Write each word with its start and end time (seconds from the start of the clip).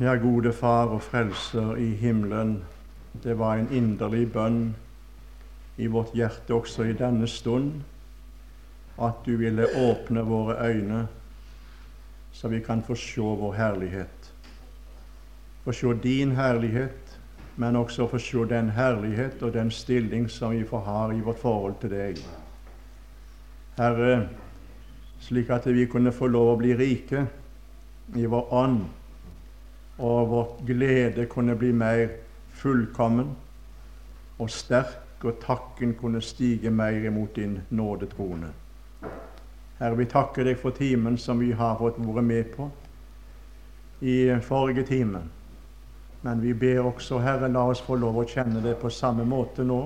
Ja, 0.00 0.16
gode 0.18 0.50
Far 0.52 0.88
og 0.90 1.02
Frelser 1.02 1.76
i 1.78 1.92
himmelen, 1.94 2.64
det 3.22 3.36
var 3.38 3.54
en 3.54 3.68
inderlig 3.70 4.24
bønn 4.34 4.72
i 5.78 5.86
vårt 5.86 6.16
hjerte 6.18 6.50
også 6.56 6.88
i 6.90 6.96
denne 6.98 7.28
stund, 7.30 7.84
at 8.98 9.20
du 9.22 9.36
ville 9.38 9.68
åpne 9.78 10.24
våre 10.26 10.56
øyne, 10.66 11.04
så 12.32 12.50
vi 12.50 12.58
kan 12.60 12.82
få 12.82 12.96
se 12.98 13.22
vår 13.22 13.52
herlighet. 13.54 14.32
Få 15.62 15.72
se 15.72 15.94
din 16.02 16.34
herlighet, 16.34 17.14
men 17.56 17.76
også 17.76 18.08
få 18.10 18.18
se 18.18 18.48
den 18.50 18.70
herlighet 18.74 19.42
og 19.42 19.54
den 19.54 19.70
stilling 19.70 20.26
som 20.30 20.58
vi 20.58 20.64
får 20.64 20.84
ha 20.90 21.06
i 21.12 21.20
vårt 21.20 21.38
forhold 21.38 21.78
til 21.80 21.94
deg. 21.94 22.18
Herre, 23.78 24.28
slik 25.20 25.54
at 25.54 25.70
vi 25.70 25.86
kunne 25.86 26.12
få 26.12 26.26
lov 26.26 26.56
å 26.56 26.60
bli 26.64 26.74
rike 26.74 27.26
i 28.18 28.26
vår 28.26 28.52
ånd 28.52 28.82
og 29.98 30.28
vår 30.30 30.60
glede 30.66 31.26
kunne 31.26 31.56
bli 31.56 31.72
mer 31.72 32.08
fullkommen 32.54 33.34
og 34.38 34.50
sterk, 34.50 35.00
og 35.24 35.38
takken 35.40 35.94
kunne 35.96 36.20
stige 36.20 36.70
mer 36.70 37.06
imot 37.06 37.36
din 37.36 37.60
nådetrone. 37.70 38.50
Herre, 39.78 39.96
vi 39.96 40.04
takker 40.04 40.44
deg 40.44 40.58
for 40.60 40.76
timen 40.76 41.16
som 41.18 41.40
vi 41.40 41.52
har 41.56 41.78
fått 41.78 41.96
være 41.98 42.22
med 42.22 42.50
på 42.52 42.66
i 44.04 44.34
forrige 44.44 44.84
time. 44.86 45.22
Men 46.22 46.42
vi 46.42 46.52
ber 46.54 46.84
også, 46.84 47.18
Herre, 47.18 47.48
la 47.48 47.64
oss 47.70 47.80
få 47.80 47.96
lov 47.96 48.18
å 48.20 48.26
kjenne 48.28 48.60
det 48.64 48.76
på 48.80 48.90
samme 48.92 49.24
måte 49.24 49.64
nå. 49.64 49.80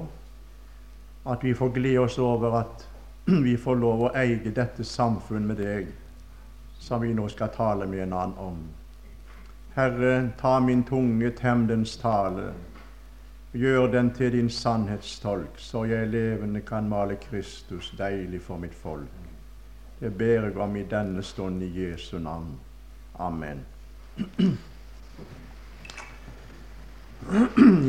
At 1.27 1.45
vi 1.45 1.55
får 1.55 1.73
glede 1.75 2.03
oss 2.03 2.19
over 2.19 2.59
at 2.61 2.85
vi 3.47 3.57
får 3.57 3.79
lov 3.79 4.05
å 4.09 4.13
eie 4.17 4.53
dette 4.55 4.85
samfunn 4.85 5.47
med 5.47 5.63
deg, 5.63 5.89
som 6.79 7.03
vi 7.03 7.15
nå 7.15 7.29
skal 7.29 7.55
tale 7.55 7.87
med 7.87 8.09
en 8.09 8.19
annen 8.19 8.39
om. 8.43 8.61
Herre, 9.79 10.31
ta 10.41 10.61
min 10.61 10.83
tunge, 10.83 11.31
tem 11.31 11.69
dens 11.69 11.97
tale. 11.97 12.53
Gjør 13.53 13.87
den 13.87 14.11
til 14.11 14.33
din 14.33 14.51
sannhetstolk, 14.51 15.55
så 15.57 15.85
jeg 15.85 16.09
levende 16.11 16.61
kan 16.61 16.89
male 16.89 17.15
Kristus 17.17 17.93
deilig 17.99 18.41
for 18.43 18.59
mitt 18.59 18.75
folk. 18.75 19.07
Det 20.01 20.11
ber 20.19 20.49
jeg 20.49 20.57
om 20.59 20.77
i 20.77 20.83
denne 20.83 21.23
stund 21.23 21.63
i 21.63 21.69
Jesu 21.77 22.19
navn. 22.19 22.59
Amen. 23.19 23.61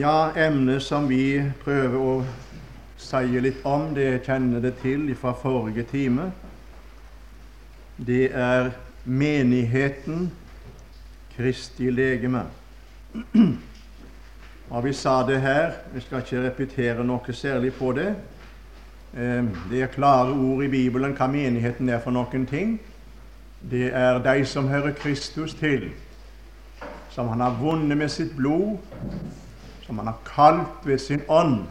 Ja, 0.04 0.30
emnet 0.38 0.84
som 0.86 1.10
vi 1.10 1.42
prøver 1.64 1.98
å 1.98 2.14
si 2.98 3.42
litt 3.42 3.66
om, 3.66 3.96
det 3.96 4.28
kjenner 4.28 4.62
det 4.62 4.76
til 4.84 5.10
fra 5.16 5.34
forrige 5.34 5.88
time. 5.90 6.30
Det 7.98 8.30
er 8.30 8.76
menigheten 9.06 10.30
Kristi 11.40 11.90
legeme. 11.90 12.44
Og 14.70 14.84
Vi 14.84 14.94
sa 14.94 15.24
det 15.28 15.42
her, 15.42 15.72
vi 15.94 16.02
skal 16.02 16.20
ikke 16.20 16.42
repetere 16.44 17.04
noe 17.08 17.34
særlig 17.34 17.72
på 17.74 17.94
det. 17.96 18.10
Eh, 19.16 19.46
det 19.72 19.82
er 19.82 19.88
klare 19.94 20.34
ord 20.36 20.64
i 20.64 20.68
Bibelen 20.68 21.16
hva 21.16 21.30
menigheten 21.32 21.90
er 21.90 22.04
for 22.04 22.12
noen 22.12 22.44
ting. 22.46 22.76
Det 23.72 23.88
er 23.96 24.20
de 24.20 24.46
som 24.46 24.68
hører 24.68 24.92
Kristus 25.00 25.54
til, 25.54 25.90
som 27.10 27.32
han 27.32 27.40
har 27.40 27.56
vunnet 27.62 27.98
med 27.98 28.12
sitt 28.12 28.36
blod, 28.36 28.78
som 29.88 29.98
han 29.98 30.12
har 30.12 30.20
kalt 30.28 30.86
ved 30.86 31.00
sin 31.00 31.24
ånd 31.28 31.64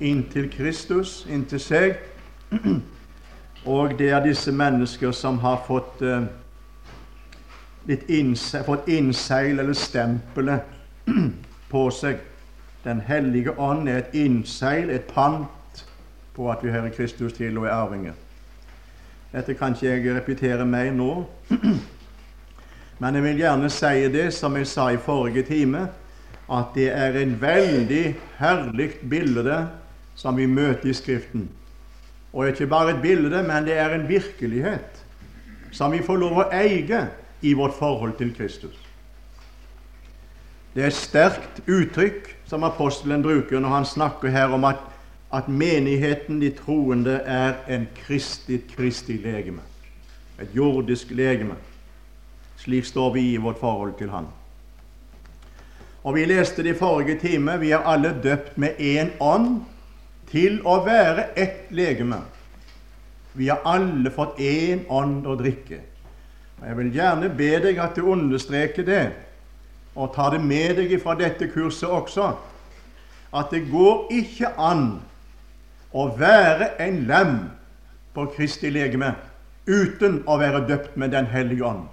inntil 0.00 0.48
Kristus, 0.50 1.26
inntil 1.28 1.60
seg. 1.60 1.96
Og 3.68 3.98
det 3.98 4.10
er 4.10 4.24
disse 4.24 4.52
mennesker 4.52 5.12
som 5.12 5.38
har 5.44 5.60
fått 5.66 6.00
eh, 7.88 8.18
innse, 8.18 8.64
fått 8.64 8.88
innseil 8.88 9.58
eller 9.58 9.76
stempelet 9.76 10.60
på 11.72 11.90
seg. 11.90 12.20
Den 12.84 13.00
hellige 13.00 13.52
ånd 13.58 13.88
er 13.88 14.02
et 14.02 14.14
innseil, 14.16 14.90
et 14.90 15.08
pant 15.10 15.84
på 16.36 16.50
at 16.52 16.62
vi 16.62 16.70
hører 16.70 16.94
Kristus 16.94 17.34
til 17.36 17.58
og 17.58 17.66
er 17.66 17.74
arvinger. 17.74 18.16
Dette 19.32 19.54
kan 19.58 19.74
ikke 19.74 19.90
jeg 19.90 20.14
repetere 20.16 20.64
mer 20.64 20.92
nå, 20.94 21.10
men 22.98 23.14
jeg 23.14 23.24
vil 23.26 23.42
gjerne 23.42 23.70
si 23.70 24.06
det 24.12 24.30
som 24.34 24.56
jeg 24.56 24.70
sa 24.70 24.88
i 24.94 25.00
forrige 25.02 25.44
time, 25.50 25.88
at 26.48 26.72
det 26.74 26.88
er 26.94 27.18
en 27.20 27.34
veldig 27.40 28.04
herlig 28.38 28.88
bilde 29.10 29.58
som 30.16 30.38
vi 30.38 30.46
møter 30.46 30.88
i 30.88 30.96
Skriften. 30.96 31.48
Og 32.32 32.48
ikke 32.48 32.66
bare 32.66 32.94
et 32.94 33.02
bilde, 33.02 33.42
men 33.42 33.66
det 33.66 33.76
er 33.78 33.94
en 33.94 34.08
virkelighet 34.08 35.04
som 35.72 35.92
vi 35.92 36.00
får 36.02 36.16
lov 36.16 36.40
å 36.40 36.48
eie 36.54 37.02
i 37.40 37.54
vårt 37.54 37.74
forhold 37.78 38.16
til 38.18 38.34
Kristus. 38.34 38.76
Det 40.74 40.82
er 40.82 40.92
et 40.92 40.94
sterkt 40.94 41.62
uttrykk 41.66 42.28
som 42.46 42.64
apostelen 42.64 43.22
bruker 43.22 43.60
når 43.60 43.72
han 43.72 43.86
snakker 43.88 44.30
her 44.30 44.52
om 44.54 44.64
at, 44.68 44.82
at 45.34 45.48
menigheten, 45.48 46.40
de 46.40 46.50
troende, 46.54 47.20
er 47.24 47.54
en 47.68 47.88
kristig, 48.04 48.62
kristig 48.76 49.20
legeme. 49.24 49.64
Et 50.38 50.54
jordisk 50.54 51.10
legeme. 51.10 51.56
Slik 52.58 52.84
står 52.84 53.12
vi 53.14 53.32
i 53.32 53.36
vårt 53.36 53.58
forhold 53.60 53.94
til 53.98 54.10
Han. 54.10 54.26
Og 56.04 56.14
Vi 56.14 56.24
leste 56.24 56.62
det 56.62 56.76
i 56.76 56.78
forrige 56.78 57.18
time. 57.18 57.58
Vi 57.60 57.70
er 57.70 57.78
alle 57.78 58.14
døpt 58.22 58.58
med 58.58 58.78
én 58.78 59.10
ånd 59.20 59.60
til 60.30 60.60
å 60.64 60.78
være 60.84 61.26
ett 61.36 61.70
legeme. 61.70 62.22
Vi 63.34 63.48
har 63.48 63.60
alle 63.64 64.10
fått 64.10 64.38
én 64.38 64.86
ånd 64.88 65.26
å 65.26 65.36
drikke. 65.36 65.80
Jeg 66.66 66.76
vil 66.76 66.92
gjerne 66.92 67.30
be 67.38 67.50
deg 67.62 67.78
at 67.78 67.96
du 67.96 68.08
understreker 68.10 68.86
det, 68.86 69.04
og 69.94 70.12
tar 70.14 70.34
det 70.34 70.40
med 70.44 70.76
deg 70.78 70.96
fra 71.02 71.14
dette 71.18 71.48
kurset 71.52 71.88
også, 71.88 72.32
at 73.34 73.52
det 73.52 73.66
går 73.70 74.08
ikke 74.14 74.50
an 74.58 74.98
å 75.92 76.08
være 76.18 76.74
en 76.82 77.04
lem 77.08 77.38
på 78.14 78.26
Kristi 78.34 78.70
legeme 78.72 79.14
uten 79.68 80.22
å 80.26 80.38
være 80.40 80.64
døpt 80.68 80.96
med 80.96 81.12
Den 81.12 81.26
hellige 81.26 81.64
ånd. 81.64 81.86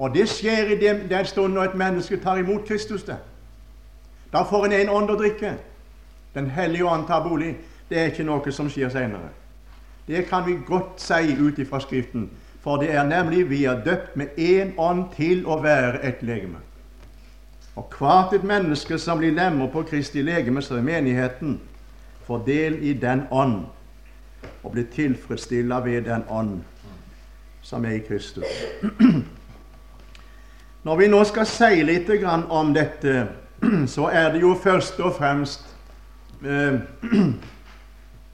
Og 0.00 0.14
det 0.14 0.28
skjer 0.28 0.72
i 0.72 0.78
den, 0.80 1.26
stunden 1.26 1.54
når 1.54 1.70
et 1.70 1.74
menneske 1.74 2.16
tar 2.16 2.38
imot 2.38 2.66
Kristus. 2.66 3.02
det. 3.02 3.16
Da 4.32 4.42
får 4.42 4.64
en 4.64 4.72
en 4.72 4.88
ånd 4.88 5.10
å 5.10 5.16
drikke. 5.16 5.54
Den 6.34 6.50
hellige 6.50 6.84
ånd 6.84 7.06
tar 7.06 7.28
bolig. 7.28 7.56
Det 7.88 7.98
er 7.98 8.04
ikke 8.04 8.24
noe 8.24 8.52
som 8.52 8.70
skjer 8.70 8.88
senere. 8.88 9.28
Det 10.06 10.26
kan 10.28 10.46
vi 10.46 10.58
godt 10.66 11.00
si 11.00 11.36
ut 11.38 11.58
ifra 11.58 11.80
Skriften. 11.80 12.30
For 12.60 12.76
det 12.76 12.90
er 12.92 13.06
nemlig 13.08 13.46
vi 13.50 13.64
er 13.64 13.80
døpt 13.84 14.16
med 14.16 14.36
én 14.38 14.74
ånd 14.78 15.06
til 15.16 15.46
å 15.48 15.60
være 15.62 16.02
et 16.04 16.20
legeme. 16.22 16.60
Og 17.76 17.92
hvert 17.98 18.34
et 18.36 18.44
menneske 18.44 18.98
som 18.98 19.18
blir 19.18 19.32
lemmer 19.32 19.70
på 19.72 19.82
Kristi 19.88 20.22
legeme, 20.22 20.62
så 20.62 20.76
er 20.76 20.84
menigheten, 20.84 21.60
får 22.26 22.42
del 22.46 22.82
i 22.84 22.92
den 22.92 23.24
ånd 23.30 23.62
og 24.62 24.72
blir 24.72 24.84
tilfredsstilla 24.92 25.80
ved 25.84 26.02
den 26.08 26.24
ånd 26.28 26.60
som 27.62 27.84
er 27.84 27.96
i 27.96 28.02
Kristus. 28.04 28.44
Når 30.84 30.96
vi 30.96 31.08
nå 31.12 31.24
skal 31.28 31.46
si 31.48 31.82
litt 31.84 32.10
om 32.48 32.74
dette, 32.74 33.26
så 33.94 34.08
er 34.08 34.32
det 34.32 34.40
jo 34.40 34.54
først 34.54 35.00
og 35.00 35.16
fremst 35.16 35.64
eh, 36.44 36.80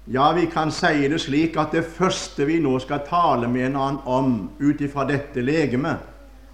Ja, 0.09 0.33
vi 0.33 0.47
kan 0.47 0.72
si 0.72 1.09
det 1.09 1.19
slik 1.19 1.56
at 1.59 1.72
det 1.75 1.83
første 1.83 2.44
vi 2.47 2.61
nå 2.62 2.77
skal 2.78 3.03
tale 3.09 3.49
med 3.50 3.65
en 3.67 3.77
annen 3.77 4.05
om 4.05 4.34
ut 4.61 4.81
ifra 4.81 5.03
dette 5.09 5.43
legeme, 5.43 5.97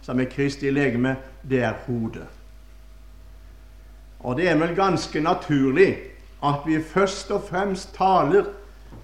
som 0.01 0.21
er 0.21 0.31
Kristi 0.33 0.71
legeme, 0.73 1.17
det 1.43 1.61
er 1.61 1.77
hodet. 1.85 2.25
Og 4.25 4.39
det 4.39 4.49
er 4.49 4.57
vel 4.57 4.73
ganske 4.75 5.21
naturlig 5.21 5.91
at 6.43 6.65
vi 6.65 6.79
først 6.81 7.31
og 7.31 7.45
fremst 7.51 7.93
taler 7.95 8.49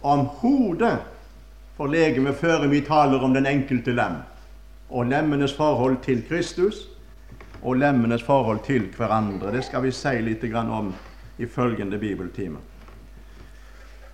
om 0.03 0.25
hodet 0.41 0.97
for 1.77 1.93
legemet 1.93 2.41
før 2.41 2.65
vi 2.73 2.81
taler 2.81 3.21
om 3.21 3.37
den 3.37 3.47
enkelte 3.47 3.93
lem, 3.93 4.17
og 4.89 5.13
lemmenes 5.13 5.53
forhold 5.53 6.01
til 6.03 6.25
Kristus 6.29 6.87
og 7.63 7.77
lemmenes 7.77 8.23
forhold 8.23 8.65
til 8.65 8.89
hverandre. 8.97 9.53
Det 9.53 9.65
skal 9.69 9.85
vi 9.85 9.93
si 9.93 10.17
litt 10.25 10.49
om 10.55 10.95
i 11.39 11.47
følgende 11.47 11.99
bibeltime. 11.99 12.59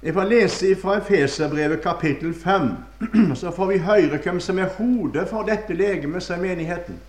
Jeg 0.05 0.15
får 0.15 0.25
lese 0.25 0.77
fra 0.77 0.99
Efeserbrevet 0.99 1.83
kapittel 1.83 2.35
5, 2.35 2.71
så 3.41 3.51
får 3.51 3.67
vi 3.67 3.79
høre 3.79 4.19
hvem 4.21 4.41
som 4.41 4.59
er 4.59 4.69
hodet 4.77 5.29
for 5.31 5.43
dette 5.49 5.75
legemet, 5.75 6.23
som 6.23 6.37
er 6.37 6.41
menigheten. 6.49 7.01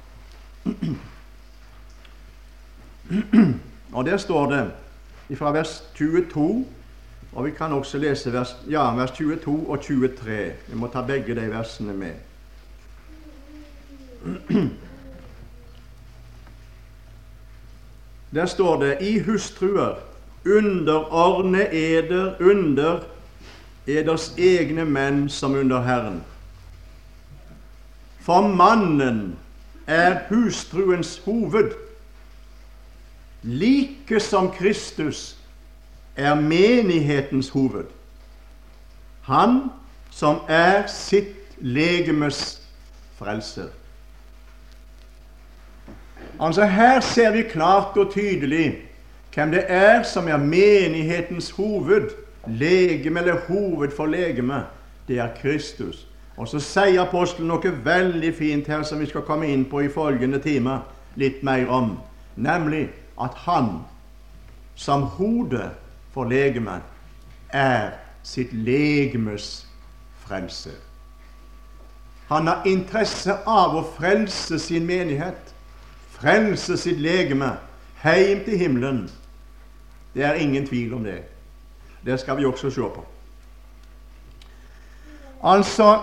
Og 3.96 4.06
Der 4.06 4.18
står 4.18 4.52
det 4.52 4.72
fra 5.38 5.52
vers 5.52 5.84
22, 5.96 6.66
og 7.34 7.46
vi 7.46 7.52
kan 7.52 7.72
også 7.72 7.98
lese 7.98 8.34
vers, 8.34 8.56
ja, 8.70 8.96
vers 8.96 9.12
22 9.12 9.70
og 9.70 9.82
23. 9.82 10.52
Vi 10.68 10.76
må 10.76 10.88
ta 10.88 11.02
begge 11.02 11.36
de 11.36 11.52
versene 11.52 11.94
med. 11.94 12.14
Der 18.36 18.46
står 18.46 18.84
det 18.84 18.98
i 19.02 19.20
hustruer 19.20 19.96
underordne 20.46 21.74
eder 21.74 22.36
under 22.42 23.00
eders 23.88 24.32
egne 24.38 24.86
menn 24.86 25.30
som 25.30 25.56
under 25.56 25.82
Herren. 25.82 26.24
For 28.20 28.48
mannen 28.48 29.38
er 29.88 30.20
hustruens 30.30 31.18
hoved, 31.26 31.74
like 33.44 34.20
som 34.20 34.52
Kristus 34.52 35.36
er 36.16 36.36
menighetens 36.36 37.50
hoved. 37.50 37.86
Han 39.22 39.70
som 40.10 40.42
er 40.48 40.88
sitt 40.88 41.58
legemes 41.62 42.62
frelser. 43.18 43.70
Altså 46.40 46.66
Her 46.66 47.00
ser 47.00 47.32
vi 47.32 47.42
klart 47.42 47.98
og 47.98 48.14
tydelig 48.14 48.82
hvem 49.36 49.52
det 49.52 49.66
er 49.68 50.04
som 50.04 50.28
er 50.28 50.38
menighetens 50.38 51.52
hoved. 51.52 52.10
Legeme 52.48 53.20
eller 53.20 53.40
hoved 53.48 53.92
for 53.92 54.06
legeme. 54.06 54.64
Det 55.08 55.20
er 55.20 55.36
Kristus. 55.42 56.08
Og 56.38 56.48
så 56.48 56.60
sier 56.60 57.02
apostelen 57.02 57.48
noe 57.48 57.72
veldig 57.84 58.32
fint 58.36 58.68
her 58.68 58.84
som 58.84 59.00
vi 59.00 59.08
skal 59.08 59.24
komme 59.28 59.48
inn 59.52 59.66
på 59.72 59.86
i 59.86 59.92
følgende 59.92 60.40
time 60.44 60.82
litt 61.16 61.44
mer 61.48 61.70
om, 61.72 61.94
nemlig 62.36 62.90
at 63.22 63.38
han 63.46 63.86
som 64.76 65.06
hodet 65.16 65.70
for 66.12 66.28
legemet 66.28 66.84
er 67.56 67.96
sitt 68.24 68.52
legemes 68.52 69.66
frelse. 70.26 70.74
Han 72.28 72.48
har 72.48 72.68
interesse 72.68 73.38
av 73.48 73.78
å 73.78 73.86
frelse 73.96 74.60
sin 74.60 74.88
menighet, 74.88 75.54
frelse 76.18 76.76
sitt 76.82 77.00
legeme 77.00 77.54
heim 78.04 78.44
til 78.44 78.58
himmelen. 78.60 79.06
Det 80.16 80.24
er 80.24 80.34
ingen 80.34 80.68
tvil 80.68 80.94
om 80.94 81.04
det. 81.04 81.24
Det 82.06 82.20
skal 82.20 82.38
vi 82.38 82.46
også 82.46 82.70
se 82.70 82.82
på. 82.82 83.06
Altså 85.44 86.02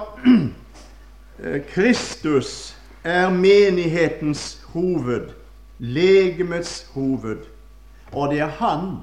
Kristus 1.74 2.76
er 3.04 3.30
menighetens 3.30 4.60
hoved, 4.66 5.28
legemets 5.78 6.86
hoved, 6.94 7.38
og 8.12 8.30
det 8.30 8.40
er 8.40 8.52
han 8.60 8.96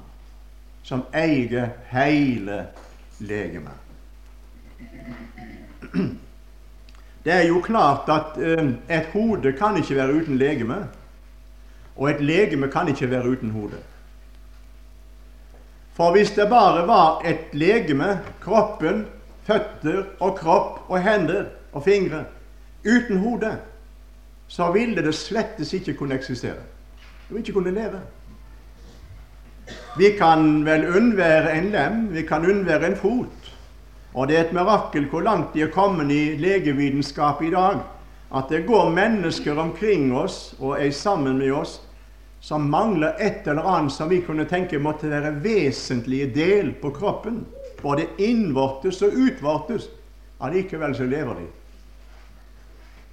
som 0.83 1.03
eier 1.13 1.73
hele 1.91 2.67
legemet. 3.19 3.77
Det 7.23 7.33
er 7.33 7.47
jo 7.47 7.59
klart 7.61 8.07
at 8.09 8.37
eh, 8.41 8.69
et 8.97 9.09
hode 9.13 9.51
kan 9.53 9.77
ikke 9.77 9.95
være 9.95 10.13
uten 10.13 10.37
legeme, 10.37 10.87
og 11.95 12.09
et 12.09 12.21
legeme 12.23 12.71
kan 12.71 12.87
ikke 12.87 13.09
være 13.09 13.29
uten 13.29 13.49
hode. 13.51 13.75
For 15.99 16.13
hvis 16.15 16.29
det 16.31 16.45
bare 16.47 16.85
var 16.87 17.25
et 17.27 17.51
legeme, 17.51 18.21
kroppen, 18.39 19.01
føtter 19.43 20.05
og 20.23 20.37
kropp 20.37 20.85
og 20.87 21.01
hender 21.03 21.49
og 21.75 21.83
fingre 21.83 22.21
uten 22.87 23.19
hode, 23.19 23.49
så 24.47 24.69
ville 24.71 25.03
det 25.03 25.11
slettes 25.15 25.73
ikke 25.75 25.97
kunne 25.99 26.15
eksistere. 26.15 26.63
Det 27.01 27.35
ville 27.35 27.43
ikke 27.43 27.57
kunne 27.57 27.75
leve. 27.75 27.99
Vi 29.99 30.13
kan 30.17 30.63
vel 30.65 30.87
unnvære 30.87 31.57
en 31.57 31.69
lem, 31.75 31.99
vi 32.15 32.23
kan 32.23 32.47
unnvære 32.47 32.93
en 32.93 32.95
fot. 32.95 33.51
Og 34.13 34.27
det 34.27 34.37
er 34.37 34.47
et 34.47 34.55
mirakel 34.55 35.05
hvor 35.11 35.21
langt 35.21 35.53
de 35.53 35.67
er 35.67 35.73
kommet 35.73 36.15
i 36.15 36.37
legevitenskap 36.39 37.43
i 37.43 37.51
dag. 37.51 37.83
At 38.35 38.47
det 38.49 38.63
går 38.65 38.89
mennesker 38.89 39.59
omkring 39.59 40.15
oss 40.15 40.55
og 40.59 40.79
er 40.79 40.91
sammen 40.91 41.37
med 41.37 41.51
oss 41.51 41.81
som 42.41 42.69
mangler 42.71 43.17
et 43.19 43.47
eller 43.47 43.67
annet 43.67 43.93
som 43.93 44.09
vi 44.09 44.21
kunne 44.23 44.47
tenke 44.47 44.79
måtte 44.79 45.09
være 45.11 45.35
vesentlige 45.43 46.29
del 46.35 46.73
på 46.81 46.93
kroppen 46.95 47.43
både 47.81 48.07
innvortes 48.17 49.01
og 49.01 49.15
utvortes. 49.15 49.89
Allikevel 50.39 50.95
så 50.95 51.03
lever 51.03 51.33
de. 51.33 51.47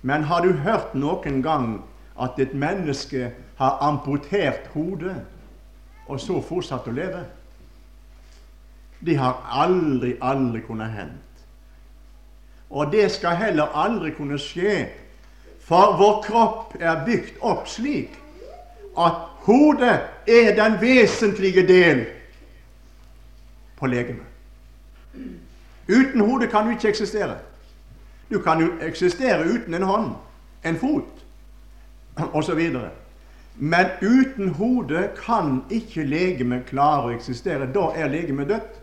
Men 0.03 0.23
har 0.23 0.43
du 0.43 0.53
hørt 0.53 0.95
noen 0.95 1.43
gang 1.43 1.81
at 2.21 2.39
et 2.39 2.55
menneske 2.55 3.33
har 3.59 3.79
amputert 3.83 4.69
hodet 4.75 5.17
og 6.07 6.21
så 6.21 6.39
fortsatt 6.43 6.87
å 6.87 6.95
leve? 6.95 7.25
Det 9.01 9.17
har 9.19 9.43
aldri, 9.51 10.15
aldri 10.23 10.63
kunnet 10.67 10.95
hendt. 10.95 11.23
Og 12.71 12.93
det 12.93 13.11
skal 13.15 13.37
heller 13.39 13.75
aldri 13.75 14.13
kunne 14.15 14.39
skje, 14.39 14.87
for 15.67 15.97
vår 15.99 16.23
kropp 16.23 16.77
er 16.79 17.03
bygd 17.07 17.43
opp 17.43 17.67
slik 17.71 18.15
at 18.99 19.13
hodet 19.47 20.01
er 20.27 20.55
den 20.57 20.81
vesentlige 20.81 21.67
del 21.69 22.07
på 23.77 23.87
legemet. 23.87 24.25
Uten 25.89 26.21
hodet 26.21 26.51
kan 26.51 26.65
du 26.65 26.71
ikke 26.71 26.89
eksistere. 26.89 27.37
Du 28.31 28.39
kan 28.43 28.61
jo 28.61 28.73
eksistere 28.83 29.45
uten 29.55 29.75
en 29.75 29.83
hånd, 29.83 30.11
en 30.65 30.79
fot 30.79 31.25
osv. 32.33 32.71
Men 33.57 33.87
uten 34.03 34.49
hodet 34.49 35.11
kan 35.27 35.63
ikke 35.71 36.05
legemet 36.05 36.67
klare 36.67 37.07
å 37.07 37.15
eksistere. 37.15 37.69
Da 37.73 37.93
er 37.95 38.11
legemet 38.11 38.49
dødt. 38.49 38.83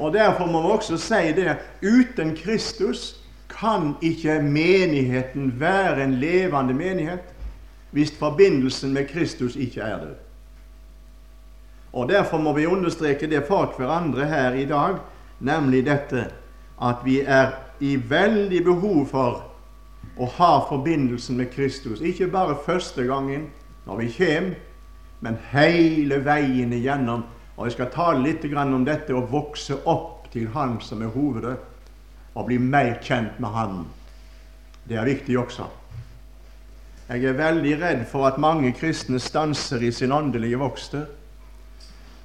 Og 0.00 0.12
Derfor 0.12 0.46
må 0.46 0.62
vi 0.62 0.72
også 0.72 0.96
si 0.98 1.32
det 1.36 1.56
uten 1.82 2.36
Kristus 2.36 3.22
kan 3.52 3.94
ikke 4.02 4.40
menigheten 4.42 5.60
være 5.60 6.04
en 6.04 6.14
levende 6.14 6.74
menighet 6.74 7.31
hvis 7.92 8.12
forbindelsen 8.18 8.92
med 8.92 9.08
Kristus 9.08 9.56
ikke 9.56 9.80
er 9.80 9.98
det. 10.00 10.14
Og 11.92 12.08
Derfor 12.08 12.38
må 12.38 12.52
vi 12.52 12.66
understreke 12.66 13.28
det 13.30 13.44
for 13.46 13.74
hverandre 13.76 14.26
her 14.26 14.54
i 14.56 14.64
dag, 14.64 14.96
nemlig 15.40 15.84
dette 15.86 16.26
at 16.82 17.04
vi 17.04 17.20
er 17.20 17.52
i 17.80 17.96
veldig 18.08 18.64
behov 18.64 19.06
for 19.10 19.42
å 20.16 20.28
ha 20.38 20.52
forbindelsen 20.68 21.36
med 21.36 21.52
Kristus. 21.52 22.00
Ikke 22.00 22.30
bare 22.32 22.56
første 22.66 23.04
gangen 23.04 23.50
når 23.86 24.00
vi 24.00 24.08
kommer, 24.16 24.54
men 25.20 25.38
hele 25.52 26.18
veien 26.24 26.72
igjennom. 26.72 27.26
Og 27.56 27.66
Jeg 27.66 27.72
skal 27.72 27.92
tale 27.92 28.24
litt 28.24 28.44
om 28.56 28.84
dette 28.84 29.14
å 29.14 29.26
vokse 29.28 29.76
opp 29.84 30.30
til 30.32 30.48
Han 30.54 30.80
som 30.80 31.02
er 31.02 31.12
hovedet, 31.12 31.58
og 32.34 32.46
bli 32.46 32.58
mer 32.58 32.98
kjent 33.02 33.38
med 33.38 33.50
Han. 33.50 33.86
Det 34.88 34.96
er 34.96 35.04
viktig 35.04 35.38
også. 35.38 35.81
Jeg 37.08 37.24
er 37.24 37.38
veldig 37.38 37.74
redd 37.80 38.06
for 38.08 38.26
at 38.26 38.38
mange 38.38 38.72
kristne 38.72 39.18
stanser 39.20 39.82
i 39.82 39.90
sin 39.92 40.12
åndelige 40.12 40.60
vokster 40.60 41.06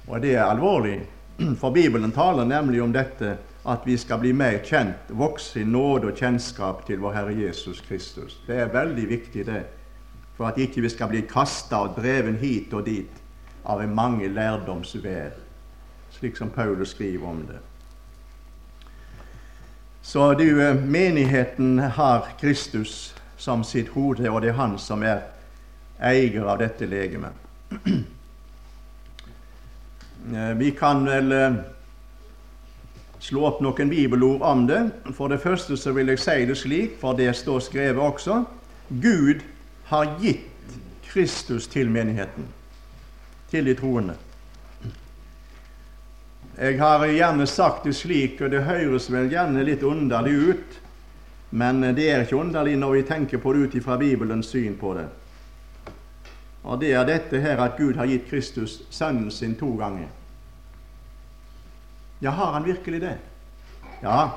og 0.08 0.22
det 0.22 0.34
er 0.34 0.44
alvorlig, 0.48 1.02
for 1.60 1.70
Bibelen 1.70 2.12
taler 2.12 2.44
nemlig 2.48 2.82
om 2.82 2.92
dette 2.92 3.36
at 3.68 3.84
vi 3.84 3.96
skal 4.00 4.22
bli 4.22 4.32
mer 4.32 4.62
kjent, 4.64 5.10
vokse 5.12 5.60
i 5.60 5.66
nåde 5.68 6.08
og 6.08 6.16
kjennskap 6.16 6.86
til 6.86 7.02
vår 7.02 7.16
Herre 7.18 7.34
Jesus 7.36 7.82
Kristus. 7.84 8.38
Det 8.46 8.56
er 8.56 8.72
veldig 8.72 9.08
viktig, 9.08 9.44
det, 9.46 9.64
for 10.36 10.48
at 10.48 10.58
ikke 10.58 10.80
vi 10.80 10.92
skal 10.92 11.10
bli 11.12 11.26
kasta 11.28 11.82
og 11.84 11.98
dreven 11.98 12.38
hit 12.40 12.72
og 12.72 12.86
dit 12.86 13.20
av 13.68 13.82
en 13.84 13.92
mange 13.94 14.30
lærdomsvær, 14.32 15.36
slik 16.16 16.38
som 16.40 16.50
Paulus 16.50 16.94
skriver 16.96 17.28
om 17.28 17.42
det. 17.50 17.60
Så 20.02 20.32
du, 20.34 20.62
eh, 20.62 20.74
menigheten 20.74 21.78
har 21.78 22.32
Kristus 22.40 23.14
som 23.38 23.64
sitt 23.64 23.88
hode, 23.94 24.30
og 24.30 24.42
det 24.42 24.52
er 24.52 24.58
han 24.58 24.76
som 24.82 25.02
er 25.06 25.22
eier 25.98 26.44
av 26.46 26.60
dette 26.62 26.86
legemet. 26.86 27.44
Eh, 30.28 30.50
vi 30.58 30.70
kan 30.76 31.06
vel 31.06 31.32
eh, 31.32 31.54
slå 33.22 33.44
opp 33.48 33.60
noen 33.64 33.88
bibelord 33.88 34.42
om 34.44 34.66
det. 34.68 34.80
For 35.16 35.30
det 35.32 35.38
første 35.40 35.76
så 35.78 35.94
vil 35.96 36.10
jeg 36.12 36.20
si 36.20 36.44
det 36.44 36.56
slik, 36.58 36.96
for 37.00 37.16
det 37.16 37.30
står 37.38 37.62
skrevet 37.64 38.02
også 38.02 38.42
Gud 38.88 39.40
har 39.88 40.10
gitt 40.20 40.74
Kristus 41.08 41.70
til 41.70 41.88
menigheten, 41.90 42.44
til 43.50 43.70
de 43.70 43.74
troende. 43.78 44.18
Jeg 46.58 46.78
har 46.80 47.06
gjerne 47.06 47.46
sagt 47.46 47.86
det 47.86 47.94
slik, 47.96 48.40
og 48.42 48.50
det 48.50 48.66
høres 48.66 49.08
vel 49.12 49.30
gjerne 49.30 49.64
litt 49.64 49.84
underlig 49.86 50.34
ut, 50.50 50.78
men 51.50 51.80
det 51.96 52.10
er 52.10 52.24
ikke 52.24 52.36
underlig 52.36 52.76
når 52.76 52.92
vi 52.92 53.06
tenker 53.08 53.40
på 53.40 53.52
det 53.52 53.58
ut 53.58 53.74
ifra 53.74 53.96
Bibelens 53.96 54.50
syn 54.52 54.76
på 54.76 54.92
det. 54.98 55.06
Og 56.68 56.80
det 56.80 56.92
er 56.92 57.06
dette 57.08 57.40
her 57.40 57.60
at 57.64 57.78
Gud 57.78 57.96
har 57.96 58.08
gitt 58.10 58.28
Kristus 58.28 58.82
sønnen 58.90 59.30
sin 59.30 59.54
to 59.56 59.70
ganger. 59.78 60.10
Ja, 62.20 62.30
har 62.30 62.52
han 62.52 62.66
virkelig 62.66 63.00
det? 63.00 63.14
Ja. 64.02 64.28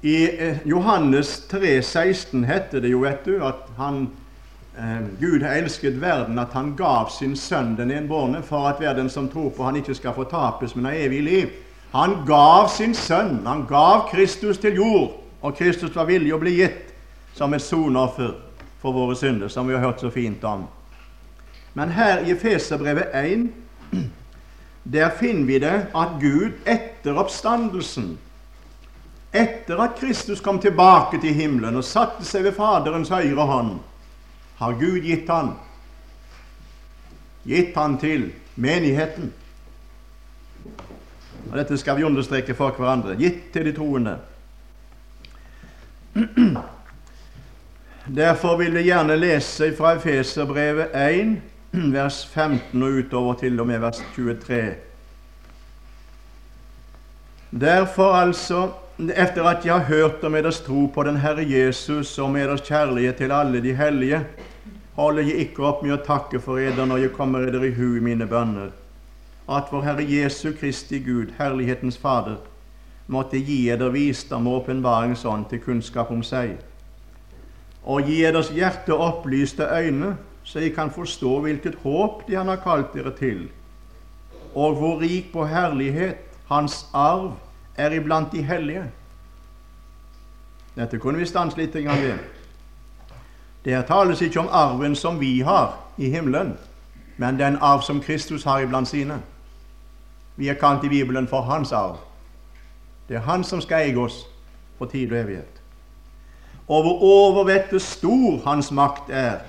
I 0.00 0.16
eh, 0.48 0.56
Johannes 0.68 1.48
3, 1.48 1.82
16 1.82 2.44
heter 2.44 2.80
det 2.80 2.92
jo, 2.92 3.00
vet 3.02 3.24
du, 3.24 3.38
at 3.44 3.64
han, 3.76 4.10
eh, 4.76 5.00
Gud 5.20 5.42
har 5.42 5.56
elsket 5.58 5.96
verden, 6.00 6.38
at 6.38 6.52
han 6.52 6.74
gav 6.76 7.08
sin 7.10 7.36
sønn 7.36 7.74
den 7.76 7.90
enbårne, 7.90 8.42
for 8.42 8.68
at 8.68 8.80
verden 8.80 9.10
som 9.10 9.30
tror 9.32 9.50
på 9.56 9.64
han 9.64 9.80
ikke 9.80 9.96
skal 9.96 10.14
fortapes, 10.14 10.76
men 10.76 10.84
har 10.84 11.00
evig 11.08 11.22
liv. 11.22 11.56
Han 11.92 12.24
gav 12.26 12.68
sin 12.68 12.94
sønn, 12.94 13.46
han 13.46 13.64
gav 13.68 14.08
Kristus 14.10 14.58
til 14.58 14.74
jord, 14.74 15.14
og 15.40 15.56
Kristus 15.56 15.94
var 15.96 16.08
villig 16.08 16.34
å 16.34 16.40
bli 16.42 16.58
gitt 16.58 16.92
som 17.36 17.54
et 17.54 17.64
sonoffer 17.64 18.34
for 18.82 18.92
våre 18.92 19.16
synder, 19.16 19.48
som 19.48 19.68
vi 19.68 19.76
har 19.76 19.84
hørt 19.86 20.02
så 20.02 20.10
fint 20.10 20.44
om. 20.44 20.66
Men 21.74 21.94
her 21.94 22.24
i 22.26 22.36
Feserbrevet 22.36 23.14
1 23.14 23.48
der 24.88 25.10
finner 25.18 25.44
vi 25.46 25.58
det 25.60 25.76
at 25.96 26.16
Gud 26.20 26.64
etter 26.64 27.18
oppstandelsen 27.20 28.16
etter 29.36 29.80
at 29.84 29.98
Kristus 30.00 30.40
kom 30.40 30.56
tilbake 30.60 31.20
til 31.20 31.36
himmelen 31.36 31.76
og 31.76 31.84
satte 31.84 32.24
seg 32.24 32.46
ved 32.46 32.56
Faderens 32.56 33.12
høyre 33.12 33.44
hånd, 33.44 33.74
har 34.58 34.78
Gud 34.80 35.04
gitt 35.04 35.28
han 35.28 35.52
gitt 37.48 37.76
han 37.76 37.96
til 38.00 38.30
menigheten. 38.60 39.32
Og 41.50 41.56
Dette 41.56 41.78
skal 41.80 41.96
vi 41.96 42.04
understreke 42.04 42.54
for 42.54 42.76
hverandre. 42.76 43.16
Gitt 43.16 43.52
til 43.52 43.68
de 43.68 43.72
troende. 43.76 44.18
Derfor 48.16 48.56
vil 48.56 48.72
jeg 48.78 48.88
gjerne 48.88 49.16
lese 49.16 49.70
fra 49.76 49.94
Efeserbrevet 49.98 50.94
1, 50.96 51.38
vers 51.92 52.26
15 52.26 52.82
og 52.82 53.00
utover 53.02 53.34
til 53.42 53.60
og 53.60 53.66
med 53.68 53.78
vers 53.84 54.02
23. 54.16 54.60
Derfor 57.50 58.12
altså 58.16 58.68
etter 58.98 59.46
at 59.46 59.64
jeg 59.64 59.74
har 59.74 59.84
hørt 59.86 60.24
om 60.24 60.32
deres 60.32 60.60
tro 60.60 60.86
på 60.94 61.02
den 61.06 61.16
Herre 61.22 61.44
Jesus 61.46 62.18
og 62.18 62.32
med 62.34 62.48
deres 62.48 62.64
kjærlighet 62.66 63.16
til 63.16 63.32
alle 63.32 63.60
de 63.62 63.74
hellige, 63.74 64.24
holder 64.98 65.22
jeg 65.22 65.44
ikke 65.44 65.62
opp 65.68 65.84
med 65.84 65.94
å 65.94 66.02
takke 66.02 66.40
for 66.42 66.58
eder 66.58 66.88
når 66.88 67.04
jeg 67.04 67.14
kommer 67.14 67.46
eder 67.46 67.68
i 67.68 67.74
hu 67.76 67.92
i 67.96 68.02
mine 68.02 68.26
bønner, 68.26 68.72
at 69.48 69.72
vår 69.72 69.82
Herre 69.82 70.04
Jesu 70.04 70.52
Kristi 70.52 70.98
Gud, 70.98 71.32
Herlighetens 71.38 71.98
Fader, 71.98 72.36
måtte 73.06 73.40
gi 73.40 73.70
eder 73.70 73.88
visdom 73.88 74.46
og 74.46 74.62
åpenbaringsånd 74.62 75.46
til 75.48 75.62
kunnskap 75.64 76.10
om 76.12 76.22
seg, 76.22 76.58
og 77.88 78.04
gi 78.04 78.20
eders 78.28 78.50
hjerte 78.52 78.92
opplyste 78.92 79.64
øyne, 79.64 80.16
så 80.44 80.60
jeg 80.60 80.74
kan 80.74 80.90
forstå 80.90 81.40
hvilket 81.40 81.78
håp 81.82 82.26
De 82.28 82.36
Han 82.36 82.48
har 82.48 82.56
kalt 82.56 82.94
dere 82.94 83.12
til, 83.16 83.48
og 84.54 84.74
hvor 84.74 85.00
rik 85.00 85.32
på 85.32 85.46
herlighet 85.46 86.16
Hans 86.48 86.86
arv 86.92 87.32
er 87.76 87.90
iblant 87.92 88.32
de 88.32 88.42
hellige. 88.42 88.84
Dette 90.76 90.98
kunne 90.98 91.18
vi 91.18 91.26
stanse 91.26 91.56
litt 91.56 91.74
ved. 91.74 92.18
Det 93.64 93.74
her 93.74 93.82
tales 93.82 94.20
ikke 94.20 94.40
om 94.40 94.48
arven 94.52 94.96
som 94.96 95.20
vi 95.20 95.40
har 95.40 95.78
i 95.98 96.10
himmelen, 96.10 96.56
men 97.16 97.38
den 97.38 97.58
arv 97.60 97.82
som 97.82 98.00
Kristus 98.00 98.44
har 98.44 98.60
iblant 98.60 98.88
sine. 98.88 99.20
Vi 100.38 100.48
er 100.48 100.58
kalt 100.58 100.84
i 100.86 100.88
Bibelen 100.88 101.26
for 101.28 101.42
hans 101.48 101.72
arv. 101.72 101.98
Det 103.08 103.16
er 103.16 103.26
han 103.26 103.44
som 103.44 103.60
skal 103.64 103.88
eie 103.88 103.98
oss 103.98 104.22
for 104.78 104.86
tid 104.86 105.12
og 105.12 105.18
evighet. 105.18 105.62
Og 106.68 106.82
hvor 106.84 107.02
overvettet 107.02 107.82
stor 107.82 108.38
hans 108.44 108.70
makt 108.70 109.10
er 109.10 109.40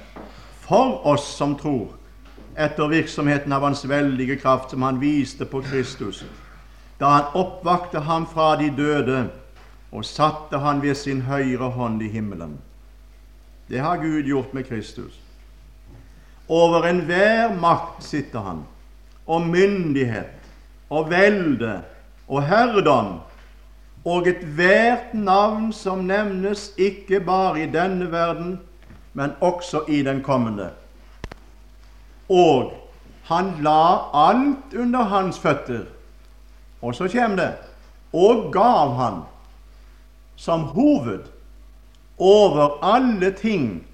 for 0.65 1.05
oss 1.07 1.27
som 1.37 1.57
tror, 1.59 1.93
etter 2.57 2.89
virksomheten 2.89 3.53
av 3.53 3.67
hans 3.67 3.85
veldige 3.89 4.39
kraft 4.39 4.73
som 4.73 4.81
han 4.87 5.01
viste 5.01 5.45
på 5.45 5.61
Kristus 5.61 6.23
da 6.99 7.09
han 7.13 7.35
oppvakte 7.39 7.99
ham 8.03 8.25
fra 8.27 8.55
de 8.59 8.69
døde 8.75 9.21
og 9.91 10.05
satte 10.05 10.59
han 10.59 10.81
ved 10.83 10.97
sin 10.99 11.21
høyre 11.21 11.71
hånd 11.71 12.01
i 12.03 12.09
himmelen. 12.11 12.57
Det 13.69 13.79
har 13.79 14.01
Gud 14.01 14.27
gjort 14.27 14.53
med 14.53 14.67
Kristus. 14.67 15.15
Over 16.49 16.89
enhver 16.89 17.53
makt 17.55 18.03
sitter 18.03 18.39
han, 18.39 18.63
og 19.25 19.47
myndighet 19.47 20.38
og 20.89 21.09
velde 21.09 21.81
og 22.27 22.43
herredom, 22.43 23.19
og 24.05 24.27
ethvert 24.27 25.13
navn 25.13 25.73
som 25.73 26.05
nevnes 26.07 26.71
ikke 26.77 27.19
bare 27.19 27.63
i 27.63 27.69
denne 27.71 28.11
verden, 28.11 28.59
men 29.13 29.31
også 29.41 29.83
i 29.87 30.01
den 30.03 30.23
kommende. 30.23 30.69
Og 32.29 32.73
han 33.23 33.53
la 33.61 34.09
alt 34.29 34.73
under 34.73 35.03
hans 35.03 35.39
føtter 35.39 35.85
og 36.81 36.95
så 36.95 37.07
kommer 37.07 37.35
det 37.35 37.53
og 38.13 38.53
gav 38.53 38.95
han 38.95 39.21
som 40.35 40.61
hoved 40.61 41.23
over 42.17 42.79
alle 42.83 43.31
ting 43.31 43.87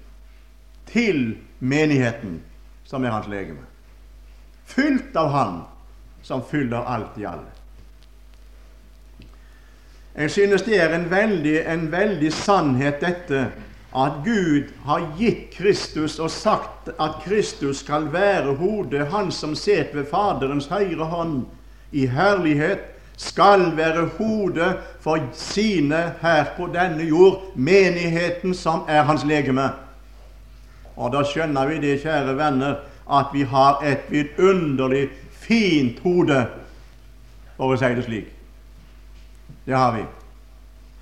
til 0.86 1.36
menigheten, 1.58 2.42
som 2.84 3.04
er 3.04 3.10
hans 3.10 3.26
legeme. 3.28 3.66
Fylt 4.64 5.16
av 5.16 5.28
Han 5.30 5.60
som 6.26 6.42
fyller 6.50 6.82
alt 6.82 7.18
i 7.18 7.24
alle. 7.24 7.52
Jeg 10.16 10.30
synes 10.30 10.62
det 10.62 10.80
er 10.80 10.94
en 10.96 11.10
veldig, 11.10 11.58
en 11.68 11.86
veldig 11.92 12.32
sannhet, 12.32 13.00
dette 13.00 13.46
at 13.96 14.18
Gud 14.24 14.72
har 14.84 15.04
gitt 15.16 15.52
Kristus 15.54 16.18
og 16.18 16.30
sagt 16.32 16.90
at 17.00 17.20
Kristus 17.24 17.84
skal 17.84 18.08
være 18.12 18.56
hodet, 18.58 19.06
han 19.12 19.30
som 19.32 19.54
sitter 19.54 20.00
ved 20.00 20.10
Faderens 20.10 20.66
høyre 20.72 21.06
hånd, 21.12 21.44
i 21.92 22.06
herlighet 22.10 22.82
skal 23.16 23.70
være 23.76 24.08
hodet 24.18 24.74
for 25.00 25.22
sine 25.32 26.02
her 26.20 26.50
på 26.56 26.66
denne 26.74 27.06
jord, 27.08 27.42
menigheten 27.54 28.54
som 28.54 28.84
er 28.88 29.06
hans 29.08 29.24
legeme. 29.24 29.70
Og 30.96 31.12
da 31.12 31.22
skjønner 31.24 31.68
vi 31.70 31.80
det, 31.80 32.00
kjære 32.02 32.36
venner, 32.36 32.80
at 33.06 33.32
vi 33.32 33.46
har 33.48 33.80
et 33.84 34.08
vidunderlig 34.10 35.08
fint 35.46 35.98
hode, 36.04 36.46
for 37.56 37.74
å 37.74 37.78
si 37.80 37.92
det 37.94 38.04
slik. 38.04 38.32
Det 39.66 39.74
har 39.74 39.94
vi. 39.96 40.04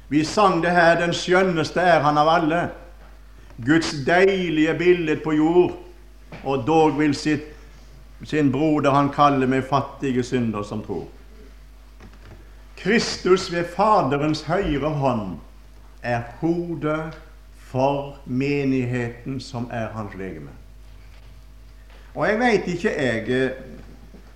Vi 0.09 0.25
sang 0.25 0.63
det 0.63 0.71
her 0.71 0.97
'Den 0.97 1.13
skjønneste 1.13 1.81
er 1.81 2.01
han 2.01 2.19
av 2.19 2.29
alle'. 2.29 2.69
Guds 3.65 3.95
deilige 4.07 4.75
bilde 4.75 5.17
på 5.17 5.33
jord, 5.33 5.73
og 6.45 6.67
dog 6.67 6.99
vil 6.99 7.15
sitt 7.15 7.55
sin 8.25 8.53
broder 8.53 8.91
han 8.91 9.13
kalle 9.13 9.47
med 9.47 9.63
fattige 9.63 10.23
synder 10.23 10.63
som 10.63 10.83
tror. 10.83 11.05
Kristus 12.77 13.53
ved 13.53 13.65
Faderens 13.77 14.43
høyre 14.43 14.89
hånd 14.89 15.37
er 16.03 16.23
hodet 16.41 17.15
for 17.57 18.17
menigheten 18.27 19.41
som 19.41 19.69
er 19.73 19.89
hans 19.93 20.15
legeme. 20.15 20.51
Og 22.15 22.29
jeg 22.29 22.39
veit 22.39 22.67
ikke, 22.67 22.91
jeg 22.91 23.53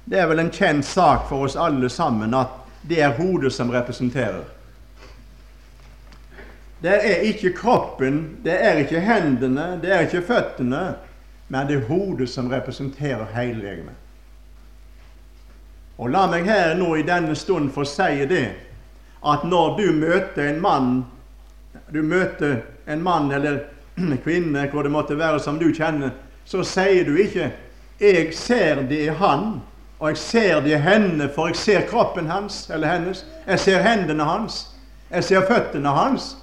Det 0.09 0.19
er 0.19 0.29
vel 0.31 0.41
en 0.41 0.50
kjent 0.50 0.87
sak 0.88 1.27
for 1.29 1.45
oss 1.45 1.57
alle 1.57 1.91
sammen 1.93 2.33
at 2.35 2.55
det 2.88 3.03
er 3.05 3.17
hodet 3.19 3.53
som 3.53 3.69
representerer. 3.73 4.45
Det 6.81 6.95
er 6.95 7.27
ikke 7.29 7.53
kroppen, 7.59 8.38
det 8.43 8.55
er 8.55 8.81
ikke 8.81 9.03
hendene, 9.05 9.75
det 9.83 9.93
er 9.93 10.07
ikke 10.07 10.23
føttene, 10.25 10.83
men 11.49 11.69
det 11.69 11.77
er 11.77 11.88
hodet 11.91 12.31
som 12.31 12.49
representerer 12.49 13.27
hele 13.35 13.61
legemet. 13.61 13.99
Og 15.99 16.15
la 16.15 16.25
meg 16.31 16.47
her 16.47 16.73
nå 16.79 16.95
i 16.97 17.05
denne 17.05 17.37
stund 17.37 17.73
få 17.75 17.85
si 17.85 18.25
det 18.31 18.47
at 19.27 19.45
når 19.45 19.77
du 19.77 19.87
møter 19.93 20.47
en 20.49 20.61
mann 20.62 20.93
du 21.93 22.03
møter 22.03 22.62
en 22.87 23.03
mann 23.03 23.33
eller 23.33 23.65
kvinne, 24.25 24.69
hvor 24.71 24.83
det 24.83 24.93
måtte 24.93 25.19
være, 25.19 25.41
som 25.41 25.59
du 25.59 25.69
kjenner, 25.75 26.11
så 26.45 26.62
sier 26.65 27.05
du 27.05 27.17
ikke 27.17 27.50
'Jeg 28.00 28.35
ser 28.35 28.83
det 28.88 29.00
i 29.05 29.09
han', 29.09 29.61
og 29.99 30.09
'jeg 30.09 30.19
ser 30.19 30.61
det 30.61 30.83
hendene, 30.83 31.31
for 31.35 31.47
jeg 31.47 31.57
ser 31.57 31.81
kroppen 31.87 32.26
hans 32.26 32.71
eller 32.71 32.93
hennes. 32.93 33.26
Jeg 33.47 33.61
ser 33.61 33.83
hendene 33.83 34.25
hans. 34.25 34.67
Jeg 35.11 35.25
ser 35.25 35.47
føttene 35.47 35.88
hans. 35.88 36.37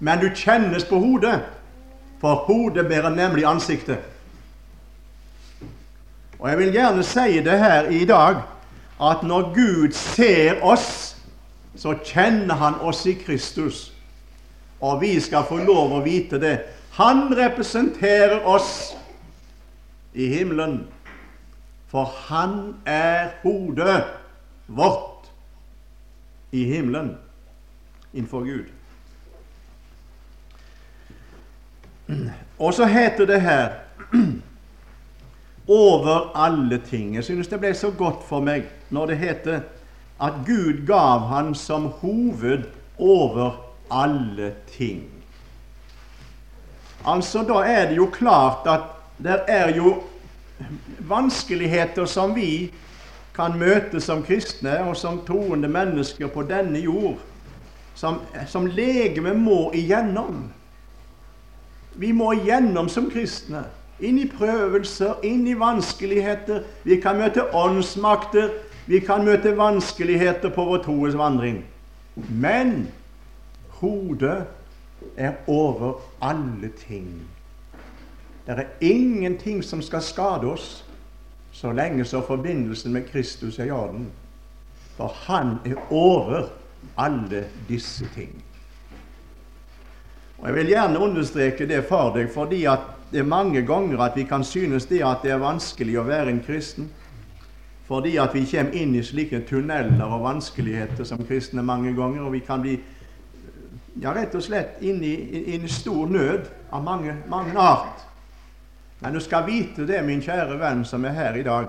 Men 0.00 0.18
du 0.18 0.28
kjennes 0.34 0.84
på 0.84 0.98
hodet, 0.98 1.40
for 2.20 2.34
hodet 2.34 2.88
bærer 2.88 3.08
nemlig 3.08 3.44
ansiktet. 3.44 3.98
Og 6.38 6.50
jeg 6.50 6.58
vil 6.58 6.72
gjerne 6.72 7.02
si 7.02 7.40
det 7.40 7.58
her 7.58 7.82
i 7.82 8.04
dag 8.04 8.36
at 9.02 9.22
når 9.22 9.54
Gud 9.54 9.92
ser 9.92 10.62
oss, 10.62 11.16
så 11.76 11.94
kjenner 12.04 12.54
Han 12.54 12.74
oss 12.80 13.06
i 13.06 13.12
Kristus. 13.12 13.92
Og 14.80 15.00
vi 15.00 15.20
skal 15.20 15.44
få 15.48 15.56
lov 15.56 15.92
å 15.92 16.02
vite 16.02 16.40
det. 16.40 16.58
Han 16.98 17.30
representerer 17.36 18.42
oss 18.46 18.96
i 20.14 20.26
himmelen, 20.26 20.86
for 21.92 22.08
han 22.28 22.74
er 22.88 23.34
hodet 23.42 24.04
vårt 24.66 25.28
i 26.52 26.64
himmelen 26.64 27.18
innenfor 28.12 28.40
Gud. 28.40 28.64
Og 32.58 32.74
så 32.74 32.86
heter 32.88 33.26
det 33.26 33.40
her 33.40 33.68
over 35.68 36.32
alle 36.36 36.78
ting. 36.78 37.14
Jeg 37.14 37.24
synes 37.24 37.48
det 37.48 37.60
ble 37.60 37.74
så 37.74 37.90
godt 37.90 38.24
for 38.24 38.40
meg 38.40 38.70
når 38.90 39.12
det 39.12 39.18
heter 39.18 39.60
at 40.22 40.32
Gud 40.46 40.86
gav 40.86 41.28
han 41.28 41.54
som 41.54 41.90
hoved 42.00 42.64
over 42.98 43.60
alle 43.90 44.54
ting. 44.72 45.04
Altså, 47.04 47.42
Da 47.42 47.52
er 47.52 47.88
det 47.88 47.96
jo 47.96 48.06
klart 48.12 48.66
at 48.66 48.80
det 49.18 49.40
er 49.48 49.76
jo 49.76 50.02
vanskeligheter 51.08 52.04
som 52.04 52.34
vi 52.36 52.72
kan 53.36 53.56
møte 53.58 54.00
som 54.00 54.22
kristne 54.24 54.78
og 54.84 54.96
som 54.96 55.22
troende 55.26 55.68
mennesker 55.68 56.28
på 56.32 56.44
denne 56.48 56.80
jord, 56.82 57.20
som, 57.94 58.20
som 58.48 58.66
legeme 58.66 59.34
må 59.36 59.70
igjennom. 59.74 60.50
Vi 61.94 62.12
må 62.12 62.32
igjennom 62.36 62.88
som 62.88 63.10
kristne 63.12 63.64
inn 64.02 64.18
i 64.18 64.28
prøvelser, 64.28 65.20
inn 65.22 65.46
i 65.46 65.54
vanskeligheter. 65.58 66.64
Vi 66.84 66.98
kan 67.00 67.20
møte 67.20 67.46
åndsmakter, 67.54 68.50
vi 68.86 69.00
kan 69.04 69.24
møte 69.24 69.54
vanskeligheter 69.56 70.52
på 70.54 70.64
vår 70.66 70.82
troes 70.86 71.16
vandring. 71.18 71.62
Men 72.28 72.88
hodet 73.80 74.42
er 75.16 75.38
over 75.46 76.00
alle 76.20 76.72
ting. 76.86 77.22
Det 78.46 78.58
er 78.58 78.64
ingenting 78.80 79.62
som 79.64 79.82
skal 79.82 80.02
skade 80.02 80.46
oss 80.50 80.84
så 81.52 81.72
lenge 81.72 82.04
så 82.04 82.22
forbindelsen 82.26 82.92
med 82.92 83.06
Kristus 83.12 83.58
er 83.58 83.64
i 83.64 83.70
orden. 83.70 84.06
For 84.96 85.14
Han 85.26 85.56
er 85.64 85.76
over 85.90 86.48
alle 86.98 87.44
disse 87.68 88.08
ting. 88.14 88.44
Og 90.38 90.48
Jeg 90.48 90.54
vil 90.54 90.66
gjerne 90.66 90.98
understreke 90.98 91.66
det 91.68 91.84
for 91.84 92.16
deg, 92.16 92.30
fordi 92.34 92.64
at 92.64 92.80
det 93.12 93.20
er 93.20 93.28
mange 93.28 93.62
ganger 93.62 94.00
at 94.00 94.16
vi 94.16 94.22
kan 94.22 94.44
synes 94.44 94.86
det 94.86 95.02
at 95.04 95.22
det 95.22 95.30
er 95.30 95.38
vanskelig 95.38 95.98
å 96.00 96.06
være 96.08 96.32
en 96.32 96.42
kristen. 96.46 96.90
Fordi 97.86 98.16
at 98.16 98.34
vi 98.34 98.46
kommer 98.48 98.72
inn 98.72 98.94
i 98.94 99.02
slike 99.04 99.42
tunneler 99.46 100.02
og 100.08 100.24
vanskeligheter 100.24 101.04
som 101.04 101.22
kristne 101.26 101.62
mange 101.62 101.94
ganger. 101.94 102.22
Og 102.22 102.32
vi 102.32 102.40
kan 102.40 102.62
bli 102.62 102.78
ja, 104.00 104.14
rett 104.14 104.34
og 104.34 104.42
slett 104.42 104.80
inn 104.80 105.02
i, 105.04 105.12
inn 105.54 105.64
i 105.64 105.70
stor 105.70 106.08
nød 106.08 106.48
av 106.72 106.82
mange, 106.84 107.16
mange 107.28 107.52
art. 107.58 108.11
Men 109.02 109.14
du 109.14 109.20
skal 109.20 109.46
vite 109.46 109.86
det, 109.86 110.04
min 110.04 110.22
kjære 110.22 110.58
venn 110.60 110.84
som 110.86 111.04
er 111.04 111.16
her 111.16 111.34
i 111.34 111.42
dag, 111.42 111.66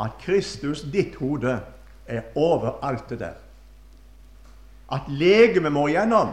at 0.00 0.14
Kristus, 0.24 0.80
ditt 0.92 1.18
hode, 1.20 1.58
er 2.06 2.22
over 2.34 2.78
alt 2.82 3.10
det 3.10 3.18
der. 3.20 3.36
At 4.92 5.08
legemet 5.08 5.72
må 5.72 5.86
igjennom. 5.88 6.32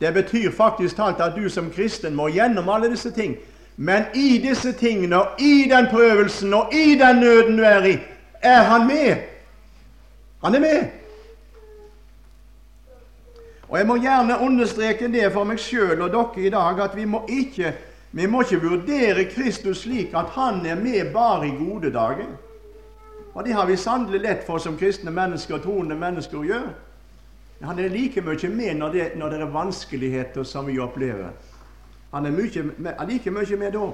Det 0.00 0.14
betyr 0.14 0.50
faktisk 0.50 0.96
talt 0.96 1.20
at 1.20 1.36
du 1.36 1.48
som 1.48 1.70
kristen 1.70 2.14
må 2.14 2.28
gjennom 2.28 2.68
alle 2.68 2.90
disse 2.90 3.10
ting. 3.10 3.36
Men 3.76 4.08
i 4.14 4.38
disse 4.42 4.72
tingene, 4.72 5.20
og 5.20 5.40
i 5.40 5.68
den 5.70 5.86
prøvelsen 5.90 6.54
og 6.54 6.74
i 6.74 6.96
den 6.98 7.20
nøden 7.20 7.56
du 7.58 7.62
er 7.62 7.84
i, 7.84 7.98
er 8.42 8.62
han 8.62 8.86
med. 8.86 9.16
Han 10.44 10.54
er 10.54 10.60
med. 10.60 10.88
Og 13.68 13.78
Jeg 13.78 13.86
må 13.86 13.96
gjerne 13.96 14.38
understreke 14.38 15.08
det 15.12 15.32
for 15.32 15.48
meg 15.48 15.60
sjøl 15.60 16.02
og 16.02 16.10
dere 16.12 16.46
i 16.46 16.50
dag, 16.52 16.80
at 16.80 16.96
vi 16.96 17.04
må 17.04 17.22
ikke 17.28 17.72
vi 18.12 18.26
må 18.26 18.42
ikke 18.44 18.60
vurdere 18.60 19.24
Kristus 19.24 19.86
slik 19.86 20.12
at 20.14 20.34
han 20.36 20.66
er 20.66 20.76
med 20.76 21.12
bare 21.12 21.48
i 21.48 21.54
gode 21.56 21.92
dager. 21.92 22.28
Og 23.34 23.44
det 23.44 23.54
har 23.56 23.66
vi 23.66 23.76
sannelig 23.76 24.20
lett 24.20 24.42
for 24.46 24.60
som 24.60 24.76
kristne 24.76 25.10
mennesker 25.10 25.56
og 25.56 25.62
troende 25.64 25.96
mennesker 25.96 26.38
å 26.38 26.44
gjøre. 26.44 26.74
Han 27.62 27.78
er 27.78 27.88
like 27.88 28.20
mye 28.20 28.50
med 28.50 28.74
når 28.76 28.92
det, 28.92 29.06
når 29.16 29.30
det 29.30 29.40
er 29.40 29.54
vanskeligheter 29.54 30.44
som 30.44 30.66
vi 30.66 30.78
opplever. 30.78 31.30
Han 32.12 32.26
er, 32.26 32.30
mye, 32.30 32.64
like 33.08 33.30
mye 33.30 33.56
med 33.56 33.72
da. 33.72 33.88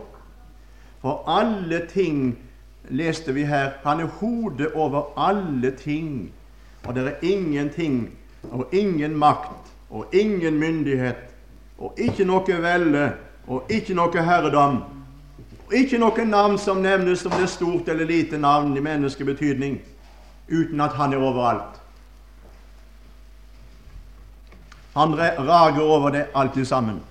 For 1.00 1.22
alle 1.30 1.84
ting, 1.87 2.38
leste 2.90 3.32
vi 3.32 3.44
her, 3.46 3.76
han 3.84 4.00
er 4.00 4.10
hodet 4.18 4.72
over 4.75 5.12
alle 5.16 5.70
ting. 5.70 6.32
Og 6.87 6.94
det 6.94 7.06
er 7.06 7.22
ingenting 7.22 8.10
og 8.50 8.75
ingen 8.75 9.14
makt 9.16 9.70
og 9.90 10.14
ingen 10.14 10.58
myndighet 10.58 11.28
og 11.78 11.94
ikke 11.98 12.25
noe 12.26 12.58
velde 12.62 13.12
og 13.49 13.71
ikke 13.73 13.95
noe 13.97 14.23
herredom 14.23 14.83
og 15.69 15.75
ikke 15.76 15.99
noe 16.00 16.25
navn 16.25 16.57
som 16.59 16.81
nevnes 16.81 17.26
om 17.28 17.35
det 17.37 17.45
er 17.45 17.50
stort 17.52 17.88
eller 17.93 18.09
lite 18.09 18.38
navn 18.40 18.73
i 18.76 18.81
menneskebetydning, 18.81 19.75
uten 20.49 20.81
at 20.81 20.95
han 20.97 21.12
er 21.12 21.21
overalt. 21.21 21.75
Han 24.97 25.12
rager 25.19 25.83
over 25.83 26.11
det 26.11 26.26
alltid 26.35 26.64
sammen. 26.64 27.02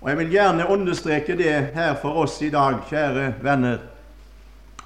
Og 0.00 0.10
Jeg 0.10 0.18
vil 0.18 0.30
gjerne 0.30 0.68
understreke 0.68 1.36
det 1.36 1.54
her 1.74 1.94
for 2.02 2.20
oss 2.20 2.42
i 2.42 2.50
dag, 2.50 2.76
kjære 2.88 3.34
venner, 3.42 3.78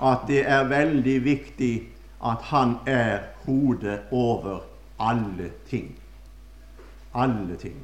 at 0.03 0.23
det 0.29 0.45
er 0.47 0.65
veldig 0.71 1.25
viktig 1.25 1.75
at 2.25 2.47
han 2.51 2.77
er 2.87 3.19
hodet 3.47 4.01
over 4.11 4.61
alle 4.99 5.51
ting. 5.71 5.99
Alle 7.15 7.57
ting. 7.57 7.77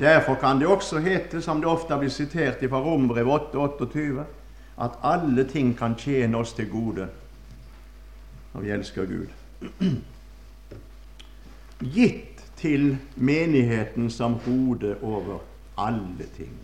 Derfor 0.00 0.34
kan 0.34 0.60
det 0.60 0.66
også 0.66 0.98
hete, 1.00 1.40
som 1.42 1.60
det 1.60 1.68
ofte 1.70 1.96
blir 1.96 2.12
sitert 2.12 2.60
fra 2.68 2.80
Rombrev 2.84 3.28
8,28, 3.28 4.24
at 4.76 4.98
alle 5.02 5.44
ting 5.48 5.72
kan 5.78 5.94
tjene 5.96 6.36
oss 6.36 6.52
til 6.52 6.68
gode 6.68 7.08
når 8.52 8.62
vi 8.64 8.70
elsker 8.72 9.04
Gud. 9.04 9.32
Gitt 11.96 12.44
til 12.56 12.96
menigheten 13.16 14.10
som 14.10 14.38
hode 14.46 14.96
over 15.02 15.42
alle 15.76 16.28
ting. 16.36 16.54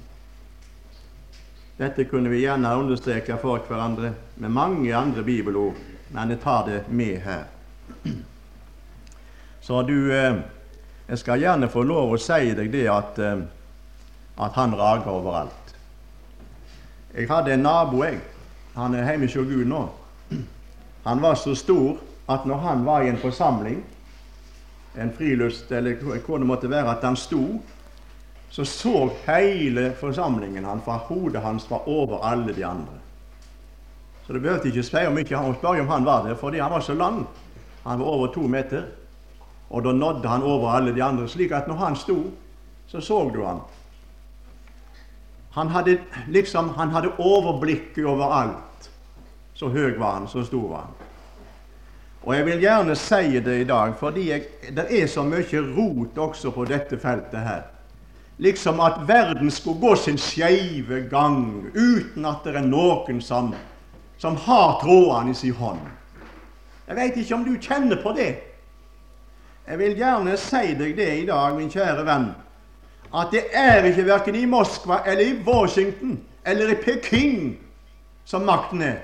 Dette 1.77 2.05
kunne 2.09 2.31
vi 2.33 2.45
gjerne 2.45 2.77
understreke 2.77 3.37
for 3.41 3.61
hverandre 3.69 4.15
med 4.37 4.49
mange 4.49 4.95
andre 4.97 5.25
bibelord, 5.25 5.77
men 6.11 6.31
jeg 6.31 6.41
tar 6.41 6.67
det 6.69 6.83
med 6.89 7.17
her. 7.25 7.45
Så 9.67 9.83
du 9.83 10.13
eh, 10.13 10.41
Jeg 11.13 11.19
skal 11.21 11.43
gjerne 11.43 11.69
få 11.69 11.83
lov 11.85 12.15
å 12.15 12.17
si 12.17 12.55
deg 12.57 12.71
det 12.73 12.87
at, 12.89 13.19
eh, 13.21 13.41
at 14.41 14.55
han 14.57 14.73
rager 14.73 15.11
overalt. 15.13 15.75
Jeg 17.13 17.29
hadde 17.29 17.53
en 17.53 17.67
nabo, 17.67 17.99
jeg. 18.01 18.17
Han 18.79 18.95
er 18.97 19.11
hjemme 19.11 19.29
hos 19.29 19.35
Gud 19.35 19.67
nå. 19.69 19.83
Han 21.05 21.21
var 21.21 21.37
så 21.37 21.53
stor 21.55 21.99
at 22.33 22.47
når 22.49 22.63
han 22.63 22.85
var 22.87 23.05
i 23.05 23.11
en 23.11 23.21
forsamling, 23.21 23.83
en 24.97 25.13
friluft 25.13 25.73
eller 25.73 26.01
hvor 26.01 26.41
det 26.41 26.49
måtte 26.49 26.71
være, 26.73 26.97
at 26.97 27.05
han 27.05 27.17
sto, 27.21 27.61
så 28.49 28.65
så 28.65 29.11
hele 29.27 29.91
forsamlingen 30.01 30.65
han, 30.65 30.81
for 30.81 31.05
hodet 31.11 31.45
hans 31.45 31.69
var 31.71 31.89
over 31.89 32.25
alle 32.25 32.57
de 32.57 32.65
andre. 32.65 32.97
Så 34.27 34.33
det 34.33 34.41
behøvde 34.41 34.73
ikke 34.73 34.89
spørre 34.89 35.13
om, 35.13 35.19
ikke, 35.19 35.45
spørre 35.61 35.85
om 35.85 35.93
han 35.93 36.09
var 36.09 36.25
der, 36.25 36.41
fordi 36.41 36.59
han 36.59 36.73
var 36.73 36.81
så 36.81 36.95
lang. 36.95 37.27
Han 37.85 38.01
var 38.01 38.07
over 38.07 38.33
to 38.33 38.49
meter. 38.49 38.89
Og 39.73 39.85
da 39.85 39.93
nådde 39.93 40.29
han 40.29 40.43
over 40.43 40.71
alle 40.71 40.95
de 40.95 41.03
andre, 41.03 41.29
slik 41.29 41.53
at 41.53 41.69
når 41.69 41.75
han 41.81 41.97
sto, 41.97 42.17
så 42.87 43.01
så 43.01 43.31
du 43.35 43.45
han. 43.45 43.61
Han 45.53 45.69
hadde 45.69 45.99
liksom, 46.29 46.69
han 46.69 46.91
hadde 46.91 47.13
overblikket 47.19 48.05
over 48.05 48.33
alt. 48.33 48.91
Så 49.55 49.69
høy 49.69 49.99
var 49.99 50.19
han, 50.19 50.29
så 50.29 50.45
stor 50.45 50.69
var 50.69 50.85
han. 50.87 51.09
Og 52.23 52.37
jeg 52.37 52.47
vil 52.47 52.61
gjerne 52.61 52.97
si 52.97 53.41
det 53.41 53.61
i 53.61 53.65
dag, 53.65 53.95
fordi 53.99 54.29
jeg, 54.31 54.43
det 54.77 54.87
er 54.91 55.07
så 55.11 55.25
mye 55.27 55.63
rot 55.77 56.19
også 56.19 56.53
på 56.55 56.65
dette 56.65 56.99
feltet 56.99 57.41
her. 57.41 57.63
Liksom 58.39 58.81
at 58.81 59.01
verden 59.09 59.51
skulle 59.51 59.81
gå 59.81 59.95
sin 59.97 60.19
skeive 60.19 61.03
gang 61.11 61.67
uten 61.75 62.25
at 62.27 62.45
det 62.45 62.57
er 62.57 62.67
noen 62.67 63.21
som, 63.21 63.53
som 64.19 64.37
har 64.37 64.79
trådene 64.81 65.31
i 65.31 65.35
sin 65.35 65.55
hånd. 65.59 65.83
Jeg 66.89 66.97
veit 66.97 67.17
ikke 67.17 67.35
om 67.35 67.45
du 67.45 67.57
kjenner 67.61 68.01
på 68.03 68.15
det. 68.17 68.52
Jeg 69.67 69.79
vil 69.79 69.95
gjerne 69.97 70.37
si 70.37 70.75
deg 70.75 70.97
det 70.97 71.11
i 71.21 71.27
dag, 71.27 71.55
min 71.57 71.71
kjære 71.71 72.05
venn, 72.07 72.33
at 73.15 73.31
det 73.31 73.45
er 73.53 73.85
ikke 73.87 74.07
verken 74.09 74.35
i 74.35 74.47
Moskva 74.49 75.03
eller 75.07 75.25
i 75.25 75.39
Washington 75.47 76.19
eller 76.45 76.73
i 76.73 76.79
Peking 76.81 77.59
som 78.25 78.43
makten 78.49 78.83
er. 78.83 78.99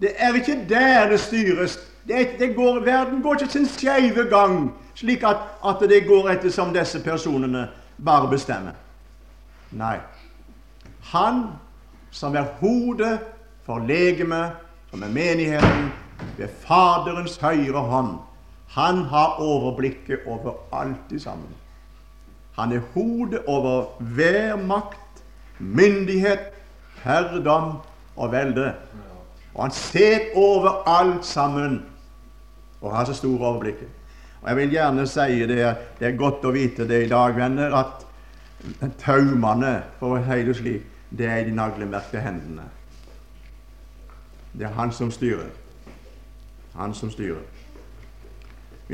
Det 0.00 0.12
er 0.18 0.34
ikke 0.34 0.58
der 0.68 1.08
det 1.08 1.20
styres. 1.20 1.78
Det 2.08 2.28
det 2.38 2.56
går, 2.56 2.80
verden 2.84 3.22
går 3.22 3.34
ikke 3.34 3.52
sin 3.52 3.68
skeive 3.68 4.24
gang, 4.28 4.74
slik 4.94 5.22
at, 5.22 5.36
at, 5.64 5.80
det 5.80 6.06
går 6.06 6.28
etter 6.30 6.50
som 6.50 6.74
disse 6.74 7.00
personene 7.00 7.68
bare 8.04 8.28
bestemmer. 8.28 8.74
Nei. 9.70 9.96
Han 11.14 11.46
som 12.10 12.36
er 12.36 12.44
hodet 12.60 13.18
for 13.64 13.78
legemet, 13.78 14.52
som 14.90 15.02
er 15.02 15.08
menigheten, 15.08 15.88
ved 16.36 16.48
Faderens 16.66 17.36
høyre 17.36 17.80
hånd, 17.80 18.18
han 18.74 19.04
har 19.04 19.36
overblikket 19.38 20.26
over 20.26 20.56
alt 20.72 21.12
i 21.12 21.18
sammen. 21.18 21.50
Han 22.56 22.72
er 22.72 22.80
hodet 22.94 23.44
over 23.46 23.84
hver 23.98 24.56
makt, 24.56 25.22
myndighet, 25.58 26.50
herredom 27.04 27.76
og 28.16 28.32
velde. 28.32 28.74
Og 29.54 29.62
han 29.62 29.70
ser 29.70 30.18
over 30.34 30.88
alt 30.88 31.24
sammen 31.26 31.84
og 32.80 32.96
har 32.96 33.04
så 33.04 33.14
store 33.14 33.46
overblikket. 33.46 33.88
Og 34.42 34.48
Jeg 34.48 34.56
vil 34.56 34.70
gjerne 34.70 35.06
si 35.06 35.46
det, 35.46 35.76
det 35.98 36.08
er 36.08 36.18
godt 36.18 36.44
å 36.44 36.52
vite 36.52 36.88
det 36.88 37.04
i 37.06 37.08
dag, 37.08 37.36
venner, 37.36 37.74
at 37.78 38.02
taumene, 38.98 39.82
for 39.98 40.18
å 40.18 40.24
si 40.26 40.42
det 40.44 40.56
slik, 40.58 40.90
det 41.14 41.30
er 41.30 41.44
de 41.46 41.54
naglemerkte 41.54 42.20
hendene. 42.20 42.66
Det 44.52 44.66
er 44.66 44.74
han 44.74 44.92
som 44.92 45.10
styrer. 45.14 45.50
Han 46.74 46.94
som 46.94 47.10
styrer. 47.10 47.53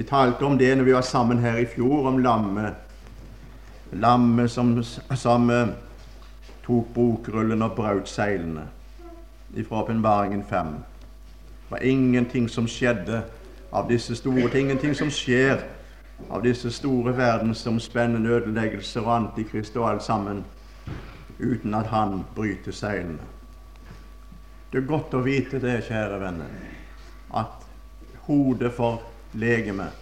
Vi 0.01 0.05
talte 0.05 0.45
om 0.45 0.59
det 0.59 0.77
når 0.77 0.85
vi 0.85 0.93
var 0.93 1.03
sammen 1.05 1.39
her 1.39 1.59
i 1.61 1.67
fjor, 1.69 2.07
om 2.09 2.19
lammet. 2.19 2.73
Lammet 3.93 4.51
som, 4.51 4.71
som 5.15 5.51
uh, 5.51 5.69
tok 6.65 6.87
bokrullen 6.95 7.61
og 7.63 7.75
brøt 7.77 8.09
seilene 8.09 8.63
ifra 9.53 9.83
Åpenbaringen 9.83 10.45
5. 10.49 10.71
Det 10.71 11.75
var 11.75 11.85
ingenting 11.85 12.49
som 12.49 12.65
skjedde 12.65 13.21
av 13.73 13.93
disse 13.93 14.17
store 14.17 14.49
ting, 14.49 14.71
ingenting 14.71 14.97
som 14.97 15.13
skjer 15.13 15.67
av 16.31 16.49
disse 16.49 16.73
store 16.73 17.13
verdensomspennende 17.21 18.33
ødeleggelser 18.39 19.05
og 19.05 19.13
antikrist 19.19 19.77
og 19.77 19.91
alt 19.91 20.09
sammen, 20.09 20.45
uten 21.39 21.77
at 21.77 21.93
han 21.93 22.23
bryter 22.35 22.73
seilene. 22.73 23.21
Det 24.73 24.81
er 24.81 24.89
godt 24.97 25.13
å 25.13 25.25
vite 25.29 25.61
det, 25.61 25.83
kjære 25.93 26.25
venner, 26.25 26.61
at 27.37 27.69
hodet 28.25 28.73
for 28.73 29.10
legemet, 29.33 29.93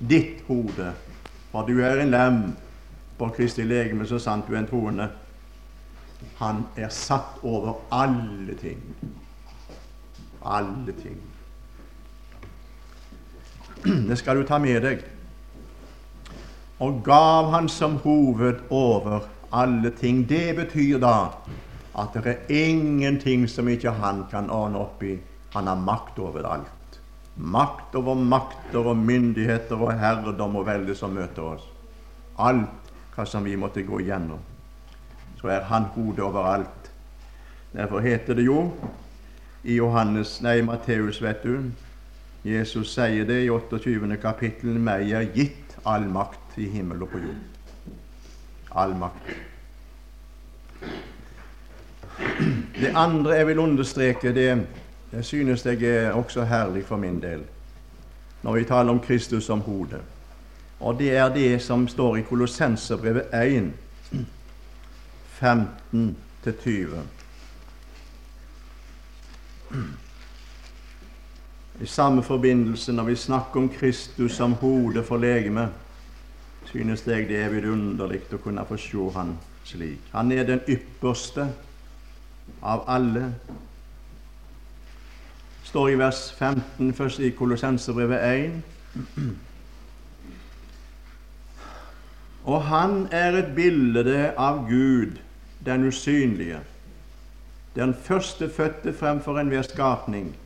ditt 0.00 0.44
hode, 0.48 0.92
For 1.52 1.64
du 1.64 1.78
er 1.80 2.02
en 2.02 2.10
lem 2.10 2.40
på 3.16 3.28
Kristi 3.32 3.64
legeme, 3.64 4.04
så 4.06 4.18
sant 4.20 4.44
du 4.48 4.52
er 4.52 4.58
en 4.58 4.68
troende. 4.68 5.06
Han 6.36 6.66
er 6.76 6.90
satt 6.92 7.38
over 7.42 7.78
alle 7.94 8.54
ting. 8.60 8.82
Alle 10.44 10.92
ting. 10.92 11.16
Det 14.08 14.18
skal 14.18 14.36
du 14.36 14.44
ta 14.44 14.58
med 14.58 14.82
deg. 14.84 15.04
Og 16.84 17.00
gav 17.04 17.50
han 17.54 17.68
som 17.72 17.96
hoved 18.04 18.66
over 18.70 19.24
alle 19.52 19.90
ting. 19.96 20.26
Det 20.28 20.56
betyr 20.56 21.00
da 21.00 21.16
at 21.96 22.12
det 22.12 22.26
er 22.26 22.52
ingenting 22.52 23.48
som 23.48 23.68
ikke 23.68 23.96
han 23.96 24.26
kan 24.30 24.50
ordne 24.52 24.84
opp 24.84 25.02
i. 25.02 25.16
Han 25.54 25.66
har 25.66 25.80
makt 25.80 26.18
over 26.20 26.44
alt. 26.44 26.75
Makt 27.36 27.94
over 27.98 28.16
makter 28.16 28.86
og 28.92 28.96
myndigheter 28.96 29.76
og 29.76 29.92
herredom 30.00 30.56
og 30.56 30.66
velde 30.66 30.94
som 30.96 31.12
møter 31.12 31.42
oss. 31.56 31.64
Alt 32.38 32.92
hva 33.14 33.24
som 33.28 33.44
vi 33.44 33.56
måtte 33.56 33.84
gå 33.84 34.00
igjennom. 34.00 34.40
Så 35.40 35.50
er 35.52 35.66
han 35.68 35.90
hodet 35.94 36.24
over 36.24 36.48
alt. 36.48 36.90
Derfor 37.72 38.00
heter 38.00 38.34
det 38.34 38.46
jo 38.46 38.70
i 39.66 39.76
Johannes, 39.76 40.38
nei, 40.44 40.60
Matteus, 40.62 41.20
vet 41.22 41.42
du 41.42 41.72
Jesus 42.46 42.92
sier 42.94 43.26
det 43.26 43.40
i 43.42 43.50
28. 43.50 44.16
kapittel. 44.22 44.76
Meg 44.78 45.10
er 45.10 45.26
gitt 45.34 45.74
all 45.86 46.06
makt 46.06 46.58
i 46.62 46.68
himmel 46.70 47.02
og 47.02 47.10
på 47.10 47.22
jord. 47.24 47.96
All 48.70 48.94
makt. 48.94 49.32
Det 52.76 52.92
andre 52.94 53.34
jeg 53.40 53.48
vil 53.48 53.62
understreke, 53.64 54.32
det, 54.36 54.46
det 55.10 55.24
synes 55.24 55.66
jeg 55.66 55.82
er 55.82 56.12
også 56.12 56.44
herlig 56.44 56.84
for 56.84 56.96
min 56.96 57.22
del, 57.22 57.42
når 58.42 58.52
vi 58.52 58.64
taler 58.64 58.90
om 58.90 59.00
Kristus 59.00 59.44
som 59.44 59.60
hode. 59.60 60.00
Og 60.80 60.98
det 60.98 61.16
er 61.16 61.34
det 61.34 61.62
som 61.62 61.88
står 61.88 62.16
i 62.16 62.22
Kolossenserbrevet 62.22 63.22
1, 63.34 63.72
15-20. 65.42 66.96
I 71.80 71.86
samme 71.86 72.22
forbindelse, 72.22 72.92
når 72.92 73.04
vi 73.04 73.16
snakker 73.16 73.60
om 73.60 73.68
Kristus 73.68 74.32
som 74.32 74.52
hode 74.52 75.04
for 75.04 75.16
legemet, 75.16 75.68
synes 76.64 77.06
jeg 77.06 77.28
det 77.28 77.36
er 77.42 77.48
vidunderlig 77.48 78.22
å 78.32 78.40
kunne 78.42 78.64
få 78.68 78.76
se 78.76 79.10
Han 79.14 79.36
slik. 79.64 79.98
Han 80.12 80.32
er 80.32 80.44
den 80.44 80.60
ypperste 80.68 81.48
av 82.62 82.84
alle. 82.88 83.32
Står 85.66 85.88
i 85.88 85.98
vers 85.98 86.32
15 86.38 86.94
først 86.94 87.18
i 87.18 87.30
Kolossenserbrevet 87.30 88.18
1. 88.22 88.62
Og 92.44 92.62
han 92.62 93.08
er 93.10 93.34
et 93.40 93.50
bilde 93.56 94.32
av 94.38 94.62
Gud, 94.68 95.18
den 95.66 95.88
usynlige, 95.88 96.60
den 97.74 97.94
førstefødte 97.94 98.92
fremfor 98.94 99.40
enhver 99.40 99.66
skapning. 99.66 100.36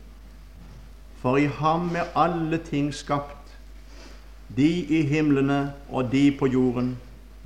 For 1.21 1.37
i 1.37 1.45
ham 1.45 1.95
er 1.95 2.09
alle 2.17 2.57
ting 2.57 2.89
skapt, 2.93 3.37
de 4.57 4.69
i 4.81 5.01
himlene 5.05 5.73
og 5.89 6.11
de 6.11 6.31
på 6.39 6.47
jorden, 6.47 6.97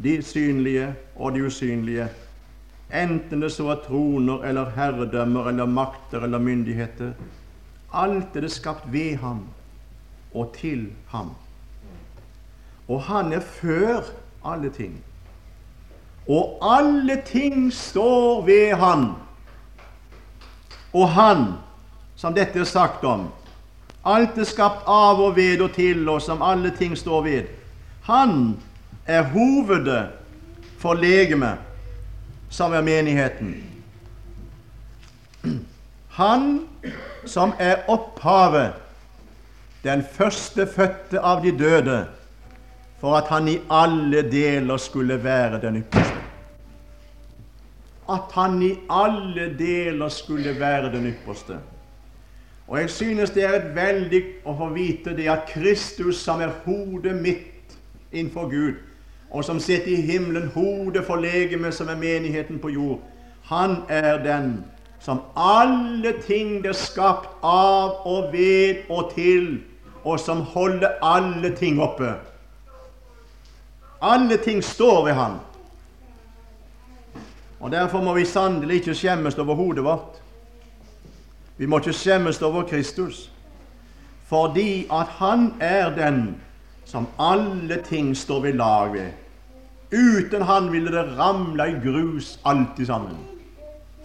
de 0.03 0.21
synlige 0.23 0.93
og 1.15 1.35
de 1.35 1.43
usynlige, 1.45 2.07
enten 2.93 3.41
det 3.41 3.51
så 3.51 3.67
er 3.75 3.83
troner 3.83 4.47
eller 4.47 4.69
herredømmer 4.69 5.49
eller 5.49 5.65
makter 5.65 6.23
eller 6.23 6.39
myndigheter. 6.39 7.11
Alt 7.93 8.35
er 8.35 8.41
det 8.41 8.51
skapt 8.51 8.91
ved 8.91 9.15
ham 9.15 9.47
og 10.33 10.53
til 10.57 10.91
ham. 11.07 11.31
Og 12.87 13.03
han 13.03 13.33
er 13.33 13.39
før 13.39 14.01
alle 14.45 14.69
ting. 14.69 15.03
Og 16.29 16.59
alle 16.61 17.21
ting 17.25 17.73
står 17.73 18.45
ved 18.45 18.73
han. 18.73 19.11
Og 20.93 21.09
han, 21.09 21.45
som 22.15 22.33
dette 22.33 22.59
er 22.59 22.63
sagt 22.63 23.03
om, 23.03 23.27
alt 24.05 24.37
er 24.37 24.47
skapt 24.47 24.85
av 24.87 25.21
og 25.21 25.35
ved 25.35 25.61
og 25.61 25.73
til, 25.73 26.09
og 26.09 26.21
som 26.21 26.41
alle 26.45 26.71
ting 26.77 26.97
står 26.97 27.21
ved. 27.21 27.43
Han 28.05 28.57
er 29.05 29.21
hovedet 29.21 30.09
for 30.77 30.93
legemet, 30.93 31.57
som 32.49 32.73
er 32.73 32.81
menigheten. 32.81 33.55
Han 36.15 36.67
som 37.25 37.53
er 37.59 37.75
opphavet, 37.91 38.73
den 39.83 40.03
førstefødte 40.11 41.19
av 41.19 41.43
de 41.43 41.51
døde, 41.57 42.05
for 42.99 43.17
at 43.17 43.27
han 43.29 43.47
i 43.51 43.57
alle 43.69 44.21
deler 44.31 44.77
skulle 44.77 45.17
være 45.23 45.59
den 45.61 45.81
ypperste. 45.81 46.21
At 48.09 48.31
han 48.33 48.61
i 48.63 48.71
alle 48.89 49.49
deler 49.59 50.09
skulle 50.09 50.59
være 50.59 50.91
den 50.93 51.07
ypperste. 51.11 51.57
Og 52.67 52.79
jeg 52.79 52.89
synes 52.89 53.29
det 53.29 53.43
er 53.43 53.57
et 53.59 53.75
veldig 53.75 54.21
å 54.45 54.55
få 54.57 54.69
vite 54.73 55.13
det 55.17 55.27
at 55.29 55.49
Kristus, 55.51 56.17
som 56.23 56.41
er 56.41 56.53
hodet 56.65 57.13
mitt 57.15 57.75
innenfor 58.11 58.47
Gud, 58.49 58.79
og 59.29 59.43
som 59.43 59.59
sitter 59.59 59.91
i 59.91 60.01
himmelen, 60.01 60.47
hodet 60.55 61.03
for 61.05 61.19
legemet, 61.21 61.73
som 61.73 61.89
er 61.91 61.99
menigheten 61.99 62.59
på 62.59 62.71
jord, 62.71 63.03
han 63.51 63.83
er 63.89 64.17
den 64.23 64.63
som 65.05 65.19
alle 65.37 66.15
ting 66.25 66.63
er 66.65 66.73
skapt 66.73 67.29
av 67.45 68.07
og 68.09 68.31
ved 68.33 68.87
og 68.89 69.11
til, 69.13 69.59
og 70.01 70.17
som 70.19 70.41
holder 70.41 70.97
alle 71.05 71.51
ting 71.57 71.77
oppe. 71.81 72.09
Alle 74.01 74.37
ting 74.41 74.63
står 74.63 75.05
ved 75.05 75.13
Han. 75.13 75.35
Og 77.59 77.71
Derfor 77.71 78.01
må 78.01 78.13
vi 78.13 78.25
sannelig 78.25 78.81
ikke 78.81 78.95
skjemmes 78.97 79.37
over 79.37 79.55
hodet 79.55 79.83
vårt. 79.83 80.17
Vi 81.57 81.65
må 81.65 81.79
ikke 81.79 81.93
skjemmes 81.93 82.41
over 82.41 82.65
Kristus, 82.65 83.29
fordi 84.25 84.87
at 84.89 85.13
Han 85.21 85.53
er 85.59 85.93
den 85.95 86.41
som 86.85 87.07
alle 87.19 87.77
ting 87.85 88.17
står 88.17 88.41
ved 88.41 88.53
lag 88.53 88.93
ved. 88.93 89.09
Uten 89.93 90.41
Han 90.41 90.71
ville 90.71 90.91
det 90.91 91.17
ramle 91.17 91.69
i 91.69 91.79
grus 91.85 92.39
alltid 92.45 92.85
sammen. 92.85 93.34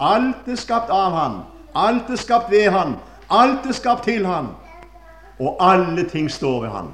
Alt 0.00 0.48
er 0.48 0.56
skapt 0.56 0.90
av 0.90 1.12
Han, 1.12 1.38
alt 1.74 2.10
er 2.10 2.16
skapt 2.16 2.50
ved 2.50 2.70
Han, 2.72 2.96
alt 3.30 3.66
er 3.68 3.76
skapt 3.76 4.04
til 4.08 4.26
Han, 4.26 4.48
og 5.38 5.56
alle 5.60 6.08
ting 6.08 6.30
står 6.30 6.60
ved 6.60 6.70
Han. 6.70 6.90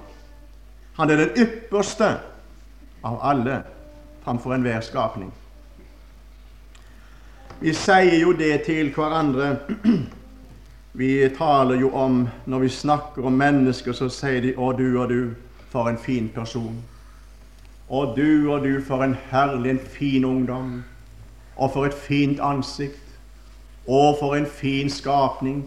Han 0.97 1.11
er 1.11 1.16
den 1.16 1.37
ypperste 1.37 2.16
av 3.05 3.19
alle 3.23 3.62
framfor 4.25 4.55
enhver 4.55 4.81
skapning. 4.81 5.31
Vi 7.61 7.73
sier 7.73 8.19
jo 8.21 8.33
det 8.37 8.62
til 8.66 8.90
hverandre. 8.95 9.57
Vi 10.97 11.29
taler 11.37 11.77
jo 11.77 11.90
om 11.92 12.29
Når 12.47 12.59
vi 12.59 12.69
snakker 12.69 13.27
om 13.27 13.33
mennesker, 13.33 13.92
så 13.92 14.09
sier 14.09 14.40
de 14.40 14.55
'Å, 14.57 14.73
du 14.73 15.01
og 15.01 15.09
du, 15.09 15.35
for 15.69 15.88
en 15.88 15.99
fin 15.99 16.31
person'. 16.35 16.83
'Å, 17.90 18.16
du 18.16 18.51
og 18.51 18.64
du, 18.64 18.81
for 18.83 19.05
en 19.05 19.16
herlig, 19.31 19.71
en 19.71 19.79
fin 19.79 20.25
ungdom'. 20.25 20.83
'Og 21.57 21.73
for 21.73 21.85
et 21.85 21.95
fint 21.95 22.40
ansikt'. 22.40 23.19
Og 23.88 24.16
for 24.21 24.35
en 24.35 24.47
fin 24.47 24.90
skapning'. 24.90 25.64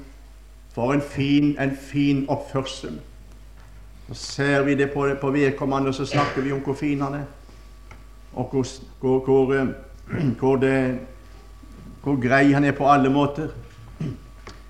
'For 0.74 0.94
en 0.94 1.02
fin, 1.02 1.58
en 1.60 1.78
fin 1.82 2.26
oppførsel'. 2.30 3.00
Så 4.08 4.14
ser 4.14 4.64
vi 4.64 4.76
det 4.76 4.92
på, 4.92 5.10
på 5.22 5.32
vedkommende, 5.32 5.94
så 5.94 6.06
snakker 6.06 6.42
vi 6.42 6.52
om 6.52 6.60
hvor 6.60 6.74
fin 6.74 7.02
han 7.02 7.14
er. 7.14 7.26
Og 8.34 8.50
hvor, 8.52 8.66
hvor, 9.00 9.20
hvor, 9.20 9.54
eh, 9.54 9.68
hvor, 10.40 10.56
det, 10.56 11.00
hvor 12.04 12.28
grei 12.28 12.52
han 12.52 12.64
er 12.64 12.72
på 12.72 12.92
alle 12.92 13.10
måter. 13.10 13.48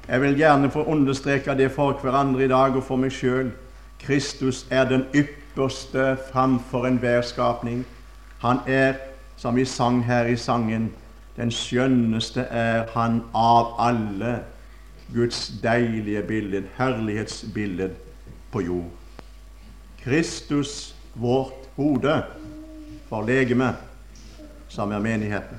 Jeg 0.07 0.21
vil 0.21 0.35
gjerne 0.35 0.71
få 0.71 0.83
understreke 0.83 1.57
det 1.57 1.71
for 1.71 1.91
hverandre 1.91 2.45
i 2.45 2.47
dag 2.47 2.75
og 2.75 2.83
for 2.83 2.97
meg 2.97 3.11
sjøl. 3.13 3.51
Kristus 4.01 4.65
er 4.71 4.87
den 4.89 5.03
ypperste 5.15 6.17
framfor 6.31 6.87
enhver 6.87 7.21
skapning. 7.21 7.85
Han 8.39 8.57
er, 8.67 8.93
som 9.37 9.55
vi 9.55 9.65
sang 9.65 10.05
her 10.05 10.25
i 10.25 10.35
sangen, 10.35 10.91
den 11.39 11.51
skjønneste 11.55 12.43
er 12.51 12.89
han 12.91 13.21
av 13.33 13.77
alle. 13.79 14.39
Guds 15.13 15.47
deilige 15.63 16.21
bilde, 16.27 16.63
herlighetsbilder 16.77 17.95
på 18.51 18.61
jord. 18.61 18.91
Kristus, 20.03 20.95
vårt 21.15 21.65
hode, 21.75 22.19
for 23.09 23.25
legemet, 23.25 23.79
som 24.67 24.91
er 24.91 24.99
menigheten. 24.99 25.57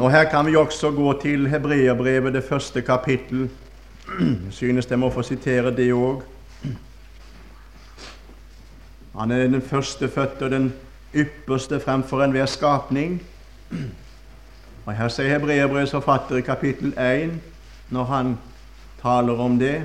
Og 0.00 0.10
Her 0.10 0.24
kan 0.30 0.46
vi 0.46 0.56
også 0.56 0.90
gå 0.90 1.12
til 1.22 1.46
Hebreerbrevet, 1.48 2.34
det 2.34 2.44
første 2.44 2.82
kapittel. 2.82 3.50
Synes 4.50 4.90
jeg 4.90 4.98
må 4.98 5.10
få 5.10 5.22
sitere 5.22 5.70
det 5.76 5.92
òg. 5.94 6.22
Han 9.18 9.30
er 9.30 9.46
den 9.46 9.62
førstefødte 9.62 10.42
og 10.42 10.50
den 10.50 10.72
ypperste 11.14 11.80
fremfor 11.80 12.24
enhver 12.24 12.46
skapning. 12.46 13.22
Og 14.86 14.94
Her 14.94 15.08
sier 15.08 15.28
Hebreerbrevets 15.30 15.94
forfatter 15.94 16.40
i 16.40 16.46
kapittel 16.46 16.94
1, 16.98 17.36
når 17.90 18.04
han 18.04 18.38
taler 19.02 19.38
om 19.40 19.58
det 19.58 19.76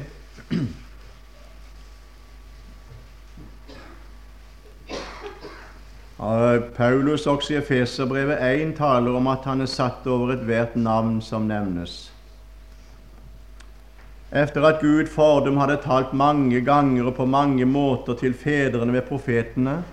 Paulus 6.76 7.28
også 7.28 7.54
i 7.54 7.58
Efeserbrevet 7.58 8.38
1 8.42 8.76
taler 8.78 9.16
om 9.16 9.28
at 9.30 9.46
han 9.46 9.62
er 9.62 9.70
satt 9.70 10.08
over 10.10 10.34
ethvert 10.34 10.76
navn 10.76 11.20
som 11.22 11.46
nevnes. 11.46 12.08
Etter 14.34 14.66
at 14.66 14.82
Gud 14.82 15.08
fordom 15.14 15.60
hadde 15.62 15.78
talt 15.84 16.16
mange 16.18 16.62
ganger 16.66 17.06
og 17.06 17.16
på 17.16 17.26
mange 17.26 17.66
måter 17.66 18.18
til 18.18 18.34
fedrene 18.34 18.94
ved 18.98 19.06
profetene, 19.08 19.84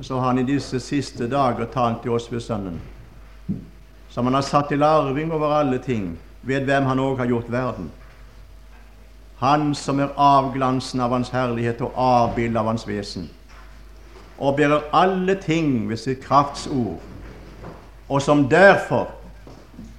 så 0.00 0.18
har 0.18 0.26
han 0.26 0.38
i 0.38 0.46
disse 0.48 0.80
siste 0.80 1.28
dager 1.30 1.66
talt 1.72 2.02
til 2.02 2.16
oss 2.16 2.32
ved 2.32 2.40
Sønnen, 2.40 2.80
som 4.10 4.26
han 4.26 4.34
har 4.34 4.46
satt 4.46 4.68
til 4.68 4.82
arving 4.82 5.32
over 5.32 5.54
alle 5.60 5.78
ting, 5.78 6.18
ved 6.42 6.64
hvem 6.64 6.84
han 6.84 7.00
òg 7.00 7.18
har 7.18 7.30
gjort 7.30 7.52
verden. 7.52 7.90
Han 9.38 9.74
som 9.74 10.00
er 10.00 10.12
avglansen 10.16 11.00
av 11.00 11.10
Hans 11.10 11.30
herlighet 11.30 11.80
og 11.80 11.96
avbildet 11.96 12.60
av 12.60 12.70
Hans 12.72 12.86
vesen 12.88 13.30
og 14.38 14.56
bærer 14.56 14.80
alle 14.92 15.34
ting 15.34 15.88
ved 15.88 15.96
sitt 15.96 16.24
kraftsord, 16.24 16.98
og 18.08 18.22
som 18.22 18.48
derfor, 18.48 19.08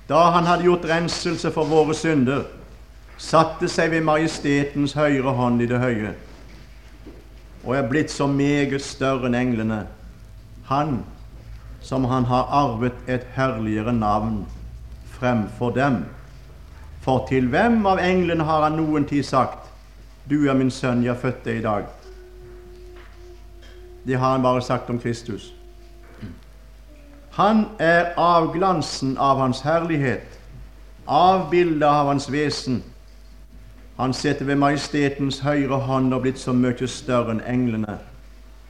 da 0.10 0.29
han 0.36 0.43
hadde 0.43 0.63
gjort 0.67 0.86
renselse 0.89 1.51
for 1.51 1.65
våre 1.65 1.95
synder, 1.95 2.43
satte 3.17 3.69
seg 3.71 3.91
ved 3.91 4.03
majestetens 4.03 4.93
høyre 4.93 5.31
hånd 5.31 5.63
i 5.63 5.69
det 5.71 5.79
høye, 5.79 6.12
og 7.65 7.75
er 7.75 7.88
blitt 7.89 8.12
så 8.12 8.28
meget 8.28 8.82
større 8.82 9.28
enn 9.30 9.38
englene, 9.39 9.84
han 10.69 10.99
som 11.86 12.06
han 12.10 12.25
har 12.25 12.49
arvet 12.49 12.93
et 13.08 13.25
herligere 13.36 13.93
navn 13.93 14.45
fremfor 15.19 15.69
dem. 15.69 16.06
For 17.01 17.28
til 17.30 17.47
hvem 17.54 17.86
av 17.86 18.01
englene 18.01 18.43
har 18.43 18.63
han 18.65 18.80
noen 18.80 19.06
tid 19.06 19.23
sagt, 19.23 19.62
Du 20.30 20.47
er 20.49 20.58
min 20.58 20.71
sønn, 20.71 21.04
jeg 21.06 21.17
født 21.21 21.43
deg 21.45 21.60
i 21.60 21.62
dag? 21.62 21.84
Det 24.08 24.17
har 24.17 24.32
han 24.32 24.41
bare 24.41 24.62
sagt 24.62 24.89
om 24.89 24.97
Kristus. 24.99 25.54
Han 27.38 27.65
er 27.80 28.13
avglansen 28.17 29.17
av 29.17 29.38
Hans 29.38 29.62
herlighet, 29.62 30.39
avbildet 31.06 31.86
av 31.86 32.08
Hans 32.08 32.25
vesen. 32.32 32.82
Han 33.97 34.13
sitter 34.13 34.45
ved 34.45 34.55
majestetens 34.60 35.39
høyre 35.39 35.79
hånd 35.88 36.13
og 36.13 36.25
blitt 36.25 36.39
så 36.39 36.53
mye 36.53 36.88
større 36.88 37.31
enn 37.36 37.43
englene. 37.47 37.97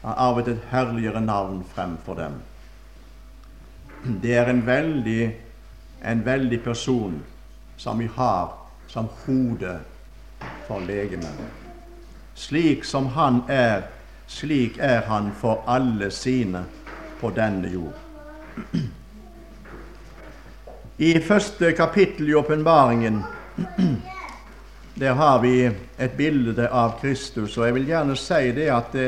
Har 0.04 0.20
arvet 0.28 0.52
et 0.52 0.68
herligere 0.70 1.22
navn 1.22 1.64
fremfor 1.74 2.20
dem. 2.20 2.38
Det 4.22 4.36
er 4.38 4.52
en 4.52 4.62
veldig, 4.68 5.34
en 6.06 6.26
veldig 6.26 6.62
person 6.64 7.18
som 7.78 8.00
vi 8.00 8.10
har 8.18 8.54
som 8.88 9.10
hode 9.26 9.80
for 10.68 10.80
legemet. 10.86 11.42
Slik 12.36 12.86
som 12.86 13.08
han 13.16 13.42
er 13.50 13.88
slik 14.28 14.78
er 14.78 15.02
han 15.10 15.32
for 15.34 15.64
alle 15.68 16.12
sine 16.12 16.66
på 17.20 17.30
denne 17.34 17.70
jord. 17.70 17.94
I 20.98 21.20
første 21.20 21.72
kapittel 21.72 22.30
i 22.30 22.34
åpenbaringen 22.34 23.24
der 24.96 25.14
har 25.14 25.40
vi 25.40 25.72
et 25.98 26.12
bilde 26.18 26.70
av 26.72 27.00
Kristus, 27.02 27.58
og 27.58 27.66
jeg 27.68 27.76
vil 27.76 27.88
gjerne 27.90 28.16
si 28.16 28.52
det 28.56 28.70
at 28.72 28.94
det, 28.96 29.08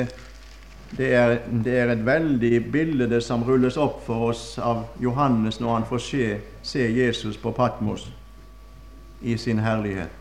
det, 0.97 1.13
er, 1.15 1.37
det 1.63 1.75
er, 1.79 1.91
et 1.93 2.05
veldig 2.05 2.59
bilde 2.71 3.21
som 3.23 3.43
rulles 3.47 3.77
opp 3.79 4.01
for 4.05 4.29
oss 4.33 4.57
av 4.59 4.83
Johannes 4.99 5.61
når 5.63 5.73
han 5.73 5.87
får 5.87 6.03
se, 6.03 6.25
se 6.63 6.87
Jesus 6.91 7.37
på 7.39 7.53
Patmos 7.55 8.09
i 9.21 9.37
sin 9.39 9.59
herlighet. 9.63 10.11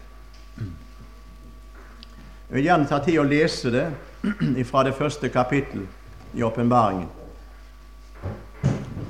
Jeg 2.46 2.54
vil 2.54 2.68
gjerne 2.68 2.86
ta 2.86 3.00
tid 3.02 3.18
å 3.18 3.26
lese 3.26 3.74
det 3.74 3.88
fra 4.70 4.84
det 4.86 4.94
første 4.94 5.28
kapittel 5.34 5.82
i 6.34 6.46
åpenbaringen, 6.46 7.10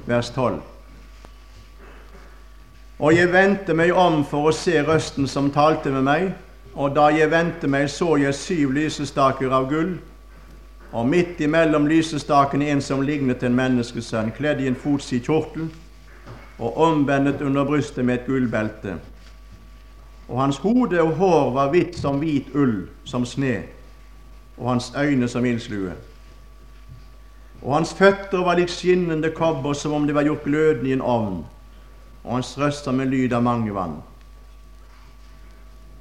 vers 0.09 0.33
12. 0.33 0.57
Og 2.97 3.13
jeg 3.13 3.29
vendte 3.29 3.77
meg 3.77 3.93
om 3.93 4.23
for 4.25 4.49
å 4.49 4.57
se 4.57 4.81
røsten 4.81 5.29
som 5.29 5.53
talte 5.53 5.93
med 5.93 6.07
meg, 6.07 6.31
og 6.77 6.93
da 6.97 7.09
jeg 7.09 7.31
vendte 7.31 7.69
meg, 7.73 7.89
så 7.91 8.17
jeg 8.21 8.37
syv 8.37 8.75
lysestaker 8.77 9.53
av 9.53 9.71
gull, 9.71 9.97
og 10.93 11.09
midt 11.09 11.41
imellom 11.41 11.89
lysestakene 11.89 12.69
en 12.71 12.83
som 12.85 13.03
lignet 13.03 13.43
en 13.43 13.57
menneskesønn, 13.57 14.33
kledd 14.37 14.61
i 14.61 14.69
en 14.69 14.79
fotsid 14.79 15.25
kjortel 15.25 15.71
og 16.59 16.77
omvendet 16.81 17.43
under 17.45 17.65
brystet 17.69 18.05
med 18.05 18.21
et 18.21 18.27
gullbelte. 18.29 18.97
Og 20.29 20.41
hans 20.41 20.57
hode 20.59 21.01
og 21.03 21.15
hår 21.17 21.51
var 21.55 21.73
hvitt 21.73 21.99
som 21.99 22.21
hvit 22.21 22.49
ull, 22.55 22.87
som 23.05 23.27
sne, 23.29 23.63
og 24.57 24.71
hans 24.71 24.93
øyne 24.97 25.29
som 25.29 25.45
ildslue. 25.45 25.93
Og 27.63 27.75
hans 27.75 27.93
føtter 27.95 28.45
var 28.45 28.59
lik 28.59 28.73
skinnende 28.73 29.31
kobber, 29.37 29.73
som 29.73 29.93
om 29.93 30.07
de 30.07 30.15
var 30.15 30.27
gjort 30.27 30.45
glødende 30.45 30.91
i 30.91 30.97
en 30.97 31.05
ovn, 31.05 31.45
og 32.25 32.33
hans 32.33 32.57
røst 32.59 32.85
som 32.85 33.01
en 33.01 33.11
lyd 33.11 33.33
av 33.33 33.43
mange 33.43 33.75
vann. 33.75 34.01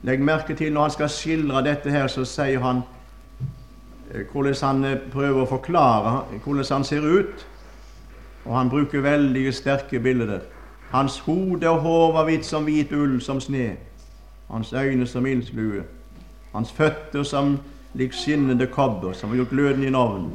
Legg 0.05 0.21
merke 0.21 0.55
til 0.55 0.73
når 0.73 0.81
han 0.81 0.91
skal 0.93 1.09
skildre 1.09 1.63
dette 1.65 1.89
her, 1.89 2.07
så 2.07 2.25
sier 2.29 2.61
han 2.61 2.83
eh, 4.13 4.25
hvordan 4.31 4.55
han 4.61 4.83
eh, 4.85 4.99
prøver 5.11 5.41
å 5.41 5.49
forklare 5.49 6.15
hvordan 6.43 6.65
han 6.69 6.85
ser 6.85 7.05
ut. 7.05 7.45
Og 8.45 8.53
han 8.57 8.69
bruker 8.69 9.01
veldig 9.01 9.47
sterke 9.53 9.99
bilder. 9.99 10.43
Hans 10.91 11.17
hode 11.25 11.69
og 11.69 11.81
hår 11.81 12.11
var 12.13 12.27
hvitt 12.29 12.45
som 12.45 12.67
hvit 12.69 12.93
ull, 12.93 13.17
som 13.21 13.41
sne. 13.41 13.73
Hans 14.47 14.73
øyne 14.73 15.07
som 15.09 15.25
ildslue. 15.25 15.81
Hans 16.53 16.71
føtter 16.71 17.23
som 17.23 17.57
lik 17.97 18.13
skinnende 18.13 18.67
kobber 18.67 19.13
som 19.13 19.29
var 19.29 19.37
gjort 19.41 19.49
glødende 19.49 19.87
i 19.87 19.87
en 19.87 19.95
ovn, 19.95 20.29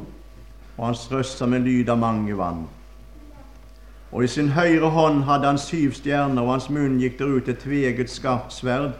og 0.77 0.85
hans 0.85 1.07
røst 1.11 1.37
som 1.37 1.53
en 1.53 1.63
lyd 1.63 1.89
av 1.89 1.97
mange 1.97 2.37
vann. 2.37 2.65
Og 4.11 4.23
i 4.23 4.27
sin 4.27 4.51
høyre 4.51 4.89
hånd 4.91 5.23
hadde 5.23 5.47
han 5.47 5.57
syv 5.61 5.95
stjerner, 5.95 6.43
og 6.43 6.51
hans 6.51 6.69
munn 6.69 6.99
gikk 6.99 7.19
der 7.19 7.31
ut 7.37 7.49
et 7.49 7.61
tveget 7.63 8.11
skarpt 8.11 8.53
sverd. 8.53 8.97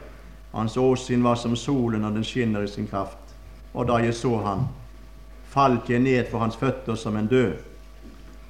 Hans 0.52 0.78
åsyn 0.78 1.24
var 1.24 1.36
som 1.36 1.56
solen 1.56 2.02
når 2.02 2.18
den 2.18 2.28
skinner 2.28 2.64
i 2.64 2.68
sin 2.68 2.88
kraft. 2.88 3.18
Og 3.74 3.88
da 3.88 4.02
jeg 4.04 4.16
så 4.16 4.38
han, 4.44 4.66
falt 5.50 5.90
jeg 5.90 6.00
ned 6.04 6.28
for 6.32 6.40
hans 6.40 6.58
føtter 6.60 6.96
som 6.96 7.18
en 7.18 7.28
død. 7.28 7.54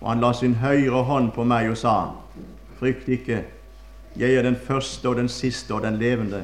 Og 0.01 0.09
han 0.09 0.21
la 0.21 0.33
sin 0.33 0.55
høyre 0.61 1.03
hånd 1.05 1.31
på 1.35 1.45
meg 1.45 1.69
og 1.69 1.77
sa, 1.77 1.95
frykt 2.79 3.09
ikke, 3.09 3.43
jeg 4.17 4.35
er 4.35 4.43
den 4.43 4.57
første 4.57 5.09
og 5.09 5.15
den 5.21 5.29
siste 5.29 5.73
og 5.73 5.85
den 5.85 5.99
levende, 6.01 6.43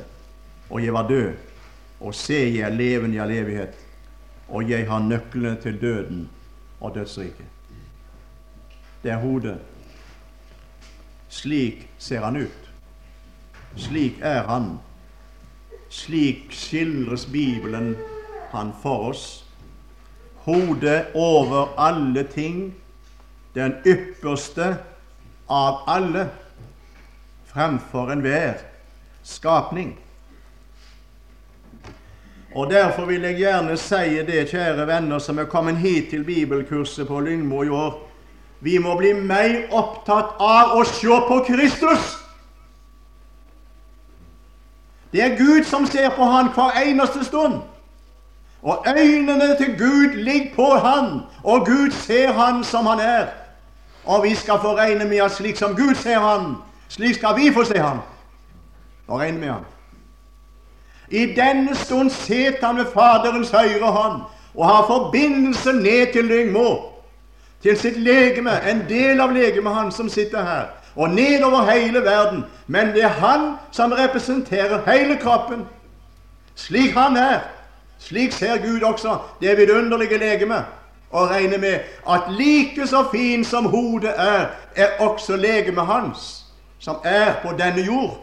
og 0.69 0.83
jeg 0.83 0.93
var 0.93 1.07
død 1.09 1.33
og 1.99 2.15
se, 2.15 2.37
jeg 2.37 2.61
er 2.61 2.75
levende 2.75 3.17
i 3.17 3.19
all 3.19 3.31
evighet, 3.33 3.73
og 4.47 4.69
jeg 4.69 4.85
har 4.89 4.99
nøklene 4.99 5.55
til 5.61 5.81
døden 5.81 6.29
og 6.79 6.95
dødsriket. 6.95 7.45
Det 9.03 9.11
er 9.11 9.17
hodet. 9.17 9.57
Slik 11.29 11.87
ser 11.97 12.21
han 12.25 12.35
ut. 12.35 12.71
Slik 13.75 14.19
er 14.21 14.43
han. 14.47 14.77
Slik 15.89 16.51
skildres 16.51 17.25
Bibelen 17.25 17.95
han 18.51 18.71
for 18.81 19.09
oss. 19.09 19.43
Hodet 20.47 21.05
over 21.15 21.73
alle 21.77 22.23
ting, 22.23 22.73
den 23.55 23.73
ypperste 23.85 24.75
av 25.49 25.83
alle, 25.87 26.29
fremfor 27.53 28.11
enhver 28.11 28.53
skapning. 29.23 29.97
Og 32.55 32.69
Derfor 32.71 33.05
vil 33.05 33.21
jeg 33.21 33.37
gjerne 33.37 33.77
si 33.77 34.21
det, 34.25 34.47
kjære 34.49 34.87
venner 34.87 35.19
som 35.19 35.39
er 35.39 35.49
kommet 35.51 35.77
hit 35.77 36.09
til 36.09 36.23
bibelkurset 36.23 37.07
på 37.07 37.19
Lyngmo 37.19 37.63
i 37.63 37.69
år. 37.69 37.99
Vi 38.59 38.77
må 38.81 38.95
bli 38.97 39.11
mer 39.13 39.67
opptatt 39.69 40.39
av 40.41 40.73
å 40.77 40.85
se 40.87 41.19
på 41.27 41.43
Kristus. 41.45 42.16
Det 45.11 45.23
er 45.23 45.37
Gud 45.37 45.63
som 45.63 45.85
ser 45.85 46.09
på 46.09 46.23
han 46.23 46.49
hver 46.53 46.81
eneste 46.85 47.25
stund. 47.25 47.53
Og 48.61 48.85
øynene 48.97 49.57
til 49.57 49.77
Gud 49.77 50.13
ligger 50.13 50.55
på 50.55 50.65
han, 50.75 51.21
og 51.43 51.65
Gud 51.65 51.91
ser 51.91 52.31
han 52.31 52.63
som 52.63 52.85
han 52.85 52.99
er. 52.99 53.25
Og 54.05 54.23
vi 54.23 54.35
skal 54.35 54.59
få 54.61 54.75
regne 54.75 55.05
med 55.05 55.17
at 55.17 55.31
slik 55.31 55.57
som 55.57 55.75
Gud 55.75 55.95
ser 55.95 56.19
han, 56.19 56.55
slik 56.87 57.15
skal 57.15 57.35
vi 57.35 57.53
få 57.53 57.63
se 57.63 57.79
han 57.79 57.97
og 59.07 59.19
regne 59.19 59.39
med 59.39 59.47
han. 59.47 59.65
I 61.09 61.25
denne 61.25 61.75
stund 61.75 62.09
sitter 62.09 62.67
han 62.67 62.77
ved 62.77 62.85
Faderens 62.93 63.51
høyre 63.51 63.91
hånd 63.91 64.21
og 64.55 64.67
har 64.67 64.87
forbindelse 64.87 65.73
ned 65.73 66.13
til 66.13 66.25
Lyngmo, 66.25 66.75
til 67.61 67.77
sitt 67.79 67.97
legeme, 67.97 68.51
en 68.69 68.83
del 68.89 69.21
av 69.21 69.31
legemet 69.31 69.75
han 69.75 69.91
som 69.91 70.09
sitter 70.09 70.43
her, 70.43 70.65
og 70.97 71.09
nedover 71.09 71.71
hele 71.71 71.99
verden. 72.01 72.45
Men 72.67 72.87
det 72.87 73.03
er 73.03 73.07
han 73.07 73.55
som 73.71 73.91
representerer 73.91 74.91
hele 74.91 75.17
kroppen. 75.17 75.65
Slik 76.55 76.91
han 76.91 77.17
er, 77.17 77.39
slik 77.99 78.31
ser 78.31 78.57
Gud 78.57 78.81
også 78.81 79.17
det 79.41 79.57
vidunderlige 79.57 80.17
legemet. 80.17 80.65
Og 81.11 81.29
regner 81.29 81.57
med 81.57 81.79
at 82.09 82.21
like 82.29 82.87
så 82.87 83.05
fin 83.11 83.45
som 83.45 83.65
hodet 83.65 84.13
er, 84.17 84.45
er 84.75 84.87
også 84.99 85.35
legemet 85.35 85.85
hans, 85.85 86.45
som 86.79 86.95
er 87.03 87.33
på 87.41 87.49
denne 87.57 87.81
jord. 87.81 88.17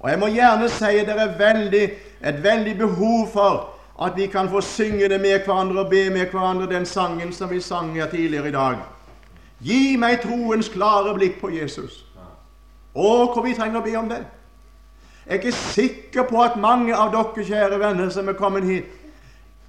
Og 0.00 0.10
jeg 0.10 0.18
må 0.18 0.26
gjerne 0.26 0.68
si 0.68 0.84
at 0.84 1.06
det 1.06 1.16
er 1.20 1.38
veldig, 1.38 1.90
et 2.26 2.42
veldig 2.42 2.78
behov 2.78 3.28
for 3.32 3.68
at 4.04 4.12
vi 4.16 4.26
kan 4.26 4.48
få 4.48 4.60
synge 4.60 5.08
det 5.08 5.20
med 5.20 5.40
hverandre 5.44 5.80
og 5.80 5.90
be 5.90 6.10
med 6.10 6.26
hverandre 6.26 6.68
den 6.74 6.86
sangen 6.86 7.32
som 7.32 7.50
vi 7.50 7.60
sang 7.60 7.94
her 7.94 8.10
tidligere 8.10 8.48
i 8.48 8.52
dag. 8.52 8.76
Gi 9.64 9.96
meg 9.96 10.20
troens 10.24 10.68
klare 10.68 11.14
blikk 11.16 11.40
på 11.40 11.50
Jesus. 11.54 12.02
Å, 12.96 13.08
hvor 13.32 13.42
vi 13.44 13.54
trenger 13.56 13.80
å 13.80 13.84
be 13.84 13.96
om 13.98 14.10
det. 14.10 14.22
Jeg 15.26 15.32
er 15.34 15.40
ikke 15.40 15.58
sikker 15.58 16.28
på 16.30 16.42
at 16.44 16.58
mange 16.60 16.94
av 16.96 17.10
dere, 17.12 17.44
kjære 17.44 17.80
venner, 17.80 18.10
som 18.14 18.28
er 18.28 18.38
kommet 18.38 18.64
hit, 18.68 18.92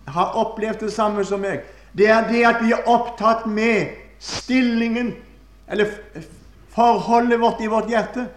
har 0.07 0.35
opplevd 0.39 0.85
det 0.85 0.93
samme 0.93 1.25
som 1.25 1.41
meg. 1.43 1.65
Det 1.97 2.07
er 2.13 2.27
det 2.29 2.43
at 2.45 2.61
vi 2.61 2.75
er 2.75 2.85
opptatt 2.87 3.47
med 3.49 3.95
stillingen, 4.19 5.15
eller 5.67 5.97
forholdet 6.75 7.41
vårt 7.41 7.63
i 7.63 7.71
vårt 7.71 7.89
hjerte. 7.89 8.27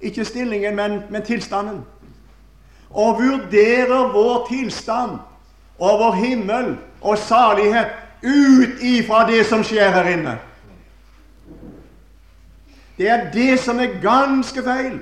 Ikke 0.00 0.24
stillingen, 0.24 0.76
men, 0.76 1.00
men 1.10 1.24
tilstanden 1.26 1.82
og 2.90 3.18
vurderer 3.20 4.12
vår 4.12 4.46
tilstand 4.48 5.18
og 5.78 5.98
vår 6.00 6.12
himmel 6.12 6.76
og 7.00 7.18
salighet 7.18 7.92
ut 8.22 8.82
ifra 8.82 9.26
det 9.30 9.46
som 9.46 9.64
skjer 9.64 9.90
her 9.90 10.08
inne. 10.08 10.38
Det 12.98 13.08
er 13.08 13.30
det 13.32 13.58
som 13.60 13.80
er 13.80 14.00
ganske 14.02 14.62
feil. 14.62 14.98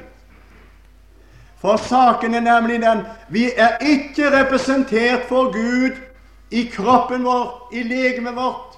For 1.60 1.76
saken 1.76 2.34
er 2.34 2.40
nemlig 2.44 2.80
den 2.82 3.06
vi 3.28 3.50
er 3.56 3.78
ikke 3.80 4.30
representert 4.34 5.28
for 5.28 5.52
Gud 5.52 5.96
i 6.50 6.64
kroppen 6.64 7.24
vår, 7.24 7.68
i 7.72 7.82
legemet 7.82 8.36
vårt. 8.36 8.76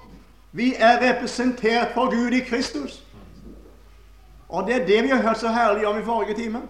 Vi 0.51 0.73
er 0.77 1.01
representert 1.01 1.87
for 1.93 2.09
Gud 2.09 2.31
i 2.31 2.39
Kristus. 2.39 3.03
Og 4.49 4.67
det 4.67 4.75
er 4.75 4.85
det 4.85 5.03
vi 5.03 5.09
har 5.09 5.21
hørt 5.21 5.39
så 5.39 5.51
herlig 5.51 5.87
om 5.87 5.99
i 5.99 6.03
forrige 6.03 6.35
time. 6.35 6.61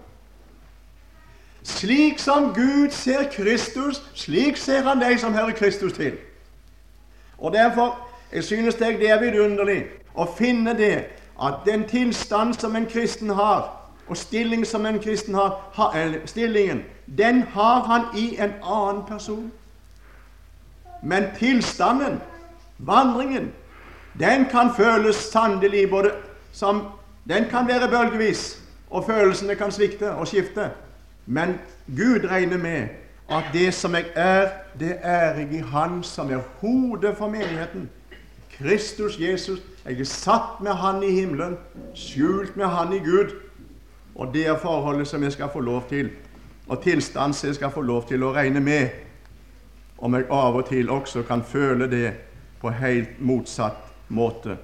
Slik 1.62 2.18
som 2.18 2.54
Gud 2.54 2.90
ser 2.90 3.30
Kristus, 3.32 4.02
slik 4.14 4.56
ser 4.56 4.82
han 4.82 5.00
deg 5.00 5.20
som 5.20 5.34
hører 5.34 5.52
Kristus 5.52 5.92
til. 5.92 6.16
Og 7.38 7.52
Derfor 7.52 8.08
jeg 8.32 8.44
synes 8.44 8.76
jeg 8.80 8.98
det 8.98 9.10
er 9.10 9.20
vidunderlig 9.20 9.84
å 10.14 10.26
finne 10.36 10.74
det 10.76 11.04
at 11.42 11.62
den 11.66 11.86
tilstand 11.88 12.54
som 12.54 12.76
en 12.76 12.86
kristen 12.86 13.30
har, 13.30 13.70
og 14.08 14.16
stilling 14.16 14.66
som 14.66 14.86
en 14.86 14.98
kristen 15.00 15.34
har, 15.34 15.60
stillingen, 16.26 16.82
den 17.18 17.42
har 17.42 17.80
han 17.84 18.18
i 18.18 18.36
en 18.40 18.52
annen 18.62 19.02
person. 19.08 19.52
Men 21.02 21.24
tilstanden, 21.38 22.20
vandringen, 22.78 23.52
den 24.20 24.44
kan 24.50 24.74
føles 24.76 25.16
sannelig 25.16 25.90
både 25.90 26.12
som 26.52 26.88
Den 27.28 27.44
kan 27.50 27.68
være 27.68 27.88
bølgevis, 27.88 28.62
og 28.90 29.04
følelsene 29.04 29.54
kan 29.54 29.72
svikte 29.72 30.10
og 30.10 30.28
skifte. 30.28 30.70
Men 31.26 31.60
Gud 31.86 32.24
regner 32.30 32.56
med 32.58 32.88
at 33.28 33.44
det 33.52 33.74
som 33.74 33.94
jeg 33.94 34.04
er, 34.14 34.48
det 34.80 34.96
er 35.02 35.34
jeg 35.34 35.52
i 35.52 35.58
Han 35.58 36.02
som 36.02 36.30
er 36.30 36.40
hodet 36.60 37.16
for 37.16 37.28
menigheten. 37.28 37.90
Kristus 38.58 39.20
Jesus. 39.20 39.60
Jeg 39.84 40.00
er 40.00 40.04
satt 40.04 40.60
med 40.60 40.72
Han 40.72 41.02
i 41.02 41.10
himmelen, 41.10 41.56
skjult 41.94 42.56
med 42.56 42.66
Han 42.66 42.92
i 42.92 42.98
Gud. 42.98 43.34
Og 44.14 44.34
det 44.34 44.46
er 44.46 44.58
forholdet 44.58 45.08
som 45.08 45.22
jeg 45.22 45.32
skal 45.32 45.50
få 45.52 45.60
lov 45.60 45.84
til, 45.88 46.10
og 46.68 46.82
tilstand 46.82 47.34
som 47.34 47.46
jeg 47.46 47.54
skal 47.54 47.70
få 47.70 47.80
lov 47.80 48.08
til 48.08 48.22
å 48.22 48.32
regne 48.32 48.60
med. 48.60 48.88
Om 49.98 50.14
jeg 50.14 50.26
av 50.30 50.56
og 50.56 50.66
til 50.68 50.90
også 50.90 51.22
kan 51.22 51.42
føle 51.42 51.86
det 51.90 52.12
på 52.60 52.70
helt 52.70 53.20
motsatt 53.20 53.84
måte. 54.08 54.56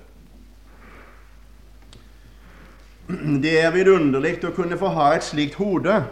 Det 3.42 3.58
er 3.60 3.70
vidunderlig 3.70 4.38
å 4.44 4.52
kunne 4.56 4.78
få 4.80 4.88
ha 4.96 5.12
et 5.14 5.24
slikt 5.24 5.54
hode 5.60 6.02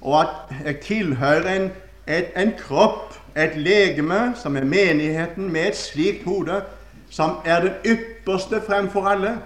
og 0.00 0.20
at 0.20 0.56
jeg 0.64 0.80
tilhører 0.80 1.48
en, 1.56 1.70
et, 2.06 2.30
en 2.36 2.52
kropp, 2.58 3.14
et 3.36 3.56
legeme, 3.56 4.32
som 4.36 4.56
er 4.56 4.64
menigheten, 4.64 5.52
med 5.52 5.68
et 5.72 5.76
slikt 5.76 6.24
hode, 6.24 6.62
som 7.10 7.38
er 7.44 7.60
det 7.64 7.72
ypperste 7.86 8.60
fremfor 8.66 9.08
alle, 9.08 9.38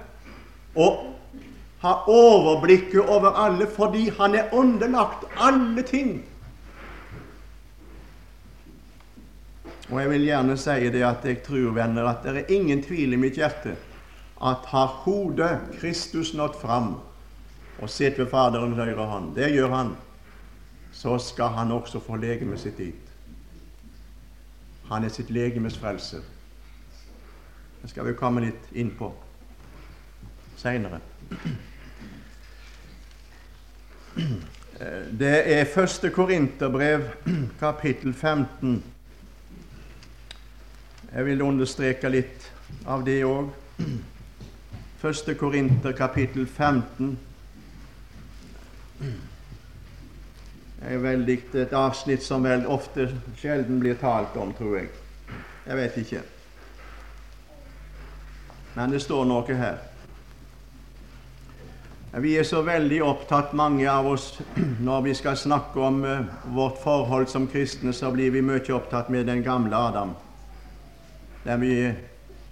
og 0.75 1.09
har 1.83 2.05
overblikket 2.09 3.01
over 3.01 3.35
alle 3.45 3.67
fordi 3.67 4.11
han 4.19 4.35
er 4.35 4.53
underlagt 4.53 5.25
alle 5.37 5.83
ting. 5.83 6.23
Og 9.91 10.01
jeg 10.01 10.11
vil 10.11 10.25
gjerne 10.25 10.57
si 10.57 10.91
det 10.95 11.03
at 11.05 11.25
jeg 11.27 11.43
tror, 11.45 11.73
venner, 11.77 12.07
at 12.09 12.23
det 12.25 12.37
er 12.45 12.55
ingen 12.55 12.83
tvil 12.83 13.13
i 13.13 13.21
mitt 13.21 13.37
hjerte 13.37 13.75
at 14.43 14.65
har 14.73 14.87
hodet 15.05 15.59
Kristus 15.81 16.33
nådd 16.35 16.55
fram 16.61 16.95
og 17.83 17.91
sitter 17.91 18.25
ved 18.25 18.31
Faderens 18.31 18.79
høyre 18.79 19.07
hånd 19.07 19.35
Det 19.37 19.53
gjør 19.55 19.75
han 19.75 19.93
så 20.93 21.19
skal 21.19 21.49
han 21.57 21.73
også 21.73 22.01
få 22.01 22.17
legemet 22.17 22.61
sitt 22.61 22.79
dit. 22.79 23.13
Han 24.91 25.05
er 25.05 25.09
sitt 25.09 25.31
legemes 25.31 25.79
frelse. 25.79 26.21
Det 27.83 27.91
skal 27.91 28.07
vi 28.07 28.15
komme 28.15 28.45
litt 28.45 28.69
inn 28.79 28.93
på 28.99 29.09
seinere. 30.61 31.01
Det 35.19 35.35
er 35.57 35.65
første 35.75 36.11
Korinterbrev, 36.11 37.09
kapittel 37.61 38.15
15. 38.15 38.83
Jeg 41.13 41.27
vil 41.27 41.43
understreke 41.43 42.09
litt 42.13 42.49
av 42.87 43.05
det 43.07 43.23
òg. 43.25 43.51
Første 45.03 45.35
Korinter, 45.35 45.93
kapittel 45.99 46.47
15 46.47 47.19
er 49.03 49.32
veldig 50.83 51.39
et 51.55 51.73
avsnitt 51.73 52.23
som 52.23 52.43
vel 52.43 52.67
ofte 52.67 53.09
sjelden 53.39 53.81
blir 53.81 53.95
talt 54.01 54.37
om, 54.37 54.53
tror 54.57 54.79
jeg. 54.81 54.91
Jeg 55.67 55.79
vet 55.79 55.99
ikke. 56.03 56.23
Men 58.75 58.91
det 58.91 59.03
står 59.05 59.27
noe 59.29 59.57
her. 59.57 59.81
Vi 62.21 62.35
er 62.37 62.45
så 62.45 62.61
veldig 62.63 62.99
opptatt, 63.09 63.55
mange 63.57 63.87
av 63.89 64.07
oss, 64.11 64.41
når 64.89 65.01
vi 65.07 65.15
skal 65.17 65.37
snakke 65.37 65.81
om 65.81 66.03
uh, 66.05 66.27
vårt 66.53 66.83
forhold 66.83 67.29
som 67.29 67.47
kristne, 67.49 67.93
så 67.97 68.11
blir 68.13 68.35
vi 68.35 68.43
mye 68.45 68.75
opptatt 68.75 69.09
med 69.09 69.27
den 69.27 69.41
gamle 69.43 69.77
Adam, 69.77 70.13
den 71.45 71.65
vi 71.65 71.77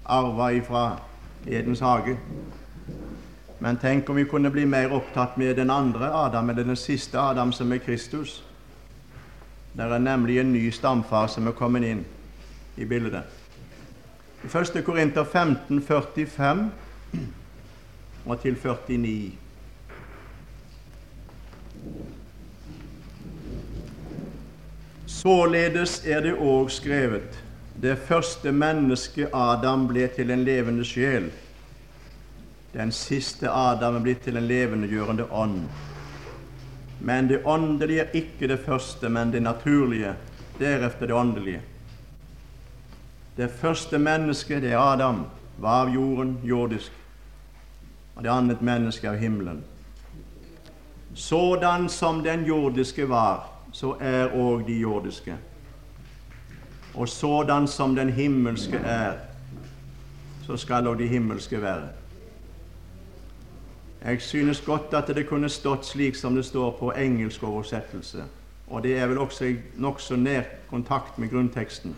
arva 0.05 0.53
ifra 0.57 0.85
Edens 1.47 1.81
hage. 1.85 2.17
Men 3.63 3.77
tenk 3.77 4.09
om 4.09 4.17
vi 4.17 4.25
kunne 4.25 4.51
bli 4.51 4.67
mer 4.67 4.93
opptatt 4.93 5.37
med 5.37 5.57
den 5.57 5.71
andre 5.71 6.09
Adam, 6.15 6.51
eller 6.51 6.65
den 6.65 6.77
siste 6.77 7.21
Adam, 7.21 7.53
som 7.53 7.73
er 7.73 7.79
Kristus. 7.79 8.43
Det 9.73 9.85
er 9.85 9.99
nemlig 9.99 10.39
en 10.41 10.53
ny 10.53 10.71
stamfar 10.73 11.27
som 11.29 11.47
er 11.47 11.53
kommet 11.53 11.85
inn 11.85 12.01
i 12.81 12.85
bildet. 12.89 13.23
I 14.43 14.49
1. 14.49 14.81
Korinter 14.85 15.25
15, 15.25 15.83
45 15.83 16.71
og 18.25 18.41
til 18.41 18.57
49. 18.57 19.37
Således 25.07 26.01
er 26.07 26.21
det 26.25 26.35
òg 26.41 26.71
skrevet:" 26.73 27.39
Det 27.83 27.99
første 27.99 28.53
mennesket 28.53 29.29
Adam 29.33 29.87
ble 29.89 30.09
til 30.09 30.31
en 30.31 30.45
levende 30.45 30.85
sjel. 30.85 31.31
Den 32.73 32.93
siste 32.93 33.51
Adam 33.51 33.97
er 33.97 34.05
blitt 34.05 34.23
til 34.23 34.37
en 34.39 34.47
levendegjørende 34.47 35.27
ånd. 35.31 35.65
Men 37.01 37.29
det 37.29 37.43
åndelige 37.45 38.05
er 38.05 38.15
ikke 38.15 38.49
det 38.49 38.61
første, 38.63 39.09
men 39.09 39.33
det 39.33 39.43
naturlige. 39.43 40.15
Deretter 40.59 41.07
det 41.07 41.15
åndelige. 41.15 41.61
Det 43.37 43.51
første 43.51 43.99
mennesket, 43.99 44.63
det 44.63 44.73
er 44.73 44.79
Adam, 44.79 45.25
var 45.59 45.87
av 45.87 45.95
jorden, 45.95 46.39
jordisk. 46.45 46.93
Og 48.17 48.23
det 48.23 48.31
annet 48.31 48.63
mennesket 48.63 49.09
av 49.09 49.17
himmelen. 49.17 49.63
Sådan 51.15 51.89
som 51.89 52.23
den 52.23 52.45
jordiske 52.45 53.09
var, 53.09 53.49
så 53.73 53.97
er 54.01 54.31
òg 54.35 54.67
de 54.67 54.79
jordiske. 54.79 55.35
Og 56.95 57.09
sådan 57.09 57.67
som 57.69 57.95
den 57.95 58.09
himmelske 58.09 58.77
er, 58.77 59.17
så 60.47 60.57
skal 60.57 60.87
òg 60.87 60.99
de 60.99 61.09
himmelske 61.09 61.63
være. 61.63 62.00
Jeg 64.05 64.23
synes 64.23 64.61
godt 64.61 64.95
at 64.95 65.09
det 65.17 65.27
kunne 65.29 65.49
stått 65.49 65.87
slik 65.87 66.15
som 66.17 66.35
det 66.35 66.45
står 66.45 66.71
på 66.79 66.93
engelsk 66.93 67.43
oversettelse, 67.43 68.25
og 68.69 68.83
det 68.83 68.99
er 68.99 69.07
vel 69.07 69.19
også 69.19 69.45
i 69.45 69.57
nokså 69.77 70.17
nær 70.17 70.43
kontakt 70.71 71.19
med 71.19 71.31
grunnteksten, 71.31 71.97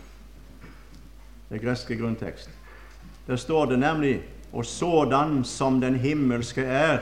det 1.49 1.61
greske 1.61 1.97
grunntekst. 1.97 2.49
Der 3.27 3.35
står 3.35 3.65
det 3.65 3.79
nemlig 3.79 4.21
og 4.53 4.65
sådan 4.65 5.43
som 5.43 5.81
den 5.81 5.95
himmelske 5.95 6.61
er, 6.61 6.99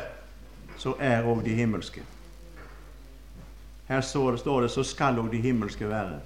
så 0.78 0.94
er 1.00 1.26
òg 1.28 1.44
de 1.46 1.56
himmelske. 1.56 2.04
Her 3.88 4.02
står 4.02 4.62
det 4.62 4.72
så 4.72 4.84
skal 4.84 5.20
òg 5.20 5.32
de 5.32 5.42
himmelske 5.42 5.90
være. 5.90 6.20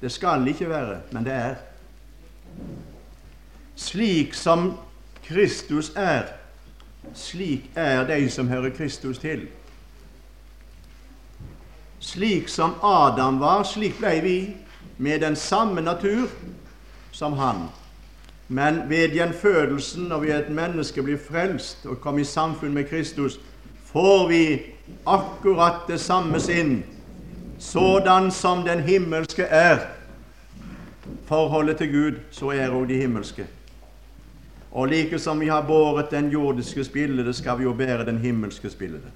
Det 0.00 0.12
skal 0.12 0.48
ikke 0.48 0.68
være, 0.68 1.00
men 1.12 1.24
det 1.24 1.32
er. 1.32 1.54
Slik 3.76 4.34
som 4.34 4.74
Kristus 5.24 5.92
er, 5.96 6.22
slik 7.14 7.70
er 7.74 8.06
de 8.06 8.30
som 8.30 8.48
hører 8.48 8.70
Kristus 8.70 9.18
til. 9.18 9.46
Slik 12.00 12.48
som 12.48 12.74
Adam 12.82 13.40
var, 13.40 13.62
slik 13.62 13.98
ble 13.98 14.20
vi, 14.22 14.38
med 14.98 15.20
den 15.20 15.36
samme 15.36 15.80
natur 15.80 16.28
som 17.12 17.32
han. 17.32 17.68
Men 18.48 18.82
ved 18.88 19.08
gjenfødelsen, 19.16 20.12
og 20.12 20.22
ved 20.22 20.34
et 20.34 20.50
menneske 20.50 21.02
blir 21.02 21.18
frelst 21.30 21.86
og 21.86 22.00
kommer 22.00 22.20
i 22.20 22.24
samfunn 22.24 22.74
med 22.74 22.84
Kristus, 22.84 23.40
får 23.84 24.28
vi 24.28 24.42
akkurat 25.06 25.88
det 25.88 26.00
samme 26.00 26.40
sinn, 26.40 26.82
sådan 27.58 28.30
som 28.30 28.64
den 28.64 28.80
himmelske 28.80 29.42
er. 29.42 29.78
Forholdet 31.26 31.76
til 31.76 31.92
Gud, 31.92 32.20
så 32.30 32.52
er 32.52 32.68
òg 32.68 32.88
de 32.88 33.00
himmelske. 33.00 33.46
Og 34.74 34.88
like 34.88 35.18
som 35.18 35.40
vi 35.40 35.48
har 35.48 35.62
båret 35.62 36.10
den 36.10 36.30
jordiske 36.30 36.84
spillede, 36.84 37.32
skal 37.32 37.58
vi 37.58 37.62
jo 37.64 37.72
bære 37.72 38.06
den 38.06 38.18
himmelske 38.18 38.70
spillede. 38.70 39.10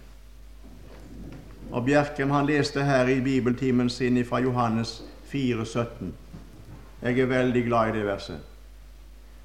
Og 1.71 1.85
Bjerkem 1.85 2.31
han 2.31 2.47
leste 2.47 2.85
her 2.85 3.09
i 3.09 3.21
bibeltimen 3.21 3.91
sin 3.91 4.25
fra 4.25 4.39
Johannes 4.41 5.03
4, 5.25 5.67
17. 5.67 6.15
Jeg 7.03 7.19
er 7.19 7.27
veldig 7.27 7.65
glad 7.65 7.89
i 7.89 7.99
det 7.99 8.07
verset. 8.07 8.39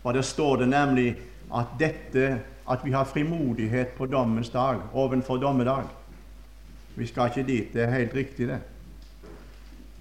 Og 0.04 0.14
Der 0.14 0.22
står 0.22 0.56
det 0.56 0.70
nemlig 0.70 1.18
at 1.56 1.66
dette, 1.80 2.42
at 2.72 2.80
vi 2.86 2.92
har 2.92 3.04
frimodighet 3.04 3.88
på 3.88 4.06
dommens 4.06 4.50
dag, 4.50 4.80
ovenfor 4.94 5.38
dommedag. 5.38 5.84
Vi 6.96 7.08
skal 7.08 7.28
ikke 7.28 7.52
dit. 7.52 7.74
Det 7.74 7.84
er 7.84 7.92
helt 7.92 8.16
riktig, 8.16 8.48
det. 8.48 8.60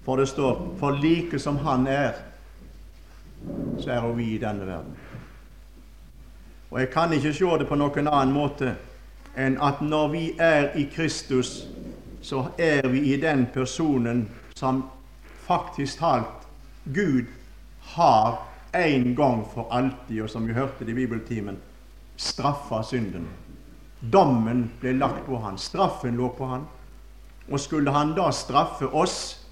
For 0.03 0.15
det 0.15 0.27
står 0.27 0.75
'For 0.79 0.91
like 0.91 1.39
som 1.39 1.57
Han 1.57 1.87
er, 1.87 2.11
så 3.79 3.91
er 3.91 4.13
vi 4.13 4.23
i 4.23 4.37
denne 4.37 4.65
verden'. 4.65 5.02
Og 6.73 6.79
Jeg 6.79 6.89
kan 6.89 7.13
ikke 7.13 7.33
se 7.33 7.45
det 7.59 7.67
på 7.69 7.75
noen 7.77 8.07
annen 8.09 8.33
måte 8.33 8.71
enn 9.37 9.59
at 9.61 9.81
når 9.85 10.07
vi 10.09 10.21
er 10.41 10.71
i 10.73 10.87
Kristus, 10.89 11.67
så 12.21 12.47
er 12.57 12.87
vi 12.89 13.13
i 13.13 13.17
den 13.21 13.45
personen 13.53 14.23
som 14.57 14.79
faktisk 15.45 15.99
talt 15.99 16.47
Gud 16.95 17.29
har 17.93 18.39
en 18.73 19.13
gang 19.15 19.43
for 19.53 19.69
alltid, 19.69 20.23
og 20.23 20.29
som 20.29 20.47
vi 20.47 20.55
hørte 20.57 20.85
det 20.85 20.95
i 20.95 20.97
bibeltimen, 20.97 21.59
straffa 22.17 22.81
synden. 22.81 23.27
Dommen 24.01 24.65
ble 24.81 24.95
lagt 24.97 25.27
på 25.27 25.37
han, 25.45 25.61
straffen 25.61 26.17
lå 26.17 26.31
på 26.33 26.49
han. 26.55 26.65
Og 27.51 27.59
skulle 27.59 27.93
han 27.93 28.15
da 28.17 28.31
straffe 28.33 28.89
oss 28.89 29.45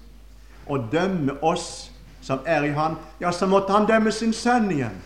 og 0.66 0.90
dømme 0.90 1.38
oss 1.42 1.92
som 2.22 2.42
er 2.46 2.66
i 2.66 2.74
han, 2.74 2.98
ja, 3.20 3.30
så 3.30 3.46
måtte 3.46 3.72
han 3.72 3.86
dømme 3.86 4.10
sin 4.10 4.34
sønn 4.34 4.70
igjen. 4.74 4.98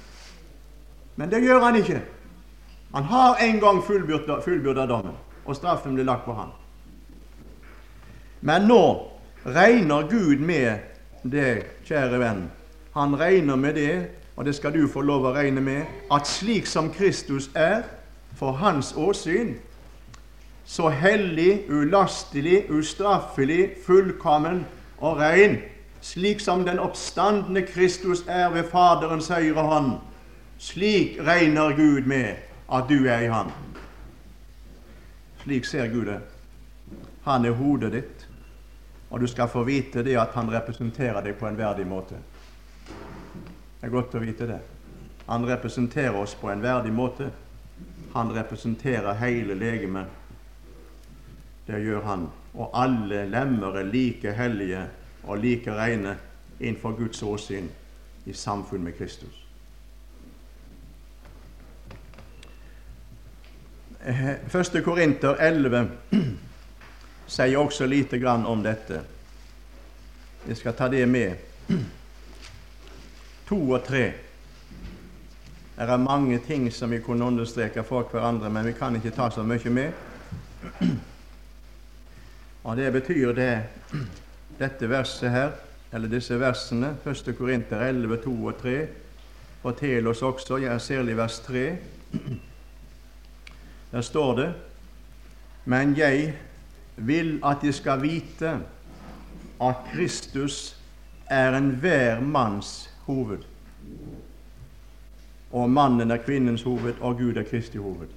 Men 1.16 1.30
det 1.32 1.42
gjør 1.44 1.64
han 1.64 1.76
ikke. 1.76 2.00
Han 2.94 3.04
har 3.04 3.36
en 3.44 3.60
gang 3.60 3.82
fullbyrda 3.84 4.86
dommen, 4.86 5.16
og 5.44 5.56
straffen 5.56 5.94
ble 5.96 6.04
lagt 6.04 6.24
på 6.24 6.34
han. 6.36 6.52
Men 8.40 8.68
nå 8.68 8.82
regner 9.46 10.08
Gud 10.10 10.38
med 10.38 10.78
det, 11.22 11.66
kjære 11.88 12.20
venn. 12.20 12.46
Han 12.94 13.16
regner 13.20 13.56
med 13.56 13.74
det, 13.74 14.08
og 14.36 14.44
det 14.44 14.54
skal 14.54 14.74
du 14.74 14.86
få 14.88 15.00
lov 15.00 15.26
å 15.26 15.34
regne 15.36 15.60
med, 15.60 15.84
at 16.12 16.28
slik 16.28 16.66
som 16.68 16.90
Kristus 16.92 17.50
er 17.54 17.82
for 18.36 18.56
hans 18.60 18.92
åsyn, 18.96 19.56
så 20.66 20.88
hellig, 20.90 21.64
ulastelig, 21.70 22.66
ustraffelig, 22.70 23.76
fullkommen 23.86 24.64
og 24.98 25.20
rein, 25.20 25.60
slik 26.00 26.40
som 26.42 26.64
den 26.66 26.78
oppstandende 26.82 27.62
Kristus 27.62 28.24
er 28.28 28.50
ved 28.54 28.66
Faderens 28.72 29.28
høyre 29.28 29.62
hånd, 29.62 29.92
slik 30.59 31.18
regner 31.20 31.76
Gud 31.76 32.07
med 32.07 32.36
at 32.72 32.88
du 32.88 33.07
er 33.07 33.20
i 33.20 33.30
ham. 33.30 33.50
Slik 35.42 35.64
ser 35.64 35.88
Gud 35.92 36.07
det. 36.07 36.20
Han 37.24 37.44
er 37.44 37.50
hodet 37.59 37.92
ditt, 37.92 38.26
og 39.11 39.20
du 39.20 39.26
skal 39.26 39.48
få 39.48 39.64
vite 39.66 40.02
det 40.02 40.16
at 40.18 40.34
han 40.34 40.50
representerer 40.50 41.22
deg 41.22 41.38
på 41.38 41.46
en 41.46 41.59
verdig 41.59 41.86
måte. 41.86 42.18
Det 42.86 43.86
er 43.86 43.94
godt 43.94 44.14
å 44.14 44.22
vite 44.22 44.48
det. 44.50 44.61
Han 45.26 45.46
representerer 45.46 46.16
oss 46.16 46.34
på 46.34 46.50
en 46.50 46.62
verdig 46.62 46.92
måte. 46.94 47.30
Han 48.14 48.30
representerer 48.34 49.18
hele 49.20 49.54
legemet. 49.54 50.07
Det 51.66 51.82
gjør 51.82 52.02
han. 52.07 52.28
Og 52.54 52.70
alle 52.74 53.26
lemmer 53.30 53.80
er 53.82 53.90
like 53.90 54.32
hellige 54.32 54.86
og 55.26 55.42
like 55.42 55.74
rene 55.74 56.16
innenfor 56.61 56.94
Guds 56.98 57.22
åsyn 57.22 57.68
i 58.26 58.32
samfunn 58.32 58.86
med 58.86 58.98
Kristus. 58.98 59.45
Eh, 64.07 64.28
første 64.48 64.82
Korinter 64.86 65.34
11 65.34 65.88
sier 67.26 67.59
også 67.59 67.88
lite 67.90 68.20
grann 68.22 68.44
om 68.46 68.61
dette. 68.62 69.00
Jeg 70.46 70.61
skal 70.61 70.76
ta 70.78 70.86
det 70.88 71.09
med. 71.11 71.34
To 73.48 73.59
og 73.70 73.82
tre. 73.88 74.04
Det 75.76 75.88
er 75.90 75.96
mange 75.98 76.38
ting 76.46 76.70
som 76.72 76.94
vi 76.94 77.02
kunne 77.02 77.26
understreke 77.26 77.82
for 77.82 78.07
hverandre, 78.12 78.50
men 78.50 78.70
vi 78.70 78.76
kan 78.78 78.94
ikke 78.96 79.11
ta 79.11 79.26
så 79.30 79.42
mye 79.42 79.70
med. 79.70 79.92
Og 82.64 82.76
Det 82.76 82.92
betyr 82.92 83.32
det 83.32 83.62
dette 84.59 84.88
verset 84.88 85.30
her, 85.30 85.50
eller 85.92 86.09
disse 86.09 86.38
versene, 86.40 86.94
1. 87.07 87.34
Korinter 87.38 87.82
11, 87.88 88.22
2 88.24 88.46
og 88.46 88.59
3, 88.62 88.86
forteller 89.62 90.11
oss 90.11 90.22
også, 90.22 90.57
jeg 90.62 90.80
særlig 90.80 91.16
vers 91.16 91.38
3. 91.40 91.76
Der 93.93 94.01
står 94.01 94.37
det 94.37 94.55
Men 95.64 95.97
jeg 95.97 96.34
vil 96.97 97.41
at 97.45 97.57
de 97.62 97.72
skal 97.72 98.03
vite 98.03 98.59
at 99.62 99.74
Kristus 99.93 100.76
er 101.26 101.57
enhver 101.57 102.20
manns 102.20 102.91
hoved. 103.07 103.43
Og 105.53 105.70
mannen 105.70 106.11
er 106.11 106.16
kvinnens 106.16 106.62
hoved, 106.62 106.95
og 107.01 107.18
Gud 107.18 107.37
er 107.37 107.43
Kristi 107.43 107.78
hoved. 107.78 108.09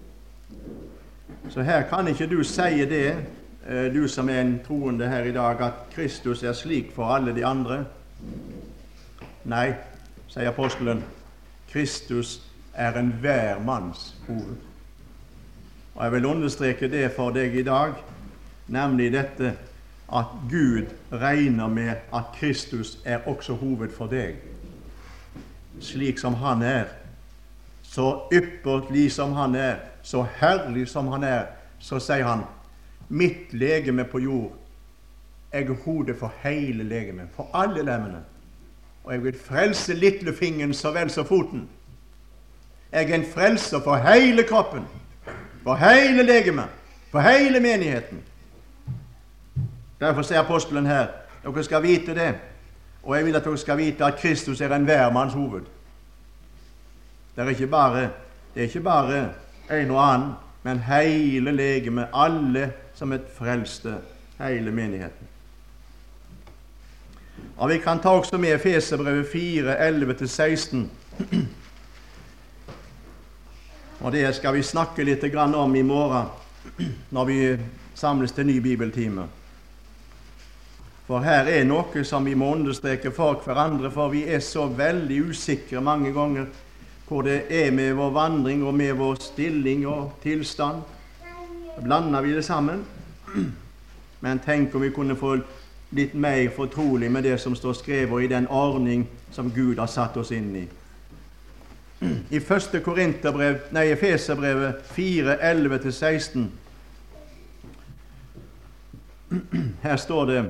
Så 1.50 1.62
her 1.62 1.82
kan 1.90 2.08
ikke 2.08 2.28
du 2.28 2.44
si 2.44 2.86
det 2.86 3.26
Eh, 3.70 3.94
du 3.94 4.08
som 4.08 4.30
er 4.30 4.42
en 4.42 4.60
troende 4.68 5.08
her 5.08 5.24
i 5.24 5.32
dag, 5.32 5.62
at 5.62 5.74
Kristus 5.94 6.44
er 6.44 6.54
slik 6.54 6.92
for 6.96 7.06
alle 7.06 7.36
de 7.36 7.46
andre? 7.46 7.84
Nei, 9.46 9.74
sier 10.28 10.50
apostelen. 10.50 11.04
Kristus 11.70 12.40
er 12.74 12.98
enhver 12.98 13.60
manns 13.62 14.16
hoved. 14.28 14.69
Og 16.00 16.06
Jeg 16.06 16.12
vil 16.12 16.26
understreke 16.26 16.88
det 16.88 17.12
for 17.12 17.36
deg 17.36 17.56
i 17.60 17.64
dag, 17.64 17.92
nemlig 18.72 19.10
dette 19.12 19.50
at 20.16 20.30
Gud 20.50 20.86
regner 21.12 21.68
med 21.68 21.90
at 22.16 22.30
Kristus 22.40 22.98
er 23.06 23.28
også 23.28 23.54
hoved 23.60 23.92
for 23.92 24.08
deg, 24.08 24.38
slik 25.84 26.20
som 26.20 26.34
Han 26.40 26.64
er. 26.64 26.86
Så 27.84 28.22
ypperlig 28.32 29.12
som 29.12 29.34
Han 29.34 29.56
er, 29.56 29.76
så 30.02 30.24
herlig 30.40 30.88
som 30.88 31.08
Han 31.12 31.24
er, 31.24 31.52
så 31.80 32.00
sier 32.00 32.24
Han 32.24 32.48
mitt 33.10 33.54
legeme 33.54 34.06
på 34.06 34.20
jord. 34.24 34.56
Jeg 35.54 35.68
er 35.68 35.84
hodet 35.84 36.16
for 36.16 36.34
hele 36.44 36.84
legemet, 36.84 37.28
for 37.36 37.50
alle 37.54 37.84
lemmene. 37.84 38.24
Og 39.04 39.14
jeg 39.14 39.24
vil 39.24 39.40
frelse 39.46 39.94
lillefingeren 39.94 40.74
så 40.74 40.92
vel 40.96 41.10
som 41.10 41.26
foten. 41.26 41.68
Jeg 42.92 43.12
er 43.12 43.16
en 43.16 43.26
frelser 43.34 43.84
for 43.84 43.96
hele 43.96 44.44
kroppen, 44.44 44.86
for 45.70 45.76
hele 45.76 46.24
legemet, 46.24 46.66
for 47.12 47.20
hele 47.20 47.60
menigheten. 47.60 48.24
Derfor 50.00 50.22
sier 50.26 50.40
apostelen 50.42 50.88
her 50.90 51.12
dere 51.44 51.64
skal 51.64 51.84
vite 51.84 52.16
det, 52.18 52.32
og 53.04 53.16
jeg 53.16 53.26
vil 53.26 53.36
at 53.38 53.46
dere 53.46 53.58
skal 53.58 53.78
vite 53.78 54.06
at 54.06 54.18
Kristus 54.18 54.62
er 54.62 54.74
enhver 54.74 55.12
manns 55.14 55.34
hoved. 55.34 55.62
Det 57.36 57.44
er 57.46 57.50
ikke 57.50 57.68
bare, 57.68 58.02
det 58.02 58.10
er 58.56 58.62
ikke 58.62 58.80
bare 58.80 59.30
en 59.72 59.92
og 59.92 60.14
annen, 60.14 60.32
men 60.64 60.80
hele 60.80 61.52
legemet, 61.52 62.08
alle 62.14 62.72
som 62.94 63.14
et 63.14 63.30
frelste, 63.38 63.94
hele 64.42 64.72
menigheten. 64.72 65.28
Og 67.58 67.70
Vi 67.70 67.78
kan 67.78 68.00
ta 68.00 68.10
også 68.10 68.38
med 68.38 68.56
Efeserbrevet 68.56 69.28
4, 69.34 69.90
11-16. 69.90 70.78
Og 74.00 74.12
Det 74.12 74.36
skal 74.36 74.54
vi 74.54 74.64
snakke 74.64 75.04
litt 75.04 75.24
om 75.36 75.76
i 75.76 75.82
morgen 75.82 76.26
når 77.12 77.26
vi 77.26 77.58
samles 77.96 78.32
til 78.32 78.46
ny 78.46 78.60
bibeltime. 78.60 79.28
For 81.08 81.20
her 81.20 81.48
er 81.50 81.64
noe 81.66 82.04
som 82.06 82.26
vi 82.26 82.36
må 82.36 82.52
understreke 82.54 83.12
for 83.12 83.42
hverandre, 83.44 83.92
for 83.92 84.10
vi 84.10 84.24
er 84.24 84.40
så 84.40 84.68
veldig 84.68 85.30
usikre 85.30 85.82
mange 85.82 86.14
ganger 86.14 86.46
hvor 87.08 87.26
det 87.26 87.48
er 87.50 87.72
med 87.72 87.96
vår 87.98 88.12
vandring 88.14 88.64
og 88.64 88.76
med 88.78 88.94
vår 88.94 89.16
stilling 89.20 89.88
og 89.88 90.12
tilstand. 90.22 90.84
Blander 91.82 92.22
vi 92.22 92.36
det 92.36 92.46
sammen. 92.46 92.86
Men 94.22 94.40
tenk 94.40 94.76
om 94.76 94.82
vi 94.82 94.92
kunne 94.94 95.16
få 95.18 95.40
litt 95.98 96.14
mer 96.14 96.50
fortrolig 96.56 97.10
med 97.12 97.24
det 97.24 97.40
som 97.42 97.56
står 97.56 97.74
skrevet 97.74 98.24
i 98.24 98.30
den 98.30 98.48
ordning 98.48 99.08
som 99.32 99.50
Gud 99.52 99.80
har 99.80 99.90
satt 99.90 100.18
oss 100.18 100.32
inn 100.32 100.56
i. 100.56 100.68
I 102.32 102.40
første 102.40 102.80
Korinterbrev, 102.80 103.56
nei, 103.76 103.90
Efeserbrevet 103.92 104.76
4, 104.96 105.36
11-16 105.52 106.46
Her 109.84 109.96
står 110.00 110.26
det 110.26 110.46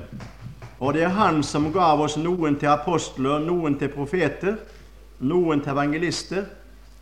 Og 0.80 0.94
det 0.94 1.04
er 1.04 1.16
Han 1.18 1.42
som 1.44 1.72
gav 1.74 2.02
oss 2.02 2.18
noen 2.18 2.60
til 2.60 2.70
apostler, 2.70 3.42
noen 3.42 3.80
til 3.80 3.90
profeter, 3.90 4.60
noen 5.20 5.62
til 5.62 5.74
evangelister, 5.74 6.46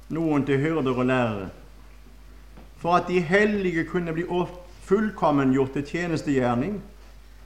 noen 0.10 0.46
til 0.48 0.58
hyrder 0.64 0.96
og 0.96 1.06
lærere, 1.06 1.50
for 2.80 2.96
at 2.96 3.12
de 3.12 3.20
hellige 3.20 3.84
kunne 3.84 4.14
bli 4.14 4.26
fullkommengjort 4.88 5.76
til 5.76 5.86
tjenestegjerning, 5.86 6.82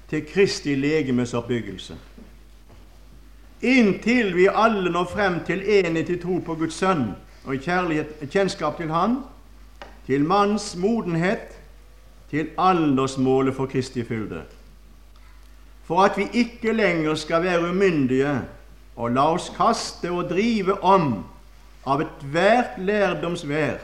til 0.10 0.26
Kristi 0.28 0.76
legemes 0.76 1.34
oppbyggelse. 1.34 1.98
Inntil 3.62 4.36
vi 4.36 4.48
alle 4.50 4.90
når 4.90 5.10
frem 5.14 5.40
til 5.46 5.62
enhet 5.62 6.10
i 6.10 6.18
tro 6.18 6.40
på 6.46 6.56
Guds 6.56 6.80
Sønn 6.82 7.12
og 7.46 7.58
kjærlighet, 7.62 8.16
kjennskap 8.30 8.78
til 8.78 8.90
Han, 8.92 9.20
til 10.06 10.26
manns 10.26 10.76
modenhet, 10.76 11.58
til 12.30 12.50
aldersmålet 12.58 13.56
for 13.56 13.66
Kristi 13.66 14.04
fylde. 14.04 14.44
For 15.84 16.02
at 16.04 16.18
vi 16.18 16.28
ikke 16.34 16.74
lenger 16.74 17.16
skal 17.16 17.44
være 17.44 17.70
umyndige 17.70 18.42
og 18.96 19.12
la 19.12 19.26
oss 19.34 19.50
kaste 19.56 20.12
og 20.12 20.30
drive 20.30 20.78
om 20.84 21.26
av 21.86 22.02
ethvert 22.02 22.78
lærdomsvær. 22.78 23.82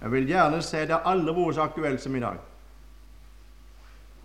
Jeg 0.00 0.12
vil 0.12 0.26
gjerne 0.28 0.60
si 0.64 0.82
det 0.88 0.98
aldri 1.04 1.34
vært 1.36 1.56
så 1.56 1.64
aktuelt 1.68 2.02
som 2.02 2.16
i 2.16 2.20
dag. 2.20 2.40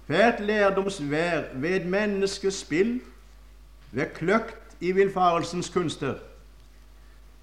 Hvert 0.09 0.39
lærdomsvær 0.41 1.53
ved 1.53 1.85
menneskets 1.85 2.63
spill, 2.65 2.97
ved 3.91 4.05
kløkt 4.15 4.77
i 4.79 4.91
villfarelsens 4.91 5.69
kunster, 5.69 6.13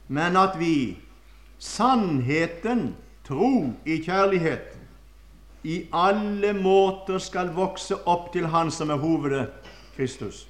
men 0.09 0.37
at 0.37 0.59
vi, 0.59 0.99
sannheten, 1.59 2.97
tro 3.27 3.73
i 3.85 3.97
kjærlighet, 4.05 4.77
i 5.67 5.81
alle 5.93 6.53
måter 6.53 7.19
skal 7.19 7.51
vokse 7.55 7.97
opp 8.07 8.31
til 8.33 8.47
Han 8.47 8.71
som 8.71 8.91
er 8.95 9.01
hovedet, 9.03 9.49
Kristus, 9.97 10.45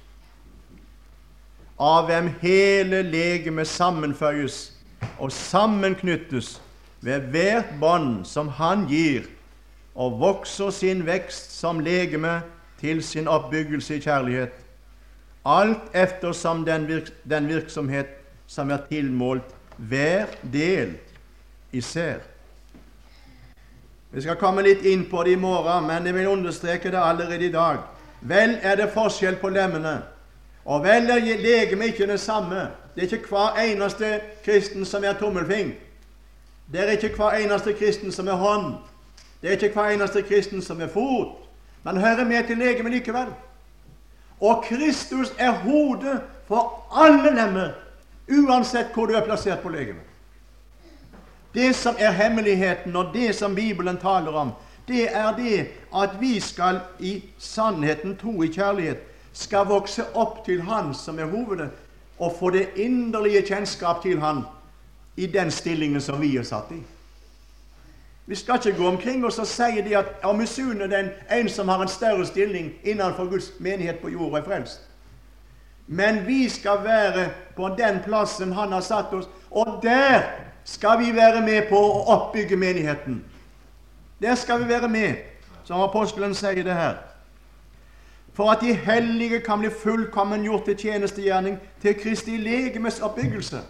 av 1.79 2.05
hvem 2.05 2.29
hele 2.41 3.01
legemet 3.01 3.69
sammenføyes 3.69 4.59
og 5.17 5.31
sammenknyttes 5.31 6.57
ved 7.01 7.31
hvert 7.33 7.73
bånd 7.81 8.25
som 8.25 8.49
Han 8.59 8.85
gir, 8.89 9.25
og 9.97 10.19
vokser 10.21 10.69
sin 10.69 11.01
vekst 11.05 11.57
som 11.57 11.79
legeme 11.81 12.41
til 12.77 13.01
sin 13.03 13.27
oppbyggelse 13.27 13.97
i 13.97 14.01
kjærlighet, 14.05 14.53
alt 15.45 15.93
eftersom 15.93 16.65
den, 16.65 16.87
virk 16.87 17.11
den 17.23 17.47
virksomhet 17.47 18.07
som 18.47 18.71
er 18.71 18.85
tilmålt 18.89 19.55
hver 19.77 20.25
del 20.53 20.95
især. 21.71 22.19
Vi 24.11 24.21
skal 24.21 24.39
komme 24.39 24.63
litt 24.63 24.85
inn 24.87 25.05
på 25.09 25.23
det 25.23 25.35
i 25.35 25.39
morgen, 25.39 25.87
men 25.87 26.05
jeg 26.05 26.15
vil 26.15 26.27
understreke 26.31 26.91
det 26.91 26.99
allerede 27.01 27.45
i 27.45 27.51
dag. 27.51 27.83
Vel 28.21 28.57
er 28.63 28.79
det 28.79 28.91
forskjell 28.93 29.35
på 29.41 29.49
lemmene, 29.53 29.99
og 30.65 30.83
vel 30.83 31.09
er 31.11 31.21
legemet 31.21 31.93
ikke 31.93 32.07
det 32.07 32.19
samme. 32.19 32.69
Det 32.95 33.03
er 33.03 33.17
ikke 33.17 33.29
hver 33.29 33.59
eneste 33.61 34.19
kristen 34.45 34.85
som 34.85 35.03
er 35.03 35.19
tommelfing. 35.19 35.75
Det 36.71 36.81
er 36.81 36.95
ikke 36.95 37.15
hver 37.15 37.37
eneste 37.43 37.73
kristen 37.73 38.11
som 38.11 38.27
er 38.27 38.39
hånd. 38.39 38.73
Det 39.41 39.49
er 39.49 39.59
ikke 39.59 39.75
hver 39.75 39.93
eneste 39.93 40.21
kristen 40.21 40.61
som 40.61 40.81
er 40.81 40.87
fot. 40.87 41.37
Men 41.83 41.97
hører 41.97 42.25
med 42.25 42.47
til 42.47 42.57
legemet 42.57 42.91
likevel. 42.91 43.29
Og 44.41 44.63
Kristus 44.63 45.33
er 45.37 45.51
hodet 45.51 46.21
for 46.47 46.87
alle 46.91 47.35
lemmer, 47.35 47.71
uansett 48.29 48.93
hvor 48.93 49.05
du 49.05 49.13
er 49.13 49.25
plassert 49.25 49.59
på 49.63 49.69
legemet. 49.69 50.03
Det 51.53 51.75
som 51.75 51.95
er 51.99 52.11
hemmeligheten, 52.11 52.95
og 52.95 53.13
det 53.13 53.35
som 53.35 53.55
Bibelen 53.55 53.97
taler 53.97 54.31
om, 54.31 54.51
det 54.87 55.07
er 55.15 55.35
det 55.35 55.67
at 55.95 56.09
vi 56.19 56.39
skal 56.39 56.79
i 56.99 57.23
sannheten, 57.37 58.17
tro 58.17 58.43
i 58.43 58.51
kjærlighet, 58.53 58.97
skal 59.33 59.65
vokse 59.65 60.05
opp 60.13 60.45
til 60.45 60.61
Han 60.61 60.93
som 60.93 61.19
er 61.19 61.25
hovedet, 61.25 61.69
og 62.19 62.35
få 62.39 62.49
det 62.49 62.69
inderlige 62.75 63.41
kjennskap 63.41 64.01
til 64.01 64.19
Han 64.19 64.43
i 65.15 65.25
den 65.25 65.51
stillingen 65.51 66.01
som 66.01 66.21
vi 66.21 66.37
er 66.37 66.43
satt 66.43 66.71
i. 66.71 66.81
Vi 68.27 68.35
skal 68.35 68.55
ikke 68.55 68.77
gå 68.77 68.87
omkring 68.87 69.25
og 69.25 69.33
si 69.33 69.81
det 69.83 69.95
at 69.95 70.25
å 70.27 70.33
misunne 70.35 70.89
den 70.91 71.13
en 71.31 71.49
som 71.49 71.69
har 71.71 71.81
en 71.81 71.87
større 71.87 72.25
stilling 72.27 72.73
innenfor 72.83 73.29
Guds 73.31 73.53
menighet 73.59 74.01
på 74.01 74.11
jorda, 74.11 74.41
er 74.41 74.43
frelst. 74.43 74.81
Men 75.87 76.27
vi 76.27 76.49
skal 76.49 76.83
være 76.83 77.29
på 77.55 77.69
den 77.77 78.01
plassen 78.03 78.51
Han 78.51 78.71
har 78.71 78.81
satt 78.81 79.13
oss, 79.13 79.29
og 79.51 79.79
der 79.83 80.21
skal 80.63 80.99
vi 80.99 81.15
være 81.15 81.41
med 81.41 81.69
på 81.69 81.79
å 81.79 82.03
oppbygge 82.17 82.55
menigheten. 82.59 83.23
Der 84.21 84.35
skal 84.35 84.59
vi 84.59 84.67
være 84.67 84.89
med, 84.91 85.15
som 85.63 85.81
apostelen 85.81 86.35
sier 86.35 86.63
det 86.63 86.75
her. 86.75 86.97
For 88.33 88.51
at 88.51 88.61
de 88.61 88.73
hellige 88.73 89.39
kan 89.39 89.59
bli 89.59 89.69
fullkommen 89.71 90.43
gjort 90.43 90.65
til 90.65 90.77
tjenestegjerning 90.77 91.57
til 91.81 91.95
Kristi 91.95 92.37
legemes 92.37 92.99
oppbyggelse. 92.99 93.63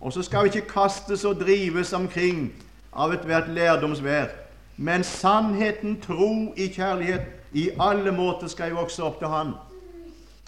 Og 0.00 0.12
så 0.12 0.22
skal 0.22 0.44
vi 0.44 0.56
ikke 0.56 0.68
kastes 0.74 1.24
og 1.24 1.40
drives 1.40 1.92
omkring 1.92 2.50
av 2.94 3.12
ethvert 3.12 3.48
lærdomsvær, 3.48 4.28
men 4.76 5.04
sannheten, 5.04 6.00
tro 6.00 6.54
i 6.56 6.68
kjærlighet, 6.68 7.26
i 7.52 7.70
alle 7.80 8.12
måter 8.12 8.50
skal 8.50 8.72
jo 8.72 8.80
vokse 8.82 9.02
opp 9.02 9.18
til 9.18 9.30
Han 9.30 9.54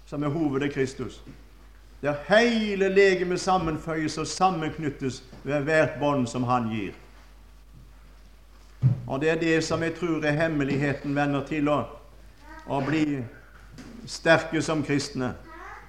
som 0.07 0.22
er 0.22 0.30
hovedet 0.34 0.72
Kristus 0.74 1.20
der 2.03 2.14
hele 2.28 2.88
legemet 2.88 3.40
sammenføyes 3.40 4.18
og 4.18 4.26
sammenknyttes 4.26 5.24
ved 5.44 5.61
hvert 5.61 5.90
bånd 6.01 6.26
som 6.26 6.44
Han 6.44 6.68
gir. 6.70 6.92
Og 9.07 9.20
Det 9.20 9.30
er 9.30 9.40
det 9.40 9.64
som 9.64 9.82
jeg 9.82 9.94
tror 9.94 10.24
er 10.24 10.30
hemmeligheten, 10.30 11.14
venner, 11.16 11.44
til 11.47 11.68
å, 11.68 11.82
å 12.66 12.80
bli 12.80 13.22
sterke 14.07 14.62
som 14.62 14.84
kristne. 14.84 15.32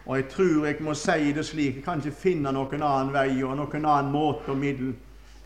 Og 0.05 0.17
jeg 0.17 0.29
tror 0.29 0.65
jeg 0.65 0.81
må 0.81 0.93
si 0.93 1.33
det 1.35 1.45
slik 1.45 1.75
Jeg 1.75 1.83
kan 1.83 1.99
ikke 1.99 2.15
finne 2.21 2.51
noen 2.51 2.83
annen 2.83 3.13
vei 3.13 3.43
og 3.43 3.57
noen 3.57 3.85
annen 3.85 4.11
måte 4.11 4.51
og 4.51 4.57
middel 4.57 4.93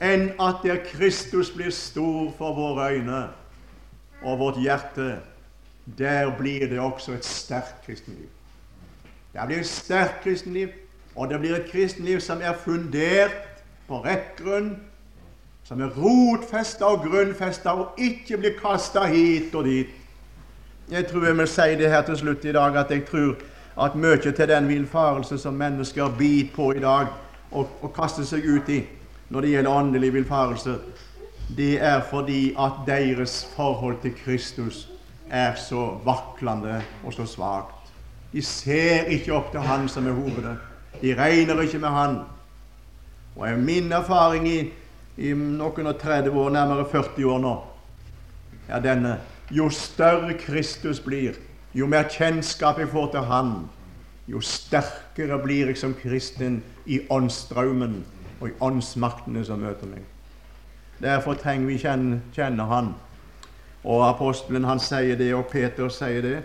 enn 0.01 0.31
at 0.41 0.55
der 0.63 0.77
Kristus 0.85 1.51
blir 1.51 1.69
stor 1.69 2.33
for 2.37 2.53
våre 2.53 2.93
øyne 2.93 3.27
og 4.21 4.39
vårt 4.39 4.61
hjerte, 4.61 5.17
der 5.97 6.37
blir 6.37 6.69
det 6.69 6.79
også 6.79 7.11
et 7.11 7.25
sterkt 7.25 7.85
kristenliv. 7.85 8.27
Det 9.33 9.41
blir 9.45 9.59
et 9.59 9.67
sterkt 9.67 10.23
kristenliv, 10.23 10.67
og 11.15 11.29
det 11.29 11.39
blir 11.39 11.55
et 11.55 11.71
kristenliv 11.71 12.19
som 12.19 12.41
er 12.41 12.53
fundert 12.53 13.37
på 13.87 14.01
rett 14.01 14.35
grunn, 14.37 14.75
som 15.63 15.81
er 15.81 15.93
rotfesta 15.97 16.85
og 16.85 17.05
grunnfesta 17.05 17.69
og 17.69 17.99
ikke 18.01 18.37
blir 18.37 18.55
kasta 18.61 19.05
hit 19.05 19.55
og 19.55 19.65
dit. 19.65 19.87
Jeg 20.91 21.07
tror 21.07 21.25
jeg 21.25 21.37
vil 21.37 21.47
si 21.47 21.75
det 21.79 21.89
her 21.89 22.01
til 22.01 22.17
slutt 22.17 22.45
i 22.45 22.51
dag, 22.51 22.75
at 22.75 22.91
jeg 22.91 23.05
tror 23.05 23.35
at 23.81 23.95
mye 23.95 24.17
til 24.17 24.47
den 24.47 24.67
villfarelse 24.67 25.37
som 25.37 25.53
mennesker 25.53 26.09
biter 26.17 26.55
på 26.55 26.71
i 26.71 26.79
dag 26.79 27.07
og, 27.51 27.69
og 27.81 27.93
kaster 27.93 28.25
seg 28.27 28.45
ut 28.45 28.69
i 28.69 28.81
når 29.31 29.41
det 29.41 29.49
gjelder 29.49 29.71
åndelig 29.71 30.13
villfarelse, 30.13 30.75
det 31.57 31.81
er 31.83 32.01
fordi 32.09 32.53
at 32.59 32.83
deres 32.87 33.47
forhold 33.55 34.01
til 34.01 34.13
Kristus 34.25 34.89
er 35.29 35.55
så 35.55 35.97
vaklende 36.03 36.81
og 37.03 37.13
så 37.13 37.25
svakt. 37.25 37.91
De 38.33 38.41
ser 38.43 39.07
ikke 39.11 39.33
opp 39.33 39.51
til 39.51 39.63
Han 39.63 39.87
som 39.89 40.07
er 40.07 40.15
hovedet. 40.15 40.57
De 41.01 41.15
regner 41.15 41.61
ikke 41.61 41.79
med 41.79 41.89
Han. 41.89 42.19
Og 43.35 43.47
er 43.47 43.57
min 43.57 43.91
erfaring 43.91 44.47
i, 44.47 44.59
i 45.17 45.33
noen 45.33 45.87
og 45.87 45.99
30 45.99 46.31
år, 46.39 46.49
nærmere 46.49 46.87
40 46.91 47.25
år 47.25 47.39
nå, 47.39 47.55
er 48.67 48.83
denne 48.83 49.17
jo 49.51 49.69
større 49.69 50.33
Kristus 50.39 50.99
blir, 50.99 51.35
jo 51.73 51.87
mer 51.87 52.07
kjennskap 52.11 52.79
jeg 52.79 52.91
får 52.91 53.11
til 53.11 53.27
Han, 53.31 53.53
jo 54.27 54.39
sterkere 54.43 55.39
blir 55.43 55.71
jeg 55.71 55.79
som 55.79 55.95
kristen 55.95 56.63
i 56.85 56.99
åndsstrømmen 57.09 58.01
og 58.41 58.49
i 58.49 58.57
åndsmaktene 58.59 59.45
som 59.45 59.61
møter 59.61 59.87
meg. 59.87 60.03
Derfor 61.01 61.33
trenger 61.33 61.67
vi 61.67 61.77
kjenne, 61.81 62.21
kjenne 62.35 62.65
Han. 62.69 62.93
Og 63.83 64.03
apostelen 64.05 64.65
han 64.69 64.79
sier 64.79 65.17
det, 65.17 65.31
og 65.33 65.47
Peter 65.49 65.89
sier 65.89 66.21
det. 66.21 66.37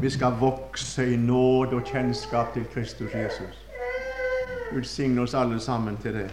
Vi 0.00 0.10
skal 0.10 0.36
vokse 0.40 1.04
i 1.12 1.16
nåde 1.16 1.76
og 1.76 1.88
kjennskap 1.90 2.54
til 2.54 2.64
Kristus 2.72 3.14
Jesus. 3.14 3.60
Utsigne 4.72 4.84
signe 4.86 5.22
oss 5.22 5.34
alle 5.34 5.60
sammen 5.60 5.96
til 6.02 6.14
det. 6.14 6.30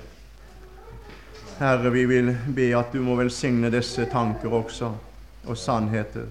Herre, 1.59 1.91
vi 1.91 2.05
vil 2.05 2.32
be 2.55 2.72
at 2.78 2.93
du 2.93 3.01
må 3.01 3.15
velsigne 3.19 3.69
disse 3.74 4.05
tanker 4.09 4.53
også, 4.53 4.93
og 5.45 5.57
sannheter. 5.57 6.26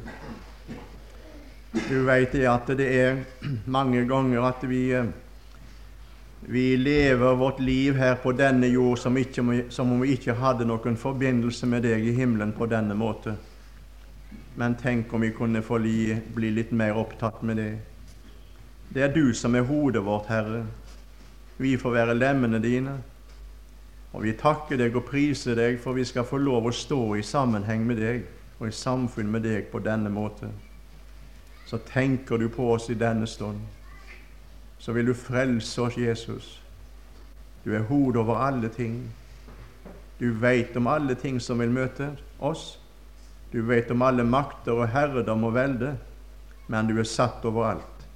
Du 1.73 2.01
veit 2.07 2.33
det 2.33 2.49
at 2.51 2.71
det 2.79 2.89
er 2.99 3.21
mange 3.67 4.03
ganger 4.09 4.43
at 4.49 4.65
vi, 4.67 4.91
eh, 4.95 5.07
vi 6.41 6.77
lever 6.77 7.35
vårt 7.35 7.61
liv 7.61 7.95
her 7.95 8.15
på 8.15 8.33
denne 8.33 8.67
jord 8.67 8.99
som, 8.99 9.17
ikke, 9.17 9.65
som 9.69 9.93
om 9.93 10.01
vi 10.01 10.15
ikke 10.17 10.39
hadde 10.41 10.65
noen 10.65 10.97
forbindelse 10.97 11.69
med 11.69 11.85
deg 11.85 12.07
i 12.07 12.15
himmelen 12.17 12.55
på 12.57 12.67
denne 12.71 12.97
måte. 12.97 13.37
Men 14.57 14.75
tenk 14.81 15.13
om 15.13 15.21
vi 15.21 15.35
kunne 15.37 15.63
få 15.63 15.79
bli 15.79 16.51
litt 16.51 16.73
mer 16.73 16.97
opptatt 16.97 17.43
med 17.43 17.61
det. 17.61 17.71
Det 18.89 19.05
er 19.05 19.13
du 19.15 19.35
som 19.35 19.55
er 19.55 19.69
hodet 19.69 20.03
vårt, 20.05 20.27
Herre. 20.33 20.65
Vi 21.61 21.77
får 21.77 21.93
være 21.93 22.17
lemmene 22.17 22.59
dine. 22.59 22.97
Og 24.13 24.25
vi 24.25 24.33
takker 24.35 24.81
deg 24.81 24.97
og 24.97 25.07
priser 25.07 25.55
deg, 25.55 25.79
for 25.79 25.95
vi 25.95 26.05
skal 26.09 26.27
få 26.27 26.41
lov 26.43 26.67
å 26.67 26.75
stå 26.75 27.03
i 27.21 27.23
sammenheng 27.23 27.85
med 27.87 28.01
deg 28.03 28.25
og 28.59 28.67
i 28.69 28.75
samfunn 28.75 29.31
med 29.31 29.45
deg 29.47 29.69
på 29.71 29.79
denne 29.85 30.11
måten. 30.11 30.51
så 31.67 31.79
tenker 31.79 32.39
du 32.39 32.49
på 32.49 32.73
oss 32.73 32.91
i 32.91 32.95
denne 32.99 33.27
stund. 33.27 33.61
Så 34.81 34.93
vil 34.97 35.07
du 35.07 35.15
frelse 35.15 35.83
oss, 35.83 35.97
Jesus. 35.99 36.63
Du 37.65 37.75
er 37.77 37.85
hodet 37.85 38.17
over 38.17 38.41
alle 38.41 38.69
ting. 38.73 39.03
Du 40.21 40.33
veit 40.41 40.77
om 40.77 40.89
alle 40.89 41.15
ting 41.15 41.41
som 41.41 41.61
vil 41.61 41.73
møte 41.73 42.15
oss. 42.39 42.79
Du 43.53 43.61
veit 43.69 43.91
om 43.91 44.03
alle 44.03 44.25
makter 44.25 44.79
og 44.79 44.89
herredom 44.89 45.45
og 45.45 45.55
velde, 45.55 45.95
men 46.69 46.89
du 46.89 46.97
er 47.01 47.09
satt 47.09 47.45
overalt. 47.45 48.07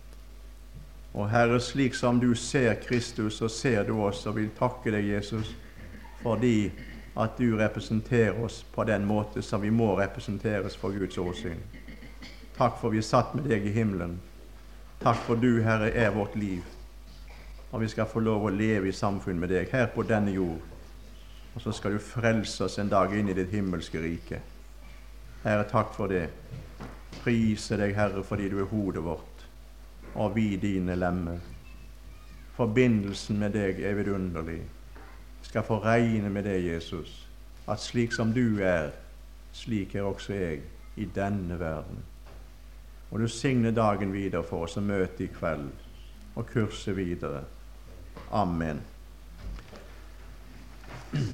Og 1.15 1.29
Herre, 1.31 1.61
slik 1.61 1.95
som 1.95 2.19
du 2.21 2.35
ser 2.35 2.75
Kristus, 2.83 3.37
så 3.39 3.49
ser 3.49 3.85
du 3.87 4.01
oss, 4.03 4.25
og 4.27 4.37
vil 4.37 4.51
takke 4.59 4.91
deg, 4.91 5.13
Jesus, 5.15 5.53
fordi 6.23 6.73
at 7.17 7.39
du 7.39 7.57
representerer 7.59 8.41
oss 8.43 8.65
på 8.75 8.85
den 8.85 9.05
måte 9.07 9.43
som 9.43 9.63
vi 9.63 9.71
må 9.71 9.93
representeres 9.99 10.77
for 10.77 10.97
Guds 10.97 11.19
åsyn. 11.19 11.61
Takk 12.57 12.81
for 12.81 12.91
vi 12.91 12.99
er 12.99 13.07
satt 13.07 13.35
med 13.35 13.47
deg 13.51 13.67
i 13.67 13.75
himmelen. 13.75 14.17
Takk 15.05 15.17
for 15.17 15.37
du, 15.37 15.61
Herre, 15.61 15.91
er 15.91 16.11
vårt 16.11 16.37
liv. 16.37 16.63
Og 17.73 17.81
vi 17.81 17.89
skal 17.93 18.07
få 18.09 18.23
lov 18.25 18.47
å 18.47 18.53
leve 18.55 18.89
i 18.89 18.93
samfunn 18.97 19.37
med 19.37 19.51
deg 19.53 19.69
her 19.69 19.91
på 19.93 20.01
denne 20.09 20.33
jord. 20.33 20.63
Og 21.53 21.61
så 21.61 21.75
skal 21.77 21.93
du 21.93 22.01
frelse 22.01 22.65
oss 22.65 22.79
en 22.81 22.89
dag 22.89 23.13
inn 23.13 23.29
i 23.29 23.35
ditt 23.37 23.53
himmelske 23.53 24.01
rike. 24.01 24.39
Herre, 25.43 25.67
takk 25.69 25.93
for 25.93 26.09
det. 26.09 26.23
Prise 27.19 27.77
deg, 27.77 27.93
Herre, 27.99 28.23
fordi 28.25 28.49
du 28.49 28.57
er 28.63 28.71
hodet 28.71 29.05
vårt, 29.05 29.45
og 30.15 30.33
vi 30.39 30.47
dine 30.57 30.97
lemmer. 30.97 31.45
Forbindelsen 32.57 33.37
med 33.45 33.53
deg 33.59 33.85
er 33.85 34.01
vidunderlig. 34.01 34.63
Skal 35.45 35.69
få 35.69 35.83
regne 35.85 36.33
med 36.33 36.49
deg, 36.49 36.65
Jesus, 36.65 37.13
at 37.69 37.85
slik 37.85 38.17
som 38.17 38.33
du 38.33 38.57
er, 38.65 38.89
slik 39.53 39.99
er 40.01 40.09
også 40.09 40.33
jeg 40.33 40.65
i 40.97 41.13
denne 41.13 41.61
verden. 41.61 42.01
Og 43.15 43.21
du 43.21 43.29
signer 43.31 43.71
dagen 43.71 44.11
videre 44.13 44.43
for 44.43 44.67
oss 44.67 44.75
og 44.77 44.89
møtet 44.89 45.29
i 45.29 45.31
kveld 45.31 45.69
og 46.35 46.49
kurset 46.51 46.97
videre. 46.99 47.45
Amen. 48.35 48.81